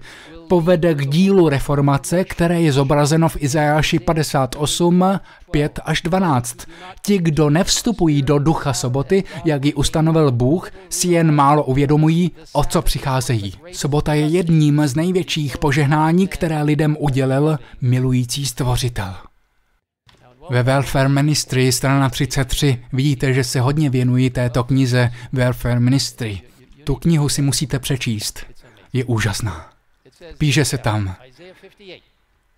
Povede 0.50 0.94
k 0.94 1.06
dílu 1.10 1.50
reformace, 1.50 2.24
které 2.24 2.62
je 2.62 2.72
zobrazeno 2.72 3.30
v 3.30 3.38
Izajáši 3.40 4.00
58, 4.00 5.20
5 5.52 5.80
až 5.86 6.02
12. 6.02 6.58
Ti, 7.02 7.18
kdo 7.18 7.50
nevstupují 7.50 8.22
do 8.22 8.40
ducha 8.40 8.74
soboty, 8.74 9.24
jak 9.46 9.66
ji 9.66 9.74
ustanovil 9.74 10.32
Bůh, 10.32 10.72
si 10.90 11.08
jen 11.08 11.32
málo 11.32 11.64
uvědomují, 11.64 12.32
o 12.54 12.64
co 12.64 12.82
přicházejí. 12.82 13.54
Sobota 13.72 14.14
je 14.14 14.28
jedním 14.28 14.88
z 14.88 14.96
největších 14.96 15.58
požehnání, 15.58 16.28
které 16.28 16.64
lidem 16.64 16.98
udělil 17.00 17.60
milující 17.82 18.46
stvořitel. 18.46 19.14
Ve 20.50 20.64
Welfare 20.64 21.10
Ministry, 21.10 21.72
strana 21.72 22.10
33, 22.10 22.84
vidíte, 22.94 23.34
že 23.34 23.44
se 23.44 23.60
hodně 23.60 23.90
věnují 23.90 24.30
této 24.30 24.64
knize 24.64 25.12
Welfare 25.34 25.80
Ministry. 25.80 26.42
Tu 26.88 26.96
knihu 26.96 27.30
si 27.30 27.42
musíte 27.42 27.80
přečíst. 27.80 28.46
Je 28.94 29.06
úžasná. 29.06 29.70
Píše 30.38 30.66
se 30.66 30.78
tam. 30.78 31.16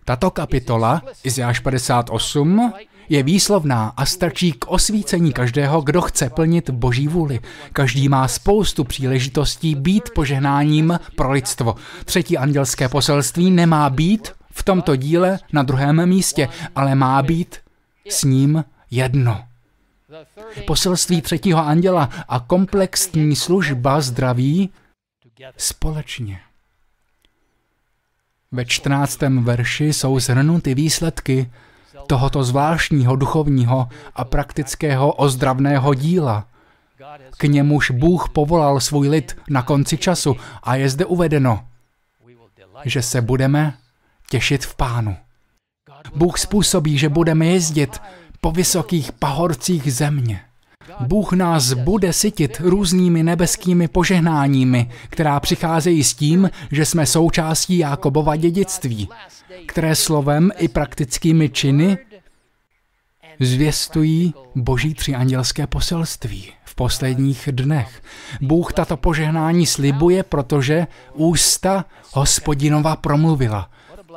Tato 0.05 0.31
kapitola, 0.31 1.01
Izajáš 1.23 1.59
58, 1.59 2.73
je 3.09 3.23
výslovná 3.23 3.93
a 3.97 4.05
stačí 4.05 4.51
k 4.51 4.67
osvícení 4.67 5.33
každého, 5.33 5.81
kdo 5.81 6.01
chce 6.01 6.29
plnit 6.29 6.69
Boží 6.69 7.07
vůli. 7.07 7.39
Každý 7.73 8.09
má 8.09 8.27
spoustu 8.27 8.83
příležitostí 8.83 9.75
být 9.75 10.09
požehnáním 10.15 10.99
pro 11.15 11.31
lidstvo. 11.31 11.75
Třetí 12.05 12.37
andělské 12.37 12.89
poselství 12.89 13.51
nemá 13.51 13.89
být 13.89 14.31
v 14.51 14.63
tomto 14.63 14.95
díle 14.95 15.39
na 15.53 15.63
druhém 15.63 16.05
místě, 16.05 16.49
ale 16.75 16.95
má 16.95 17.21
být 17.21 17.55
s 18.09 18.23
ním 18.23 18.63
jedno. 18.91 19.48
Poselství 20.67 21.21
třetího 21.21 21.59
anděla 21.59 22.09
a 22.27 22.39
komplexní 22.39 23.35
služba 23.35 24.01
zdraví 24.01 24.69
společně. 25.57 26.39
Ve 28.51 28.65
čtrnáctém 28.65 29.43
verši 29.43 29.93
jsou 29.93 30.19
zhrnuty 30.19 30.75
výsledky 30.75 31.51
tohoto 32.07 32.43
zvláštního 32.43 33.15
duchovního 33.15 33.89
a 34.15 34.25
praktického 34.25 35.13
ozdravného 35.13 35.93
díla. 35.93 36.47
K 37.37 37.43
němuž 37.43 37.91
Bůh 37.91 38.29
povolal 38.29 38.79
svůj 38.79 39.09
lid 39.09 39.37
na 39.49 39.61
konci 39.61 39.97
času 39.97 40.35
a 40.63 40.75
je 40.75 40.89
zde 40.89 41.05
uvedeno, 41.05 41.67
že 42.85 43.01
se 43.01 43.21
budeme 43.21 43.73
těšit 44.29 44.65
v 44.65 44.75
pánu. 44.75 45.17
Bůh 46.15 46.39
způsobí, 46.39 46.97
že 46.97 47.09
budeme 47.09 47.45
jezdit 47.45 48.01
po 48.41 48.51
vysokých 48.51 49.11
pahorcích 49.11 49.93
země. 49.93 50.41
Bůh 50.99 51.33
nás 51.33 51.73
bude 51.73 52.13
sytit 52.13 52.61
různými 52.63 53.23
nebeskými 53.23 53.87
požehnáními, 53.87 54.89
která 55.09 55.39
přicházejí 55.39 56.03
s 56.03 56.13
tím, 56.13 56.49
že 56.71 56.85
jsme 56.85 57.05
součástí 57.05 57.77
Jákobova 57.77 58.35
dědictví, 58.35 59.09
které 59.67 59.95
slovem 59.95 60.51
i 60.57 60.67
praktickými 60.67 61.49
činy 61.49 61.97
zvěstují 63.39 64.33
boží 64.55 64.93
třiandělské 64.93 65.67
poselství 65.67 66.51
v 66.65 66.75
posledních 66.75 67.49
dnech. 67.51 68.01
Bůh 68.41 68.73
tato 68.73 68.97
požehnání 68.97 69.65
slibuje, 69.65 70.23
protože 70.23 70.87
ústa 71.13 71.85
hospodinova 72.13 72.95
promluvila. 72.95 73.69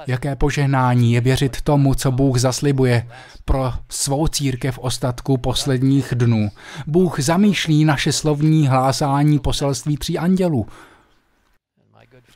Jaké 0.07 0.37
požehnání 0.37 1.13
je 1.13 1.21
věřit 1.21 1.61
tomu, 1.61 1.95
co 1.95 2.13
Bůh 2.13 2.39
zaslibuje 2.39 3.09
pro 3.45 3.73
svou 3.89 4.29
církev 4.29 4.79
ostatku 4.79 5.37
posledních 5.37 6.15
dnů. 6.15 6.49
Bůh 6.87 7.21
zamýšlí 7.21 7.85
naše 7.85 8.13
slovní 8.13 8.69
hlásání 8.69 9.39
poselství 9.39 9.97
tří 9.97 10.19
andělů. 10.19 10.67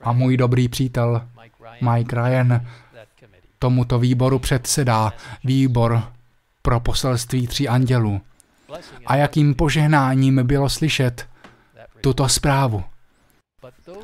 A 0.03 0.13
můj 0.13 0.37
dobrý 0.37 0.69
přítel 0.69 1.23
Mike 1.81 2.17
Ryan 2.17 2.61
tomuto 3.59 3.99
výboru 3.99 4.39
předsedá 4.39 5.13
výbor 5.45 6.03
pro 6.63 6.81
poselství 6.81 7.47
tří 7.47 7.69
andělů. 7.69 8.21
A 9.07 9.17
jakým 9.17 9.55
požehnáním 9.55 10.47
bylo 10.47 10.69
slyšet 10.69 11.29
tuto 12.01 12.29
zprávu. 12.29 12.85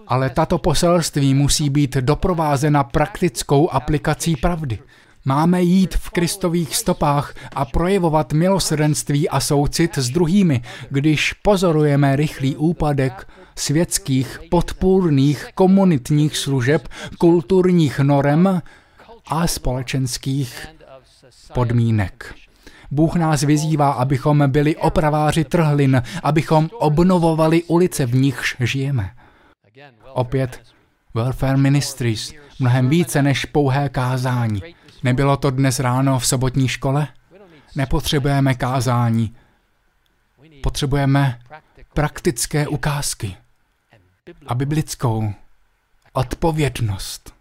Ale 0.07 0.31
tato 0.31 0.59
poselství 0.59 1.35
musí 1.35 1.71
být 1.71 1.97
doprovázena 1.97 2.85
praktickou 2.85 3.69
aplikací 3.69 4.37
pravdy. 4.37 4.79
Máme 5.25 5.63
jít 5.63 5.95
v 5.95 6.11
Kristových 6.11 6.77
stopách 6.77 7.35
a 7.55 7.65
projevovat 7.65 8.33
milosrdenství 8.33 9.29
a 9.29 9.41
soucit 9.41 9.99
s 9.99 10.11
druhými, 10.11 10.63
když 10.91 11.33
pozorujeme 11.33 12.17
rychlý 12.17 12.57
úpadek 12.57 13.29
světských, 13.57 14.41
podpůrných, 14.51 15.49
komunitních 15.55 16.37
služeb, 16.37 16.89
kulturních 17.19 17.99
norem 17.99 18.63
a 19.27 19.47
společenských 19.47 20.67
podmínek. 21.55 22.35
Bůh 22.91 23.15
nás 23.15 23.43
vyzývá, 23.43 23.93
abychom 23.93 24.51
byli 24.51 24.77
opraváři 24.77 25.45
trhlin, 25.45 26.03
abychom 26.23 26.71
obnovovali 26.79 27.63
ulice, 27.63 28.07
v 28.07 28.15
nichž 28.15 28.57
žijeme. 28.61 29.11
Opět 30.15 30.63
Welfare 31.15 31.57
Ministries, 31.57 32.33
mnohem 32.59 32.89
více 32.89 33.23
než 33.23 33.45
pouhé 33.45 33.89
kázání. 33.89 34.63
Nebylo 35.03 35.37
to 35.37 35.51
dnes 35.51 35.81
ráno 35.81 36.19
v 36.19 36.27
sobotní 36.27 36.69
škole? 36.69 37.09
Nepotřebujeme 37.77 38.55
kázání. 38.55 39.37
Potřebujeme 40.63 41.41
praktické 41.95 42.69
ukázky 42.69 43.37
a 44.47 44.55
biblickou 44.55 45.33
odpovědnost. 46.13 47.35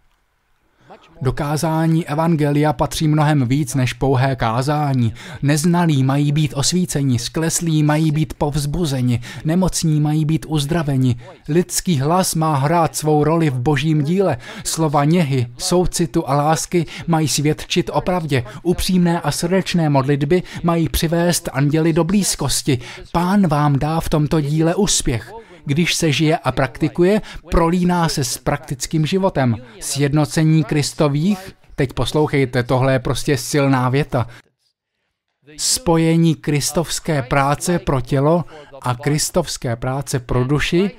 Do 1.22 1.32
kázání 1.32 2.06
Evangelia 2.08 2.72
patří 2.72 3.08
mnohem 3.08 3.48
víc 3.48 3.74
než 3.74 3.92
pouhé 3.92 4.36
kázání. 4.36 5.14
Neznalí 5.42 6.02
mají 6.04 6.32
být 6.32 6.54
osvíceni, 6.54 7.18
skleslí 7.18 7.82
mají 7.82 8.10
být 8.10 8.34
povzbuzeni, 8.34 9.20
nemocní 9.44 10.00
mají 10.00 10.24
být 10.24 10.46
uzdraveni. 10.48 11.16
Lidský 11.48 11.98
hlas 11.98 12.34
má 12.34 12.56
hrát 12.56 12.96
svou 12.96 13.24
roli 13.24 13.50
v 13.50 13.58
božím 13.58 14.02
díle. 14.02 14.36
Slova 14.64 15.04
něhy, 15.04 15.46
soucitu 15.58 16.28
a 16.28 16.34
lásky 16.34 16.86
mají 17.06 17.28
svědčit 17.28 17.90
o 17.92 18.00
pravdě. 18.00 18.44
Upřímné 18.62 19.20
a 19.20 19.30
srdečné 19.30 19.88
modlitby 19.88 20.42
mají 20.62 20.88
přivést 20.88 21.48
anděli 21.52 21.92
do 21.92 22.04
blízkosti. 22.04 22.78
Pán 23.12 23.46
vám 23.46 23.78
dá 23.78 24.00
v 24.00 24.08
tomto 24.08 24.40
díle 24.40 24.74
úspěch 24.74 25.32
když 25.64 25.94
se 25.94 26.12
žije 26.12 26.38
a 26.38 26.52
praktikuje, 26.52 27.20
prolíná 27.50 28.08
se 28.08 28.24
s 28.24 28.38
praktickým 28.38 29.06
životem. 29.06 29.56
Sjednocení 29.80 30.64
Kristových, 30.64 31.52
teď 31.74 31.92
poslouchejte, 31.92 32.62
tohle 32.62 32.92
je 32.92 32.98
prostě 32.98 33.36
silná 33.36 33.88
věta. 33.88 34.26
Spojení 35.56 36.34
kristovské 36.34 37.22
práce 37.22 37.78
pro 37.78 38.00
tělo 38.00 38.44
a 38.82 38.94
kristovské 38.94 39.76
práce 39.76 40.18
pro 40.18 40.44
duši 40.44 40.90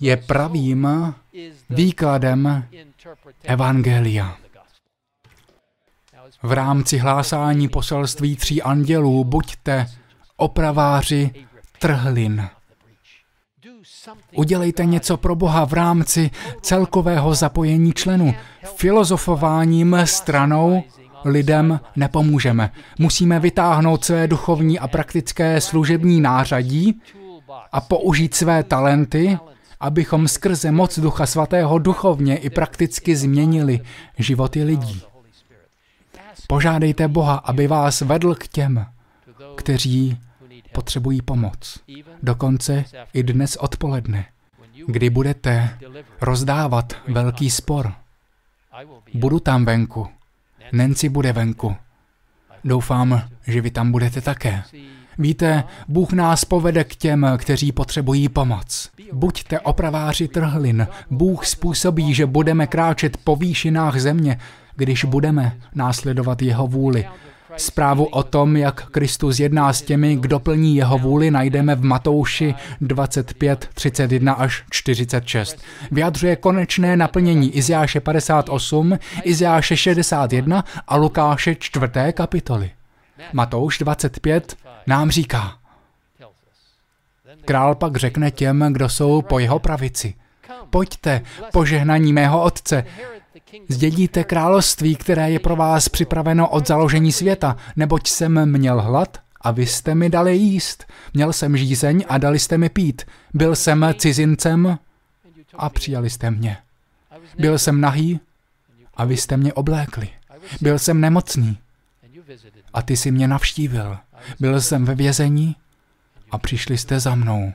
je 0.00 0.16
pravým 0.16 1.14
výkladem 1.70 2.64
Evangelia. 3.42 4.36
V 6.42 6.52
rámci 6.52 6.98
hlásání 6.98 7.68
poselství 7.68 8.36
tří 8.36 8.62
andělů 8.62 9.24
buďte 9.24 9.86
opraváři 10.36 11.30
trhlin. 11.78 12.48
Udělejte 14.36 14.84
něco 14.84 15.16
pro 15.16 15.34
Boha 15.34 15.66
v 15.66 15.72
rámci 15.72 16.30
celkového 16.62 17.34
zapojení 17.34 17.92
členů. 17.92 18.34
Filozofováním 18.76 19.96
stranou 20.04 20.82
lidem 21.24 21.80
nepomůžeme. 21.96 22.70
Musíme 22.98 23.40
vytáhnout 23.40 24.04
své 24.04 24.28
duchovní 24.28 24.78
a 24.78 24.88
praktické 24.88 25.60
služební 25.60 26.20
nářadí 26.20 27.00
a 27.72 27.80
použít 27.80 28.34
své 28.34 28.62
talenty, 28.62 29.38
abychom 29.80 30.28
skrze 30.28 30.70
moc 30.70 30.98
Ducha 30.98 31.26
Svatého 31.26 31.78
duchovně 31.78 32.36
i 32.36 32.50
prakticky 32.50 33.16
změnili 33.16 33.80
životy 34.18 34.64
lidí. 34.64 35.02
Požádejte 36.46 37.08
Boha, 37.08 37.34
aby 37.34 37.66
vás 37.66 38.00
vedl 38.00 38.34
k 38.34 38.48
těm, 38.48 38.86
kteří 39.56 40.18
potřebují 40.74 41.22
pomoc. 41.22 41.80
Dokonce 42.22 42.84
i 43.12 43.22
dnes 43.22 43.56
odpoledne, 43.56 44.26
kdy 44.86 45.10
budete 45.10 45.78
rozdávat 46.20 46.92
velký 47.08 47.50
spor. 47.50 47.92
Budu 49.14 49.40
tam 49.40 49.64
venku. 49.64 50.08
Nancy 50.72 51.08
bude 51.08 51.32
venku. 51.32 51.76
Doufám, 52.64 53.22
že 53.46 53.60
vy 53.60 53.70
tam 53.70 53.92
budete 53.92 54.20
také. 54.20 54.62
Víte, 55.18 55.64
Bůh 55.88 56.12
nás 56.12 56.44
povede 56.44 56.84
k 56.84 56.96
těm, 56.96 57.26
kteří 57.38 57.72
potřebují 57.72 58.28
pomoc. 58.28 58.90
Buďte 59.12 59.60
opraváři 59.60 60.28
trhlin. 60.28 60.86
Bůh 61.10 61.46
způsobí, 61.46 62.14
že 62.14 62.26
budeme 62.26 62.66
kráčet 62.66 63.16
po 63.16 63.36
výšinách 63.36 63.98
země, 63.98 64.38
když 64.76 65.04
budeme 65.04 65.56
následovat 65.74 66.42
jeho 66.42 66.66
vůli. 66.66 67.08
Zprávu 67.56 68.04
o 68.04 68.22
tom, 68.22 68.56
jak 68.56 68.86
Kristus 68.86 69.40
jedná 69.40 69.72
s 69.72 69.82
těmi, 69.82 70.16
kdo 70.16 70.38
plní 70.38 70.76
jeho 70.76 70.98
vůli, 70.98 71.30
najdeme 71.30 71.74
v 71.74 71.84
Matouši 71.84 72.54
25, 72.80 73.68
31 73.74 74.32
až 74.32 74.64
46. 74.70 75.58
Vyjadřuje 75.90 76.36
konečné 76.36 76.96
naplnění 76.96 77.56
Iziáše 77.56 78.00
58, 78.00 78.98
Iziáše 79.22 79.76
61 79.76 80.64
a 80.88 80.96
Lukáše 80.96 81.54
4. 81.54 81.86
kapitoly. 82.12 82.70
Matouš 83.32 83.78
25 83.78 84.56
nám 84.86 85.10
říká, 85.10 85.52
Král 87.44 87.74
pak 87.74 87.96
řekne 87.96 88.30
těm, 88.30 88.72
kdo 88.72 88.88
jsou 88.88 89.22
po 89.22 89.38
jeho 89.38 89.58
pravici. 89.58 90.14
Pojďte, 90.70 91.22
požehnaní 91.52 92.12
mého 92.12 92.42
otce, 92.42 92.84
Zdědíte 93.68 94.24
království, 94.24 94.96
které 94.96 95.30
je 95.30 95.38
pro 95.38 95.56
vás 95.56 95.88
připraveno 95.88 96.48
od 96.48 96.66
založení 96.66 97.12
světa, 97.12 97.56
neboť 97.76 98.08
jsem 98.08 98.50
měl 98.50 98.80
hlad 98.80 99.18
a 99.40 99.50
vy 99.50 99.66
jste 99.66 99.94
mi 99.94 100.10
dali 100.10 100.36
jíst. 100.36 100.84
Měl 101.14 101.32
jsem 101.32 101.56
žízeň 101.56 102.04
a 102.08 102.18
dali 102.18 102.38
jste 102.38 102.58
mi 102.58 102.68
pít. 102.68 103.02
Byl 103.34 103.56
jsem 103.56 103.86
cizincem 103.98 104.78
a 105.54 105.68
přijali 105.70 106.10
jste 106.10 106.30
mě. 106.30 106.56
Byl 107.38 107.58
jsem 107.58 107.80
nahý 107.80 108.20
a 108.94 109.04
vy 109.04 109.16
jste 109.16 109.36
mě 109.36 109.52
oblékli. 109.52 110.08
Byl 110.60 110.78
jsem 110.78 111.00
nemocný 111.00 111.58
a 112.74 112.82
ty 112.82 112.96
si 112.96 113.10
mě 113.10 113.28
navštívil. 113.28 113.98
Byl 114.40 114.60
jsem 114.60 114.84
ve 114.84 114.94
vězení 114.94 115.56
a 116.30 116.38
přišli 116.38 116.78
jste 116.78 117.00
za 117.00 117.14
mnou. 117.14 117.52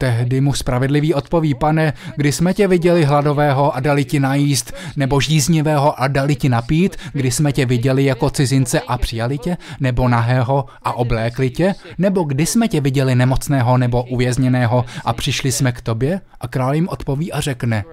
Tehdy 0.00 0.40
mu 0.40 0.54
spravedlivý 0.54 1.14
odpoví, 1.14 1.54
pane, 1.54 1.92
kdy 2.16 2.32
jsme 2.32 2.54
tě 2.54 2.68
viděli 2.68 3.04
hladového 3.04 3.74
a 3.76 3.80
dali 3.80 4.04
ti 4.04 4.20
najíst, 4.20 4.72
nebo 4.96 5.20
žíznivého 5.20 6.00
a 6.00 6.08
dali 6.08 6.36
ti 6.36 6.48
napít, 6.48 6.96
kdy 7.12 7.30
jsme 7.30 7.52
tě 7.52 7.66
viděli 7.66 8.04
jako 8.04 8.30
cizince 8.30 8.80
a 8.80 8.98
přijali 8.98 9.38
tě, 9.38 9.56
nebo 9.80 10.08
nahého 10.08 10.64
a 10.82 10.92
oblékli 10.92 11.50
tě, 11.50 11.74
nebo 11.98 12.22
kdy 12.24 12.46
jsme 12.46 12.68
tě 12.68 12.80
viděli 12.80 13.14
nemocného 13.14 13.78
nebo 13.78 14.02
uvězněného 14.02 14.84
a 15.04 15.12
přišli 15.12 15.52
jsme 15.52 15.72
k 15.72 15.80
tobě? 15.80 16.20
A 16.40 16.48
král 16.48 16.74
jim 16.74 16.88
odpoví 16.88 17.32
a 17.32 17.40
řekne, 17.40 17.84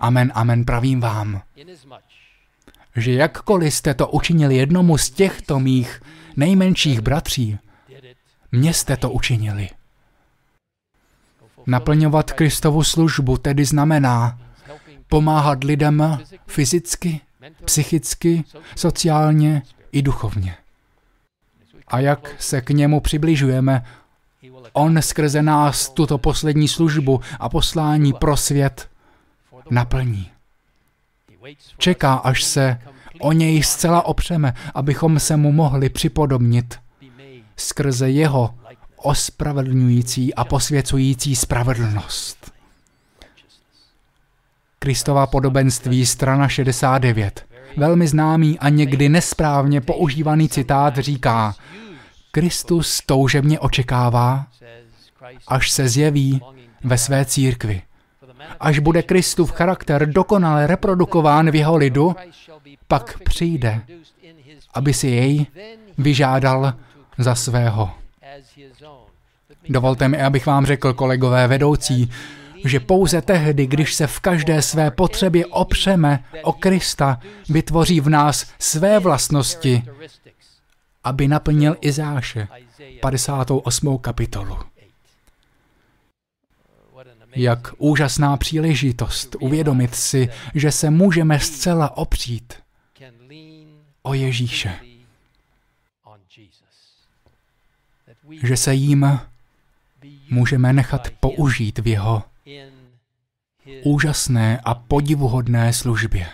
Amen, 0.00 0.32
amen, 0.34 0.64
pravím 0.64 1.00
vám, 1.00 1.42
že 2.96 3.12
jakkoliv 3.12 3.74
jste 3.74 3.94
to 3.94 4.08
učinili 4.08 4.56
jednomu 4.56 4.98
z 4.98 5.10
těchto 5.10 5.60
mých 5.60 6.02
nejmenších 6.36 7.00
bratří, 7.00 7.58
mně 8.52 8.74
jste 8.74 8.96
to 8.96 9.10
učinili. 9.10 9.68
Naplňovat 11.66 12.32
Kristovu 12.32 12.84
službu 12.84 13.36
tedy 13.36 13.64
znamená 13.64 14.38
pomáhat 15.08 15.64
lidem 15.64 16.18
fyzicky, 16.46 17.20
psychicky, 17.64 18.44
sociálně 18.76 19.62
i 19.92 20.02
duchovně. 20.02 20.56
A 21.88 22.00
jak 22.00 22.34
se 22.38 22.60
k 22.60 22.70
němu 22.70 23.00
přibližujeme, 23.00 23.84
on 24.72 25.02
skrze 25.02 25.42
nás 25.42 25.88
tuto 25.88 26.18
poslední 26.18 26.68
službu 26.68 27.20
a 27.40 27.48
poslání 27.48 28.12
pro 28.12 28.36
svět 28.36 28.88
naplní. 29.70 30.30
Čeká, 31.78 32.14
až 32.14 32.44
se 32.44 32.80
o 33.20 33.32
něj 33.32 33.62
zcela 33.62 34.02
opřeme, 34.02 34.54
abychom 34.74 35.18
se 35.18 35.36
mu 35.36 35.52
mohli 35.52 35.88
připodobnit 35.88 36.78
skrze 37.56 38.10
jeho 38.10 38.54
ospravedlňující 38.96 40.34
a 40.34 40.44
posvěcující 40.44 41.36
spravedlnost. 41.36 42.52
Kristova 44.78 45.26
podobenství, 45.26 46.06
strana 46.06 46.48
69. 46.48 47.46
Velmi 47.76 48.08
známý 48.08 48.58
a 48.58 48.68
někdy 48.68 49.08
nesprávně 49.08 49.80
používaný 49.80 50.48
citát 50.48 50.98
říká, 50.98 51.54
Kristus 52.30 53.02
toužebně 53.06 53.58
očekává, 53.60 54.46
až 55.48 55.70
se 55.70 55.88
zjeví 55.88 56.40
ve 56.84 56.98
své 56.98 57.24
církvi. 57.24 57.82
Až 58.60 58.78
bude 58.78 59.02
Kristův 59.02 59.52
charakter 59.52 60.06
dokonale 60.08 60.66
reprodukován 60.66 61.50
v 61.50 61.54
jeho 61.54 61.76
lidu, 61.76 62.16
pak 62.88 63.22
přijde, 63.22 63.80
aby 64.74 64.94
si 64.94 65.06
jej 65.06 65.46
vyžádal 65.98 66.74
za 67.18 67.34
svého. 67.34 67.90
Dovolte 69.68 70.08
mi, 70.08 70.22
abych 70.22 70.46
vám 70.46 70.66
řekl, 70.66 70.92
kolegové 70.92 71.48
vedoucí, 71.48 72.10
že 72.64 72.80
pouze 72.80 73.22
tehdy, 73.22 73.66
když 73.66 73.94
se 73.94 74.06
v 74.06 74.20
každé 74.20 74.62
své 74.62 74.90
potřebě 74.90 75.46
opřeme 75.46 76.24
o 76.42 76.52
Krista, 76.52 77.20
vytvoří 77.48 78.00
v 78.00 78.08
nás 78.08 78.52
své 78.58 78.98
vlastnosti, 78.98 79.82
aby 81.04 81.28
naplnil 81.28 81.76
Izáše, 81.80 82.48
58. 83.00 83.98
kapitolu. 83.98 84.58
Jak 87.36 87.72
úžasná 87.78 88.36
příležitost 88.36 89.36
uvědomit 89.40 89.94
si, 89.94 90.28
že 90.54 90.72
se 90.72 90.90
můžeme 90.90 91.40
zcela 91.40 91.96
opřít 91.96 92.54
o 94.02 94.14
Ježíše. 94.14 94.85
Že 98.42 98.56
se 98.56 98.74
jim 98.74 99.20
můžeme 100.30 100.72
nechat 100.72 101.08
použít 101.20 101.78
v 101.78 101.86
jeho 101.86 102.22
úžasné 103.84 104.60
a 104.64 104.74
podivuhodné 104.74 105.72
službě. 105.72 106.26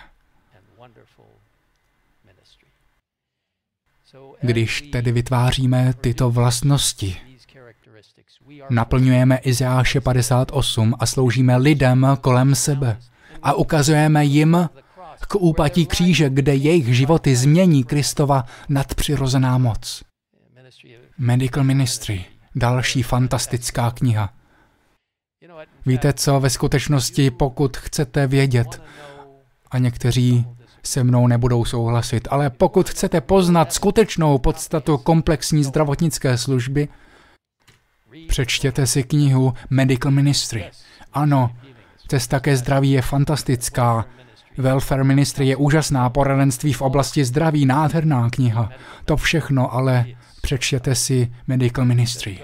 Když 4.41 4.81
tedy 4.81 5.11
vytváříme 5.11 5.93
tyto 6.01 6.31
vlastnosti, 6.31 7.17
naplňujeme 8.69 9.37
Izáše 9.37 10.01
58 10.01 10.95
a 10.99 11.05
sloužíme 11.05 11.57
lidem 11.57 12.07
kolem 12.21 12.55
sebe. 12.55 12.99
a 13.43 13.53
ukazujeme 13.53 14.25
jim 14.25 14.69
k 15.27 15.35
úpatí 15.35 15.85
kříže, 15.85 16.29
kde 16.29 16.55
jejich 16.55 16.95
životy 16.95 17.35
změní 17.35 17.83
Kristova 17.83 18.45
nadpřirozená 18.69 19.57
moc. 19.57 20.03
Medical 21.23 21.63
Ministry, 21.63 22.25
další 22.55 23.03
fantastická 23.03 23.91
kniha. 23.91 24.33
Víte 25.85 26.13
co, 26.13 26.39
ve 26.39 26.49
skutečnosti, 26.49 27.31
pokud 27.31 27.77
chcete 27.77 28.27
vědět, 28.27 28.81
a 29.71 29.77
někteří 29.77 30.45
se 30.83 31.03
mnou 31.03 31.27
nebudou 31.27 31.65
souhlasit, 31.65 32.27
ale 32.31 32.49
pokud 32.49 32.89
chcete 32.89 33.21
poznat 33.21 33.73
skutečnou 33.73 34.37
podstatu 34.37 34.97
komplexní 34.97 35.63
zdravotnické 35.63 36.37
služby, 36.37 36.87
přečtěte 38.27 38.87
si 38.87 39.03
knihu 39.03 39.53
Medical 39.69 40.11
Ministry. 40.11 40.71
Ano, 41.13 41.55
cesta 42.07 42.39
ke 42.39 42.57
zdraví 42.57 42.91
je 42.91 43.01
fantastická. 43.01 44.05
Welfare 44.57 45.03
Ministry 45.03 45.47
je 45.47 45.55
úžasná, 45.55 46.09
poradenství 46.09 46.73
v 46.73 46.81
oblasti 46.81 47.25
zdraví, 47.25 47.65
nádherná 47.65 48.29
kniha. 48.29 48.69
To 49.05 49.17
všechno 49.17 49.73
ale 49.73 50.05
Přečtěte 50.45 50.95
si 50.95 51.31
Medical 51.47 51.85
Ministry. 51.85 52.39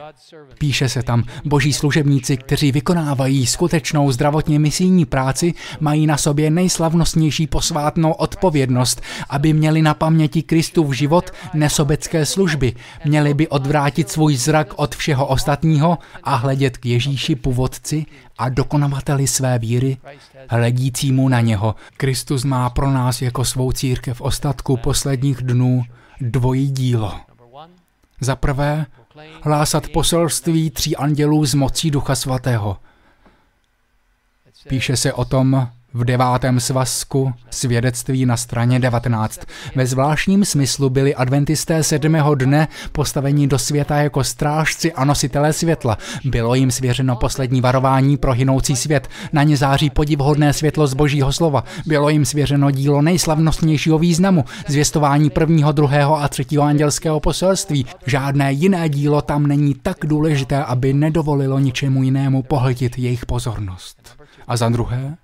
Píše 0.57 0.89
se 0.89 1.03
tam, 1.03 1.23
boží 1.45 1.73
služebníci, 1.73 2.37
kteří 2.37 2.71
vykonávají 2.71 3.45
skutečnou 3.45 4.11
zdravotně 4.11 4.59
misijní 4.59 5.05
práci, 5.05 5.53
mají 5.79 6.07
na 6.07 6.17
sobě 6.17 6.51
nejslavnostnější 6.51 7.47
posvátnou 7.47 8.11
odpovědnost, 8.11 9.01
aby 9.29 9.53
měli 9.53 9.81
na 9.81 9.93
paměti 9.93 10.43
Kristův 10.43 10.93
život 10.93 11.31
nesobecké 11.53 12.25
služby. 12.25 12.73
Měli 13.05 13.33
by 13.33 13.47
odvrátit 13.47 14.09
svůj 14.09 14.35
zrak 14.35 14.73
od 14.75 14.95
všeho 14.95 15.27
ostatního 15.27 15.97
a 16.23 16.35
hledět 16.35 16.77
k 16.77 16.85
Ježíši 16.85 17.35
původci 17.35 18.05
a 18.37 18.49
dokonavateli 18.49 19.27
své 19.27 19.59
víry, 19.59 19.97
hledícímu 20.49 21.29
na 21.29 21.41
něho. 21.41 21.75
Kristus 21.97 22.43
má 22.43 22.69
pro 22.69 22.91
nás 22.91 23.21
jako 23.21 23.45
svou 23.45 23.71
církev 23.71 24.21
ostatku 24.21 24.77
posledních 24.77 25.37
dnů 25.37 25.83
dvojí 26.21 26.71
dílo. 26.71 27.28
Za 28.21 28.35
prvé, 28.35 28.85
hlásat 29.41 29.87
poselství 29.87 30.69
tří 30.69 30.95
andělů 30.95 31.45
z 31.45 31.53
mocí 31.53 31.91
Ducha 31.91 32.15
Svatého. 32.15 32.77
Píše 34.67 34.97
se 34.97 35.13
o 35.13 35.25
tom 35.25 35.69
v 35.93 36.05
devátém 36.05 36.59
svazku 36.59 37.33
svědectví 37.49 38.25
na 38.25 38.37
straně 38.37 38.79
19. 38.79 39.41
Ve 39.75 39.87
zvláštním 39.87 40.45
smyslu 40.45 40.89
byli 40.89 41.15
adventisté 41.15 41.83
sedmého 41.83 42.35
dne 42.35 42.67
postaveni 42.91 43.47
do 43.47 43.59
světa 43.59 43.97
jako 43.97 44.23
strážci 44.23 44.93
a 44.93 45.05
nositelé 45.05 45.53
světla. 45.53 45.97
Bylo 46.25 46.55
jim 46.55 46.71
svěřeno 46.71 47.15
poslední 47.15 47.61
varování 47.61 48.17
pro 48.17 48.33
hynoucí 48.33 48.75
svět. 48.75 49.07
Na 49.33 49.43
ně 49.43 49.57
září 49.57 49.89
podivhodné 49.89 50.53
světlo 50.53 50.87
z 50.87 50.93
božího 50.93 51.33
slova. 51.33 51.63
Bylo 51.85 52.09
jim 52.09 52.25
svěřeno 52.25 52.71
dílo 52.71 53.01
nejslavnostnějšího 53.01 53.99
významu, 53.99 54.45
zvěstování 54.67 55.29
prvního, 55.29 55.71
druhého 55.71 56.21
a 56.21 56.27
třetího 56.27 56.63
andělského 56.63 57.19
poselství. 57.19 57.85
Žádné 58.05 58.53
jiné 58.53 58.89
dílo 58.89 59.21
tam 59.21 59.47
není 59.47 59.73
tak 59.73 59.97
důležité, 60.03 60.63
aby 60.63 60.93
nedovolilo 60.93 61.59
ničemu 61.59 62.03
jinému 62.03 62.43
pohltit 62.43 62.99
jejich 62.99 63.25
pozornost. 63.25 64.17
A 64.47 64.57
za 64.57 64.69
druhé, 64.69 65.15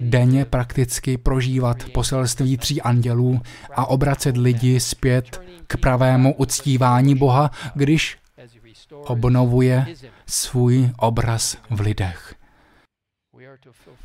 denně 0.00 0.44
prakticky 0.44 1.18
prožívat 1.18 1.84
poselství 1.92 2.56
tří 2.56 2.82
andělů 2.82 3.40
a 3.76 3.86
obracet 3.86 4.36
lidi 4.36 4.80
zpět 4.80 5.40
k 5.66 5.76
pravému 5.76 6.34
uctívání 6.34 7.14
Boha, 7.14 7.50
když 7.74 8.18
obnovuje 8.90 9.86
svůj 10.26 10.90
obraz 10.96 11.56
v 11.70 11.80
lidech. 11.80 12.34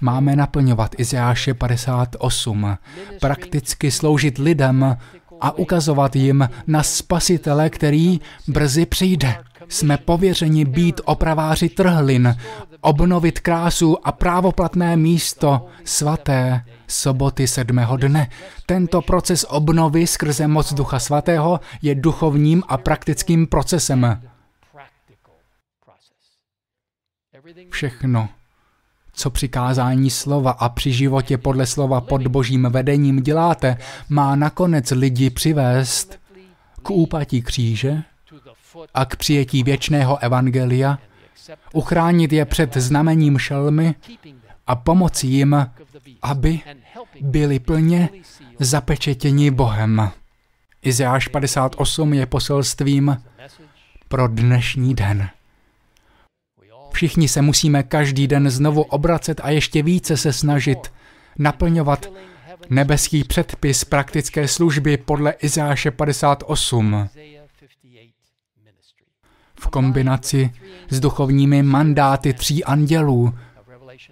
Máme 0.01 0.35
naplňovat 0.35 0.99
Izeáše 0.99 1.53
58, 1.53 2.77
prakticky 3.21 3.91
sloužit 3.91 4.37
lidem 4.37 4.97
a 5.41 5.57
ukazovat 5.57 6.15
jim 6.15 6.49
na 6.67 6.83
spasitele, 6.83 7.69
který 7.69 8.21
brzy 8.47 8.85
přijde. 8.85 9.35
Jsme 9.67 9.97
pověřeni 9.97 10.65
být 10.65 11.01
opraváři 11.05 11.69
trhlin, 11.69 12.35
obnovit 12.81 13.39
krásu 13.39 14.07
a 14.07 14.11
právoplatné 14.11 14.97
místo 14.97 15.67
svaté 15.83 16.65
soboty 16.87 17.47
sedmého 17.47 17.97
dne. 17.97 18.29
Tento 18.65 19.01
proces 19.01 19.45
obnovy 19.49 20.07
skrze 20.07 20.47
moc 20.47 20.73
Ducha 20.73 20.99
Svatého 20.99 21.59
je 21.81 21.95
duchovním 21.95 22.63
a 22.67 22.77
praktickým 22.77 23.47
procesem. 23.47 24.21
Všechno, 27.69 28.29
co 29.19 29.29
přikázání 29.29 30.09
slova 30.09 30.51
a 30.51 30.69
při 30.69 30.91
životě 30.91 31.37
podle 31.37 31.65
slova 31.65 32.01
pod 32.01 32.27
božím 32.27 32.67
vedením 32.69 33.21
děláte, 33.21 33.77
má 34.09 34.35
nakonec 34.35 34.91
lidi 34.91 35.29
přivést 35.29 36.19
k 36.83 36.89
úpatí 36.91 37.41
kříže 37.41 38.03
a 38.93 39.05
k 39.05 39.15
přijetí 39.15 39.63
věčného 39.63 40.17
evangelia 40.17 40.97
uchránit 41.73 42.33
je 42.33 42.45
před 42.45 42.77
znamením 42.77 43.39
šelmy 43.39 43.95
a 44.67 44.75
pomoci 44.75 45.27
jim, 45.27 45.67
aby 46.21 46.59
byli 47.21 47.59
plně 47.59 48.09
zapečetěni 48.59 49.51
Bohem. 49.51 50.09
Izeáš 50.81 51.27
58 51.27 52.13
je 52.13 52.25
poselstvím 52.25 53.17
pro 54.07 54.27
dnešní 54.27 54.95
den. 54.95 55.29
Všichni 56.91 57.27
se 57.27 57.41
musíme 57.41 57.83
každý 57.83 58.27
den 58.27 58.49
znovu 58.49 58.81
obracet 58.81 59.41
a 59.43 59.49
ještě 59.49 59.83
více 59.83 60.17
se 60.17 60.33
snažit 60.33 60.91
naplňovat 61.37 62.11
nebeský 62.69 63.23
předpis 63.23 63.83
praktické 63.83 64.47
služby 64.47 64.97
podle 64.97 65.31
Izeáše 65.31 65.91
58 65.91 67.09
v 69.59 69.67
kombinaci 69.67 70.53
s 70.89 70.99
duchovními 70.99 71.63
mandáty 71.63 72.33
tří 72.33 72.63
andělů 72.63 73.33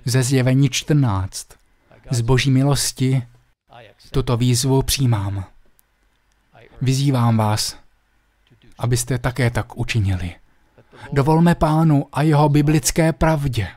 ze 0.05 0.23
zjevení 0.23 0.69
14. 0.69 1.47
Z 2.11 2.21
boží 2.21 2.51
milosti 2.51 3.23
tuto 4.11 4.38
výzvu 4.38 4.82
přijímám. 4.82 5.45
Vyzývám 6.82 7.38
vás, 7.38 7.78
abyste 8.78 9.17
také 9.17 9.49
tak 9.49 9.78
učinili. 9.78 10.36
Dovolme 11.11 11.55
pánu 11.55 12.05
a 12.13 12.21
jeho 12.21 12.49
biblické 12.49 13.13
pravdě, 13.13 13.67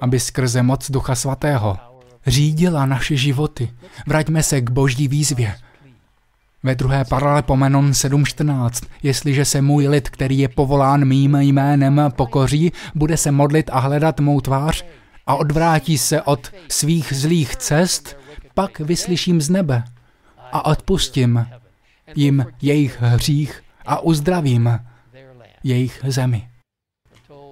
aby 0.00 0.20
skrze 0.20 0.62
moc 0.62 0.90
Ducha 0.90 1.14
Svatého 1.14 1.78
řídila 2.26 2.86
naše 2.86 3.16
životy. 3.16 3.70
Vraťme 4.06 4.42
se 4.42 4.60
k 4.60 4.70
boží 4.70 5.08
výzvě, 5.08 5.54
ve 6.62 6.74
druhé 6.74 7.04
paralepomenon 7.04 7.90
7.14. 7.90 8.86
Jestliže 9.02 9.44
se 9.44 9.62
můj 9.62 9.88
lid, 9.88 10.10
který 10.10 10.38
je 10.38 10.48
povolán 10.48 11.04
mým 11.04 11.34
jménem, 11.34 12.00
pokoří, 12.16 12.72
bude 12.94 13.16
se 13.16 13.30
modlit 13.30 13.70
a 13.72 13.78
hledat 13.78 14.20
mou 14.20 14.40
tvář 14.40 14.84
a 15.26 15.34
odvrátí 15.34 15.98
se 15.98 16.22
od 16.22 16.50
svých 16.68 17.12
zlých 17.12 17.56
cest, 17.56 18.16
pak 18.54 18.80
vyslyším 18.80 19.40
z 19.40 19.50
nebe 19.50 19.84
a 20.52 20.64
odpustím 20.64 21.46
jim 22.14 22.46
jejich 22.62 23.02
hřích 23.02 23.62
a 23.86 24.00
uzdravím 24.00 24.78
jejich 25.64 26.00
zemi. 26.06 26.48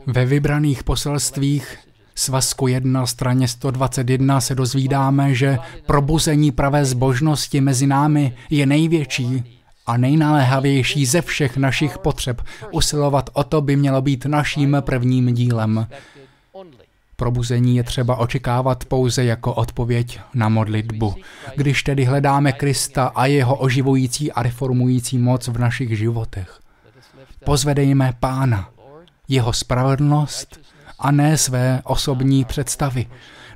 Ve 0.07 0.25
vybraných 0.25 0.85
poselstvích 0.85 1.79
svazku 2.15 2.69
1 2.69 3.07
straně 3.07 3.49
121 3.49 4.41
se 4.41 4.55
dozvídáme, 4.55 5.35
že 5.35 5.59
probuzení 5.87 6.53
pravé 6.53 6.85
zbožnosti 6.85 7.61
mezi 7.61 7.87
námi 7.87 8.37
je 8.51 8.67
největší 8.67 9.61
a 9.87 9.97
nejnaléhavější 9.97 11.07
ze 11.07 11.23
všech 11.23 11.57
našich 11.57 11.99
potřeb. 11.99 12.43
Usilovat 12.73 13.31
o 13.33 13.45
to 13.45 13.61
by 13.61 13.77
mělo 13.77 14.03
být 14.03 14.27
naším 14.27 14.77
prvním 14.81 15.35
dílem. 15.35 15.87
Probuzení 17.17 17.77
je 17.77 17.83
třeba 17.83 18.17
očekávat 18.17 18.85
pouze 18.85 19.25
jako 19.25 19.55
odpověď 19.55 20.21
na 20.35 20.49
modlitbu. 20.49 21.15
Když 21.57 21.83
tedy 21.83 22.05
hledáme 22.05 22.53
Krista 22.53 23.07
a 23.07 23.27
jeho 23.27 23.57
oživující 23.57 24.33
a 24.33 24.43
reformující 24.43 25.19
moc 25.19 25.49
v 25.49 25.59
našich 25.59 25.99
životech. 25.99 26.61
Pozvedejme 27.45 28.13
Pána, 28.21 28.71
jeho 29.29 29.53
spravedlnost 29.53 30.61
a 30.99 31.11
ne 31.11 31.39
své 31.39 31.81
osobní 31.85 32.45
představy. 32.45 33.07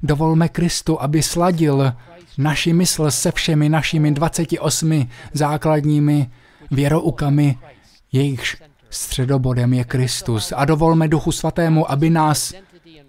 Dovolme 0.02 0.48
Kristu, 0.48 1.02
aby 1.02 1.22
sladil 1.22 1.92
naši 2.38 2.72
mysl 2.72 3.10
se 3.10 3.32
všemi 3.32 3.68
našimi 3.68 4.12
28 4.12 5.08
základními 5.32 6.30
věroukami, 6.70 7.58
jejichž 8.12 8.56
středobodem 8.90 9.74
je 9.74 9.84
Kristus. 9.84 10.52
A 10.56 10.64
dovolme 10.64 11.08
Duchu 11.08 11.32
Svatému, 11.32 11.90
aby 11.90 12.10
nás 12.10 12.54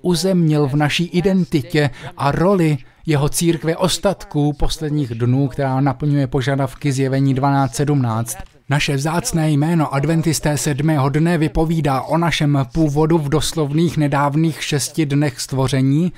uzemnil 0.01 0.67
v 0.67 0.75
naší 0.75 1.05
identitě 1.05 1.89
a 2.17 2.31
roli 2.31 2.77
jeho 3.05 3.29
církve 3.29 3.77
ostatků 3.77 4.53
posledních 4.53 5.15
dnů, 5.15 5.47
která 5.47 5.81
naplňuje 5.81 6.27
požadavky 6.27 6.91
zjevení 6.91 7.35
12.17. 7.35 8.54
Naše 8.69 8.95
vzácné 8.95 9.51
jméno 9.51 9.93
adventisté 9.93 10.57
sedmého 10.57 11.09
dne 11.09 11.37
vypovídá 11.37 12.01
o 12.01 12.17
našem 12.17 12.65
původu 12.73 13.17
v 13.17 13.29
doslovných 13.29 13.97
nedávných 13.97 14.63
šesti 14.63 15.05
dnech 15.05 15.41
stvoření 15.41 16.11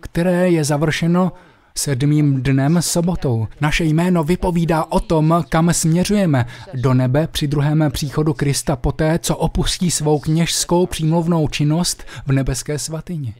které 0.00 0.50
je 0.50 0.64
završeno 0.64 1.32
sedmým 1.74 2.42
dnem 2.42 2.82
sobotou. 2.82 3.48
Naše 3.60 3.84
jméno 3.84 4.24
vypovídá 4.24 4.84
o 4.84 5.00
tom, 5.00 5.44
kam 5.48 5.72
směřujeme 5.72 6.46
do 6.74 6.94
nebe 6.94 7.26
při 7.26 7.48
druhém 7.48 7.84
příchodu 7.90 8.34
Krista 8.34 8.76
poté, 8.76 9.18
co 9.18 9.36
opustí 9.36 9.90
svou 9.90 10.18
kněžskou 10.18 10.86
přímluvnou 10.86 11.48
činnost 11.48 12.04
v 12.26 12.32
nebeské 12.32 12.78
svatyni. 12.78 13.34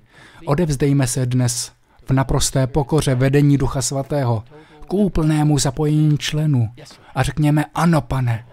Odevzdejme 0.46 1.06
se 1.06 1.26
dnes 1.26 1.72
v 2.04 2.12
naprosté 2.12 2.66
pokoře 2.66 3.14
vedení 3.14 3.58
Ducha 3.58 3.82
Svatého 3.82 4.44
k 4.88 4.94
úplnému 4.94 5.58
zapojení 5.58 6.18
členů 6.18 6.68
a 7.14 7.22
řekněme 7.22 7.64
ano, 7.74 8.00
pane, 8.00 8.44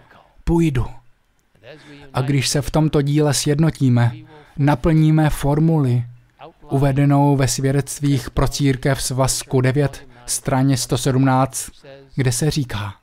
půjdu. 0.48 0.86
A 2.14 2.20
když 2.20 2.48
se 2.48 2.62
v 2.62 2.70
tomto 2.70 3.02
díle 3.02 3.34
sjednotíme, 3.34 4.12
naplníme 4.58 5.30
formuli, 5.30 6.04
uvedenou 6.70 7.36
ve 7.36 7.48
svědectvích 7.48 8.30
pro 8.30 8.48
církev 8.48 9.02
svazku 9.02 9.60
9, 9.60 10.06
straně 10.26 10.76
117, 10.76 11.70
kde 12.14 12.32
se 12.32 12.50
říká, 12.50 12.94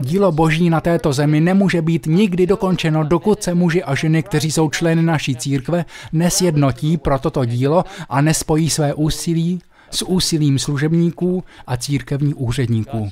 Dílo 0.00 0.32
boží 0.32 0.70
na 0.70 0.80
této 0.80 1.12
zemi 1.12 1.40
nemůže 1.40 1.82
být 1.82 2.06
nikdy 2.06 2.46
dokončeno, 2.46 3.04
dokud 3.04 3.42
se 3.42 3.54
muži 3.54 3.82
a 3.82 3.94
ženy, 3.94 4.22
kteří 4.22 4.52
jsou 4.52 4.70
členy 4.70 5.02
naší 5.02 5.36
církve, 5.36 5.84
nesjednotí 6.12 6.96
pro 6.96 7.18
toto 7.18 7.44
dílo 7.44 7.84
a 8.08 8.20
nespojí 8.20 8.70
své 8.70 8.94
úsilí 8.94 9.62
s 9.90 10.02
úsilím 10.02 10.58
služebníků 10.58 11.44
a 11.66 11.76
církevních 11.76 12.40
úředníků. 12.40 13.10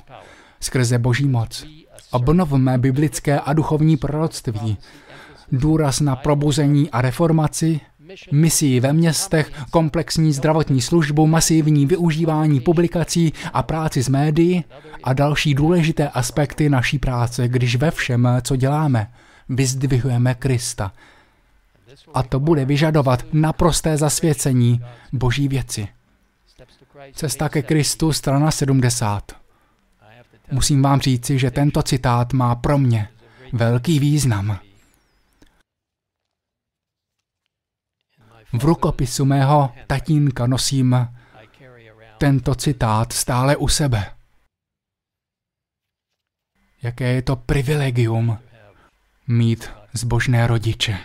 Skrze 0.61 0.98
boží 0.98 1.28
moc. 1.28 1.79
Obnovme 2.11 2.78
biblické 2.78 3.40
a 3.40 3.52
duchovní 3.52 3.96
proroctví. 3.96 4.76
Důraz 5.52 6.00
na 6.00 6.16
probuzení 6.16 6.90
a 6.90 7.02
reformaci, 7.02 7.80
misii 8.32 8.80
ve 8.80 8.92
městech, 8.92 9.52
komplexní 9.70 10.32
zdravotní 10.32 10.80
službu, 10.80 11.26
masivní 11.26 11.86
využívání 11.86 12.61
publikací 12.61 13.32
a 13.52 13.62
práci 13.62 14.02
s 14.02 14.08
médií 14.08 14.64
a 15.04 15.12
další 15.12 15.54
důležité 15.54 16.08
aspekty 16.08 16.68
naší 16.68 16.98
práce, 16.98 17.48
když 17.48 17.76
ve 17.76 17.90
všem, 17.90 18.28
co 18.42 18.56
děláme, 18.56 19.11
vyzdvihujeme 19.48 20.34
Krista. 20.34 20.92
A 22.14 22.22
to 22.22 22.40
bude 22.40 22.64
vyžadovat 22.64 23.24
naprosté 23.32 23.96
zasvěcení 23.96 24.84
Boží 25.12 25.48
věci. 25.48 25.88
Cesta 27.12 27.48
ke 27.48 27.62
Kristu, 27.62 28.12
strana 28.12 28.50
70. 28.50 29.39
Musím 30.51 30.82
vám 30.82 31.01
říci, 31.01 31.38
že 31.38 31.51
tento 31.51 31.82
citát 31.82 32.32
má 32.32 32.55
pro 32.55 32.78
mě 32.78 33.09
velký 33.53 33.98
význam. 33.98 34.59
V 38.53 38.64
rukopisu 38.64 39.24
mého 39.24 39.74
tatínka 39.86 40.46
nosím 40.46 41.09
tento 42.18 42.55
citát 42.55 43.12
stále 43.12 43.57
u 43.57 43.68
sebe. 43.68 44.16
Jaké 46.82 47.12
je 47.12 47.22
to 47.22 47.36
privilegium 47.36 48.38
mít 49.28 49.70
zbožné 49.92 50.46
rodiče. 50.46 50.98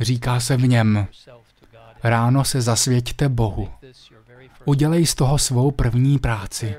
Říká 0.00 0.40
se 0.40 0.56
v 0.56 0.68
něm, 0.68 1.06
ráno 2.02 2.44
se 2.44 2.60
zasvěťte 2.60 3.28
Bohu. 3.28 3.72
Udělej 4.64 5.06
z 5.06 5.14
toho 5.14 5.38
svou 5.38 5.70
první 5.70 6.18
práci. 6.18 6.76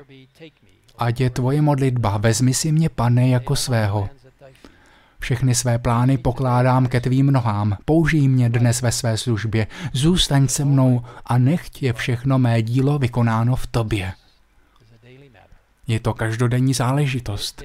Ať 0.98 1.20
je 1.20 1.30
tvoje 1.30 1.62
modlitba, 1.62 2.16
vezmi 2.16 2.54
si 2.54 2.72
mě, 2.72 2.88
pane, 2.88 3.28
jako 3.28 3.56
svého. 3.56 4.08
Všechny 5.18 5.54
své 5.54 5.78
plány 5.78 6.18
pokládám 6.18 6.86
ke 6.86 7.00
tvým 7.00 7.26
nohám. 7.26 7.76
Použij 7.84 8.28
mě 8.28 8.48
dnes 8.48 8.82
ve 8.82 8.92
své 8.92 9.16
službě. 9.16 9.66
Zůstaň 9.92 10.48
se 10.48 10.64
mnou 10.64 11.02
a 11.26 11.38
nechť 11.38 11.82
je 11.82 11.92
všechno 11.92 12.38
mé 12.38 12.62
dílo 12.62 12.98
vykonáno 12.98 13.56
v 13.56 13.66
tobě. 13.66 14.12
Je 15.86 16.00
to 16.00 16.14
každodenní 16.14 16.74
záležitost, 16.74 17.62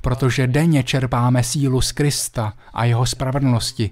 protože 0.00 0.46
denně 0.46 0.82
čerpáme 0.82 1.42
sílu 1.42 1.80
z 1.80 1.92
Krista 1.92 2.52
a 2.74 2.84
jeho 2.84 3.06
spravedlnosti, 3.06 3.90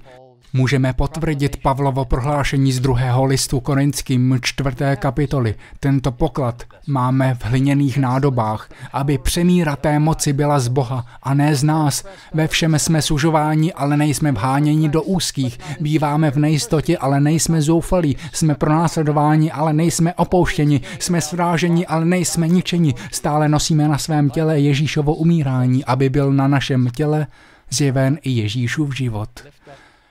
Můžeme 0.53 0.92
potvrdit 0.92 1.57
Pavlovo 1.57 2.05
prohlášení 2.05 2.72
z 2.72 2.80
druhého 2.80 3.24
listu 3.24 3.61
korinským 3.61 4.38
čtvrté 4.42 4.96
kapitoly. 4.96 5.55
Tento 5.80 6.12
poklad 6.12 6.62
máme 6.86 7.34
v 7.34 7.44
hliněných 7.44 7.99
nádobách, 7.99 8.70
aby 8.92 9.18
přemíra 9.18 9.76
té 9.76 9.99
moci 9.99 10.32
byla 10.32 10.61
z 10.61 10.68
Boha 10.68 11.07
a 11.22 11.34
ne 11.34 11.55
z 11.55 11.64
nás. 11.64 12.05
Ve 12.34 12.49
všem 12.49 12.78
jsme 12.78 13.03
sužováni, 13.03 13.72
ale 13.72 13.96
nejsme 13.96 14.32
vháněni 14.32 14.88
do 14.88 15.03
úzkých. 15.03 15.59
Býváme 15.80 16.30
v 16.30 16.36
nejistotě, 16.36 16.99
ale 16.99 17.20
nejsme 17.20 17.62
zoufalí. 17.62 18.16
Jsme 18.32 18.55
pronásledováni, 18.55 19.53
ale 19.53 19.72
nejsme 19.72 20.14
opouštěni. 20.14 20.80
Jsme 20.99 21.20
svráženi, 21.20 21.86
ale 21.86 22.05
nejsme 22.05 22.49
ničeni. 22.49 22.94
Stále 23.12 23.49
nosíme 23.49 23.88
na 23.88 23.99
svém 23.99 24.30
těle 24.30 24.61
Ježíšovo 24.61 25.14
umírání, 25.14 25.84
aby 25.84 26.09
byl 26.09 26.32
na 26.32 26.49
našem 26.49 26.90
těle 26.90 27.26
zjeven 27.70 28.18
i 28.22 28.30
Ježíšův 28.30 28.96
život. 28.96 29.28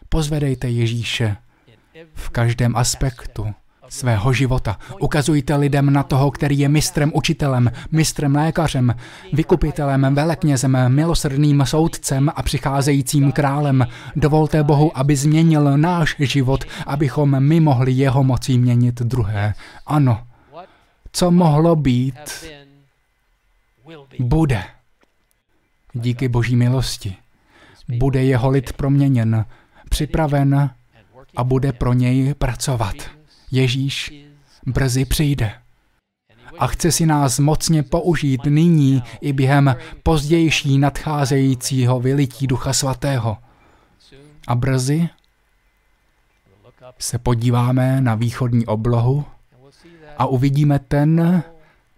Pozvedejte 0.10 0.70
Ježíše 0.70 1.36
v 2.14 2.30
každém 2.30 2.76
aspektu 2.76 3.54
svého 3.90 4.34
života. 4.34 4.80
Ukazujte 5.00 5.56
lidem 5.56 5.94
na 5.94 6.04
toho, 6.04 6.32
který 6.32 6.60
je 6.60 6.70
mistrem 6.70 7.12
učitelem, 7.16 7.72
mistrem 7.92 8.36
lékařem, 8.36 8.96
vykupitelem, 9.34 10.16
veleknězem, 10.16 10.78
milosrdným 10.88 11.64
soudcem 11.66 12.32
a 12.36 12.44
přicházejícím 12.44 13.32
králem. 13.32 13.88
Dovolte 14.16 14.64
Bohu, 14.64 14.98
aby 14.98 15.16
změnil 15.16 15.78
náš 15.78 16.16
život, 16.20 16.64
abychom 16.86 17.40
my 17.40 17.60
mohli 17.60 17.92
jeho 17.92 18.24
mocí 18.24 18.58
měnit 18.58 19.02
druhé. 19.02 19.54
Ano, 19.86 20.28
co 21.12 21.32
mohlo 21.32 21.76
být, 21.76 22.46
bude. 24.20 24.64
Díky 25.94 26.28
boží 26.28 26.56
milosti. 26.56 27.16
Bude 27.90 28.24
jeho 28.24 28.50
lid 28.50 28.74
proměněn 28.74 29.46
připraven 29.90 30.70
a 31.36 31.44
bude 31.44 31.72
pro 31.72 31.94
něj 31.94 32.34
pracovat. 32.34 32.96
Ježíš 33.52 34.14
brzy 34.66 35.06
přijde 35.06 35.52
a 36.60 36.68
chce 36.68 36.92
si 36.92 37.06
nás 37.06 37.40
mocně 37.40 37.84
použít 37.84 38.42
nyní 38.46 39.04
i 39.22 39.34
během 39.34 39.76
pozdější 40.04 40.78
nadcházejícího 40.78 42.00
vylití 42.00 42.48
Ducha 42.48 42.74
Svatého. 42.74 43.38
A 44.48 44.56
brzy 44.56 45.10
se 47.00 47.18
podíváme 47.18 48.02
na 48.02 48.16
východní 48.16 48.66
oblohu 48.66 49.26
a 50.18 50.26
uvidíme 50.26 50.80
ten 50.80 51.44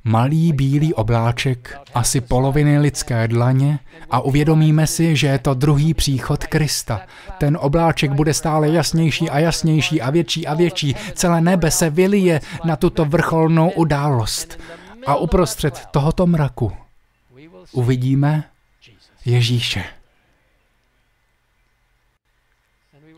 malý 0.09 0.53
bílý 0.53 0.93
obláček, 0.93 1.77
asi 1.93 2.21
poloviny 2.21 2.79
lidské 2.79 3.27
dlaně 3.27 3.79
a 4.11 4.19
uvědomíme 4.19 4.87
si, 4.87 5.15
že 5.15 5.27
je 5.27 5.39
to 5.39 5.53
druhý 5.53 5.93
příchod 5.93 6.43
Krista. 6.47 7.01
Ten 7.37 7.57
obláček 7.61 8.11
bude 8.11 8.33
stále 8.33 8.69
jasnější 8.69 9.29
a 9.29 9.39
jasnější 9.39 10.01
a 10.01 10.09
větší 10.09 10.47
a 10.47 10.53
větší. 10.53 10.95
Celé 11.13 11.41
nebe 11.41 11.71
se 11.71 11.89
vylije 11.89 12.41
na 12.63 12.75
tuto 12.75 13.05
vrcholnou 13.05 13.69
událost. 13.69 14.59
A 15.07 15.15
uprostřed 15.15 15.85
tohoto 15.91 16.27
mraku 16.27 16.71
uvidíme 17.71 18.43
Ježíše. 19.25 19.83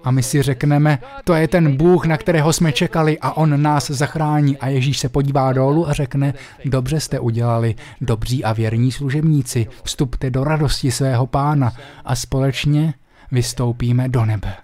A 0.03 0.11
my 0.11 0.23
si 0.23 0.41
řekneme, 0.41 0.99
to 1.23 1.33
je 1.33 1.47
ten 1.47 1.77
Bůh, 1.77 2.05
na 2.05 2.17
kterého 2.17 2.53
jsme 2.53 2.71
čekali 2.71 3.19
a 3.19 3.37
on 3.37 3.61
nás 3.61 3.91
zachrání. 3.91 4.57
A 4.57 4.67
Ježíš 4.67 4.99
se 4.99 5.09
podívá 5.09 5.53
dolů 5.53 5.89
a 5.89 5.93
řekne, 5.93 6.33
dobře 6.65 6.99
jste 6.99 7.19
udělali, 7.19 7.75
dobří 8.01 8.43
a 8.43 8.53
věrní 8.53 8.91
služebníci, 8.91 9.67
vstupte 9.83 10.29
do 10.29 10.43
radosti 10.43 10.91
svého 10.91 11.27
pána 11.27 11.73
a 12.05 12.15
společně 12.15 12.93
vystoupíme 13.31 14.09
do 14.09 14.25
nebe. 14.25 14.55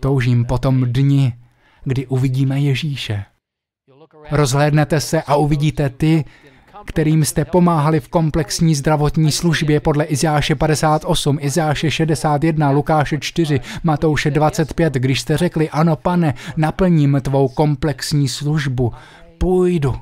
Toužím 0.00 0.44
potom 0.44 0.92
dni, 0.92 1.34
kdy 1.84 2.06
uvidíme 2.06 2.60
Ježíše. 2.60 3.24
Rozhlédnete 4.30 5.00
se 5.00 5.22
a 5.22 5.36
uvidíte 5.36 5.90
ty, 5.90 6.24
kterým 6.84 7.24
jste 7.24 7.44
pomáhali 7.44 8.00
v 8.00 8.08
komplexní 8.08 8.74
zdravotní 8.74 9.32
službě 9.32 9.80
podle 9.80 10.04
Izáše 10.04 10.54
58, 10.54 11.38
Izáše 11.40 11.90
61, 11.90 12.70
Lukáše 12.70 13.18
4, 13.18 13.60
Matouše 13.82 14.30
25, 14.30 14.94
když 14.94 15.20
jste 15.20 15.36
řekli, 15.36 15.70
ano 15.70 15.96
pane, 15.96 16.34
naplním 16.56 17.20
tvou 17.22 17.48
komplexní 17.48 18.28
službu, 18.28 18.92
půjdu. 19.38 20.00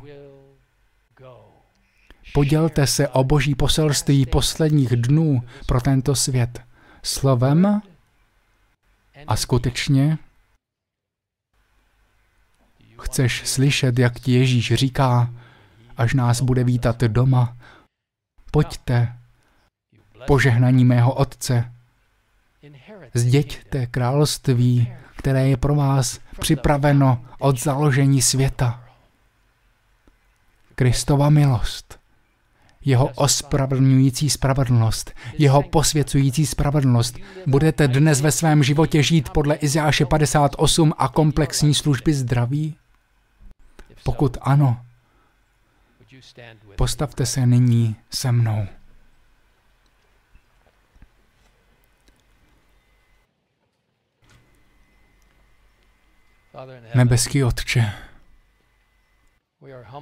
Podělte 2.34 2.86
se 2.86 3.08
o 3.08 3.24
boží 3.24 3.54
poselství 3.54 4.26
posledních 4.26 4.96
dnů 4.96 5.42
pro 5.66 5.80
tento 5.80 6.14
svět 6.14 6.60
slovem 7.02 7.80
a 9.26 9.36
skutečně 9.36 10.18
chceš 13.02 13.42
slyšet, 13.48 13.98
jak 13.98 14.20
ti 14.20 14.32
Ježíš 14.32 14.74
říká, 14.74 15.30
až 16.00 16.14
nás 16.14 16.40
bude 16.40 16.64
vítat 16.64 17.00
doma. 17.00 17.56
Pojďte, 18.50 19.16
požehnaní 20.26 20.84
mého 20.84 21.14
Otce, 21.14 21.72
Zděďte 23.14 23.86
království, 23.86 24.92
které 25.16 25.48
je 25.48 25.56
pro 25.56 25.74
vás 25.74 26.20
připraveno 26.40 27.24
od 27.38 27.60
založení 27.60 28.22
světa. 28.22 28.84
Kristova 30.74 31.30
milost, 31.30 31.98
jeho 32.84 33.10
ospravedlňující 33.14 34.30
spravedlnost, 34.30 35.12
jeho 35.38 35.62
posvěcující 35.62 36.46
spravedlnost. 36.46 37.18
Budete 37.46 37.88
dnes 37.88 38.20
ve 38.20 38.32
svém 38.32 38.62
životě 38.62 39.02
žít 39.02 39.30
podle 39.30 39.54
Izáše 39.54 40.06
58 40.06 40.92
a 40.98 41.08
komplexní 41.08 41.74
služby 41.74 42.14
zdraví? 42.14 42.76
Pokud 44.04 44.38
ano, 44.40 44.80
postavte 46.76 47.26
se 47.26 47.46
nyní 47.46 47.96
se 48.10 48.32
mnou. 48.32 48.66
Nebeský 56.94 57.44
Otče, 57.44 57.92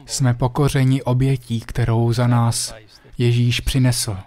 jsme 0.06 0.34
pokořeni 0.34 1.02
obětí, 1.02 1.60
kterou 1.60 2.12
za 2.12 2.26
nás 2.26 2.74
Ježíš 3.18 3.60
přinesl. 3.60 4.18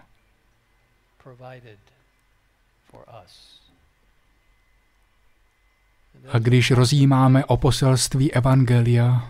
A 6.32 6.40
když 6.40 6.72
rozjímáme 6.72 7.46
o 7.46 7.58
poselství 7.58 8.34
Evangelia, 8.34 9.30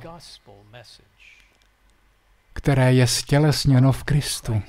které 2.61 2.93
je 2.93 3.07
stělesněno 3.07 3.91
v 3.91 4.03
Kristu 4.03 4.61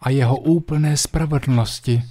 a 0.00 0.10
jeho 0.10 0.36
úplné 0.36 0.96
spravedlnosti 0.96 2.04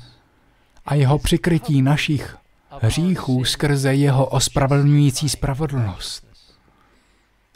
a 0.85 0.95
jeho 0.95 1.19
přikrytí 1.19 1.81
našich 1.81 2.37
hříchů 2.81 3.45
skrze 3.45 3.95
jeho 3.95 4.25
ospravedlňující 4.25 5.29
spravedlnost 5.29 6.27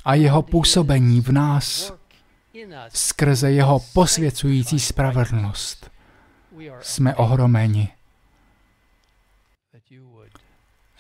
a 0.06 0.14
jeho 0.14 0.42
působení 0.42 1.22
v 1.22 1.32
nás 1.32 1.94
skrze 2.94 3.52
jeho 3.52 3.80
posvěcující 3.94 4.80
spravedlnost. 4.80 5.92
Jsme 6.82 7.16
ohromeni, 7.16 7.90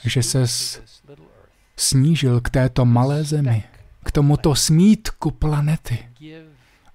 že 0.03 0.23
se 0.23 0.45
snížil 1.75 2.41
k 2.41 2.49
této 2.49 2.85
malé 2.85 3.23
zemi, 3.23 3.63
k 4.07 4.11
tomuto 4.11 4.55
smítku 4.55 5.31
planety 5.31 6.09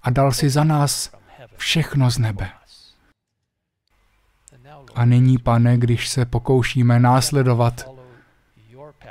a 0.01 0.09
dal 0.09 0.31
si 0.31 0.49
za 0.49 0.63
nás 0.63 1.11
všechno 1.57 2.11
z 2.11 2.17
nebe. 2.17 2.49
A 4.95 5.05
nyní, 5.05 5.37
pane, 5.37 5.77
když 5.77 6.09
se 6.09 6.25
pokoušíme 6.25 6.99
následovat 6.99 7.89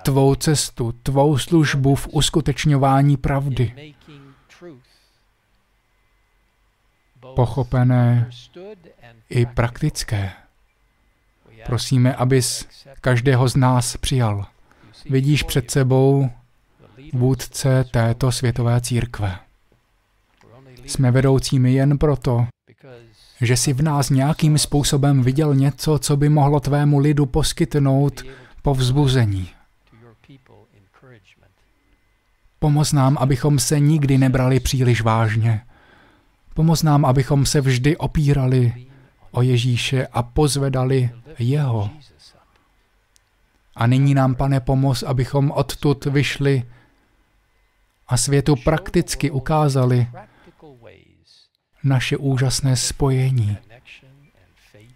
tvou 0.03 0.35
cestu, 0.35 0.93
tvou 0.93 1.39
službu 1.39 1.95
v 1.95 2.09
uskutečňování 2.09 3.16
pravdy, 3.16 3.95
pochopené 7.35 8.31
i 9.29 9.47
praktické. 9.47 10.33
Prosíme, 11.66 12.15
abys 12.15 12.69
každého 13.01 13.49
z 13.49 13.57
nás 13.57 13.97
přijal. 13.97 14.47
Vidíš 15.11 15.43
před 15.43 15.70
sebou 15.70 16.31
vůdce 17.12 17.84
této 17.90 18.32
světové 18.32 18.80
církve. 18.80 19.39
Jsme 20.86 21.10
vedoucími 21.10 21.72
jen 21.72 21.98
proto, 21.98 22.47
že 23.40 23.56
jsi 23.56 23.72
v 23.72 23.82
nás 23.82 24.10
nějakým 24.10 24.59
způsobem 24.59 25.22
viděl 25.22 25.55
něco, 25.55 25.98
co 25.98 26.16
by 26.16 26.28
mohlo 26.28 26.60
tvému 26.60 26.98
lidu 26.98 27.26
poskytnout 27.26 28.22
povzbuzení. 28.62 29.48
Pomoz 32.59 32.93
nám, 32.93 33.16
abychom 33.20 33.59
se 33.59 33.80
nikdy 33.80 34.18
nebrali 34.18 34.60
příliš 34.60 35.02
vážně. 35.02 35.60
Pomoz 36.55 36.82
nám, 36.82 37.05
abychom 37.05 37.47
se 37.47 37.60
vždy 37.60 37.97
opírali 37.97 38.86
o 39.30 39.43
Ježíše 39.43 40.06
a 40.06 40.22
pozvedali 40.22 41.10
Jeho. 41.39 41.90
A 43.76 43.86
nyní 43.86 44.14
nám, 44.14 44.34
pane, 44.34 44.60
pomoz, 44.60 45.02
abychom 45.02 45.51
odtud 45.51 46.05
vyšli 46.05 46.62
a 48.09 48.16
světu 48.16 48.57
prakticky 48.65 49.31
ukázali 49.31 50.07
naše 51.85 52.16
úžasné 52.16 52.77
spojení 52.77 53.59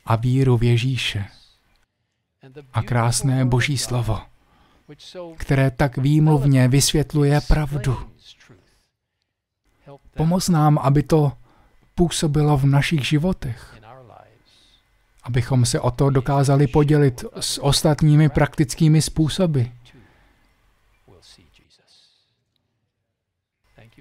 a 0.04 0.16
víru 0.16 0.56
v 0.56 0.62
Ježíše 0.62 1.24
a 2.72 2.82
krásné 2.82 3.44
Boží 3.44 3.78
slovo, 3.78 4.20
které 5.36 5.70
tak 5.70 5.98
výmluvně 5.98 6.68
vysvětluje 6.68 7.40
pravdu. 7.48 7.98
Pomoz 10.16 10.48
nám, 10.48 10.78
aby 10.78 11.02
to 11.02 11.32
působilo 11.94 12.56
v 12.56 12.66
našich 12.66 13.06
životech, 13.06 13.76
abychom 15.22 15.64
se 15.66 15.80
o 15.80 15.90
to 15.90 16.10
dokázali 16.10 16.66
podělit 16.66 17.24
s 17.40 17.62
ostatními 17.62 18.28
praktickými 18.28 19.02
způsoby, 19.02 19.62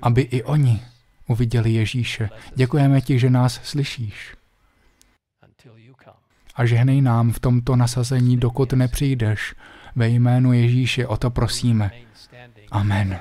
aby 0.05 0.21
i 0.21 0.43
oni 0.43 0.81
uviděli 1.27 1.73
Ježíše. 1.73 2.29
Děkujeme 2.55 3.01
ti, 3.01 3.19
že 3.19 3.29
nás 3.29 3.59
slyšíš. 3.63 4.35
A 6.55 6.65
žehnej 6.65 7.01
nám 7.01 7.31
v 7.31 7.39
tomto 7.39 7.75
nasazení, 7.75 8.37
dokud 8.37 8.73
nepřijdeš. 8.73 9.55
Ve 9.95 10.07
jménu 10.07 10.53
Ježíše 10.53 11.07
o 11.07 11.17
to 11.17 11.29
prosíme. 11.29 11.91
Amen. 12.71 13.19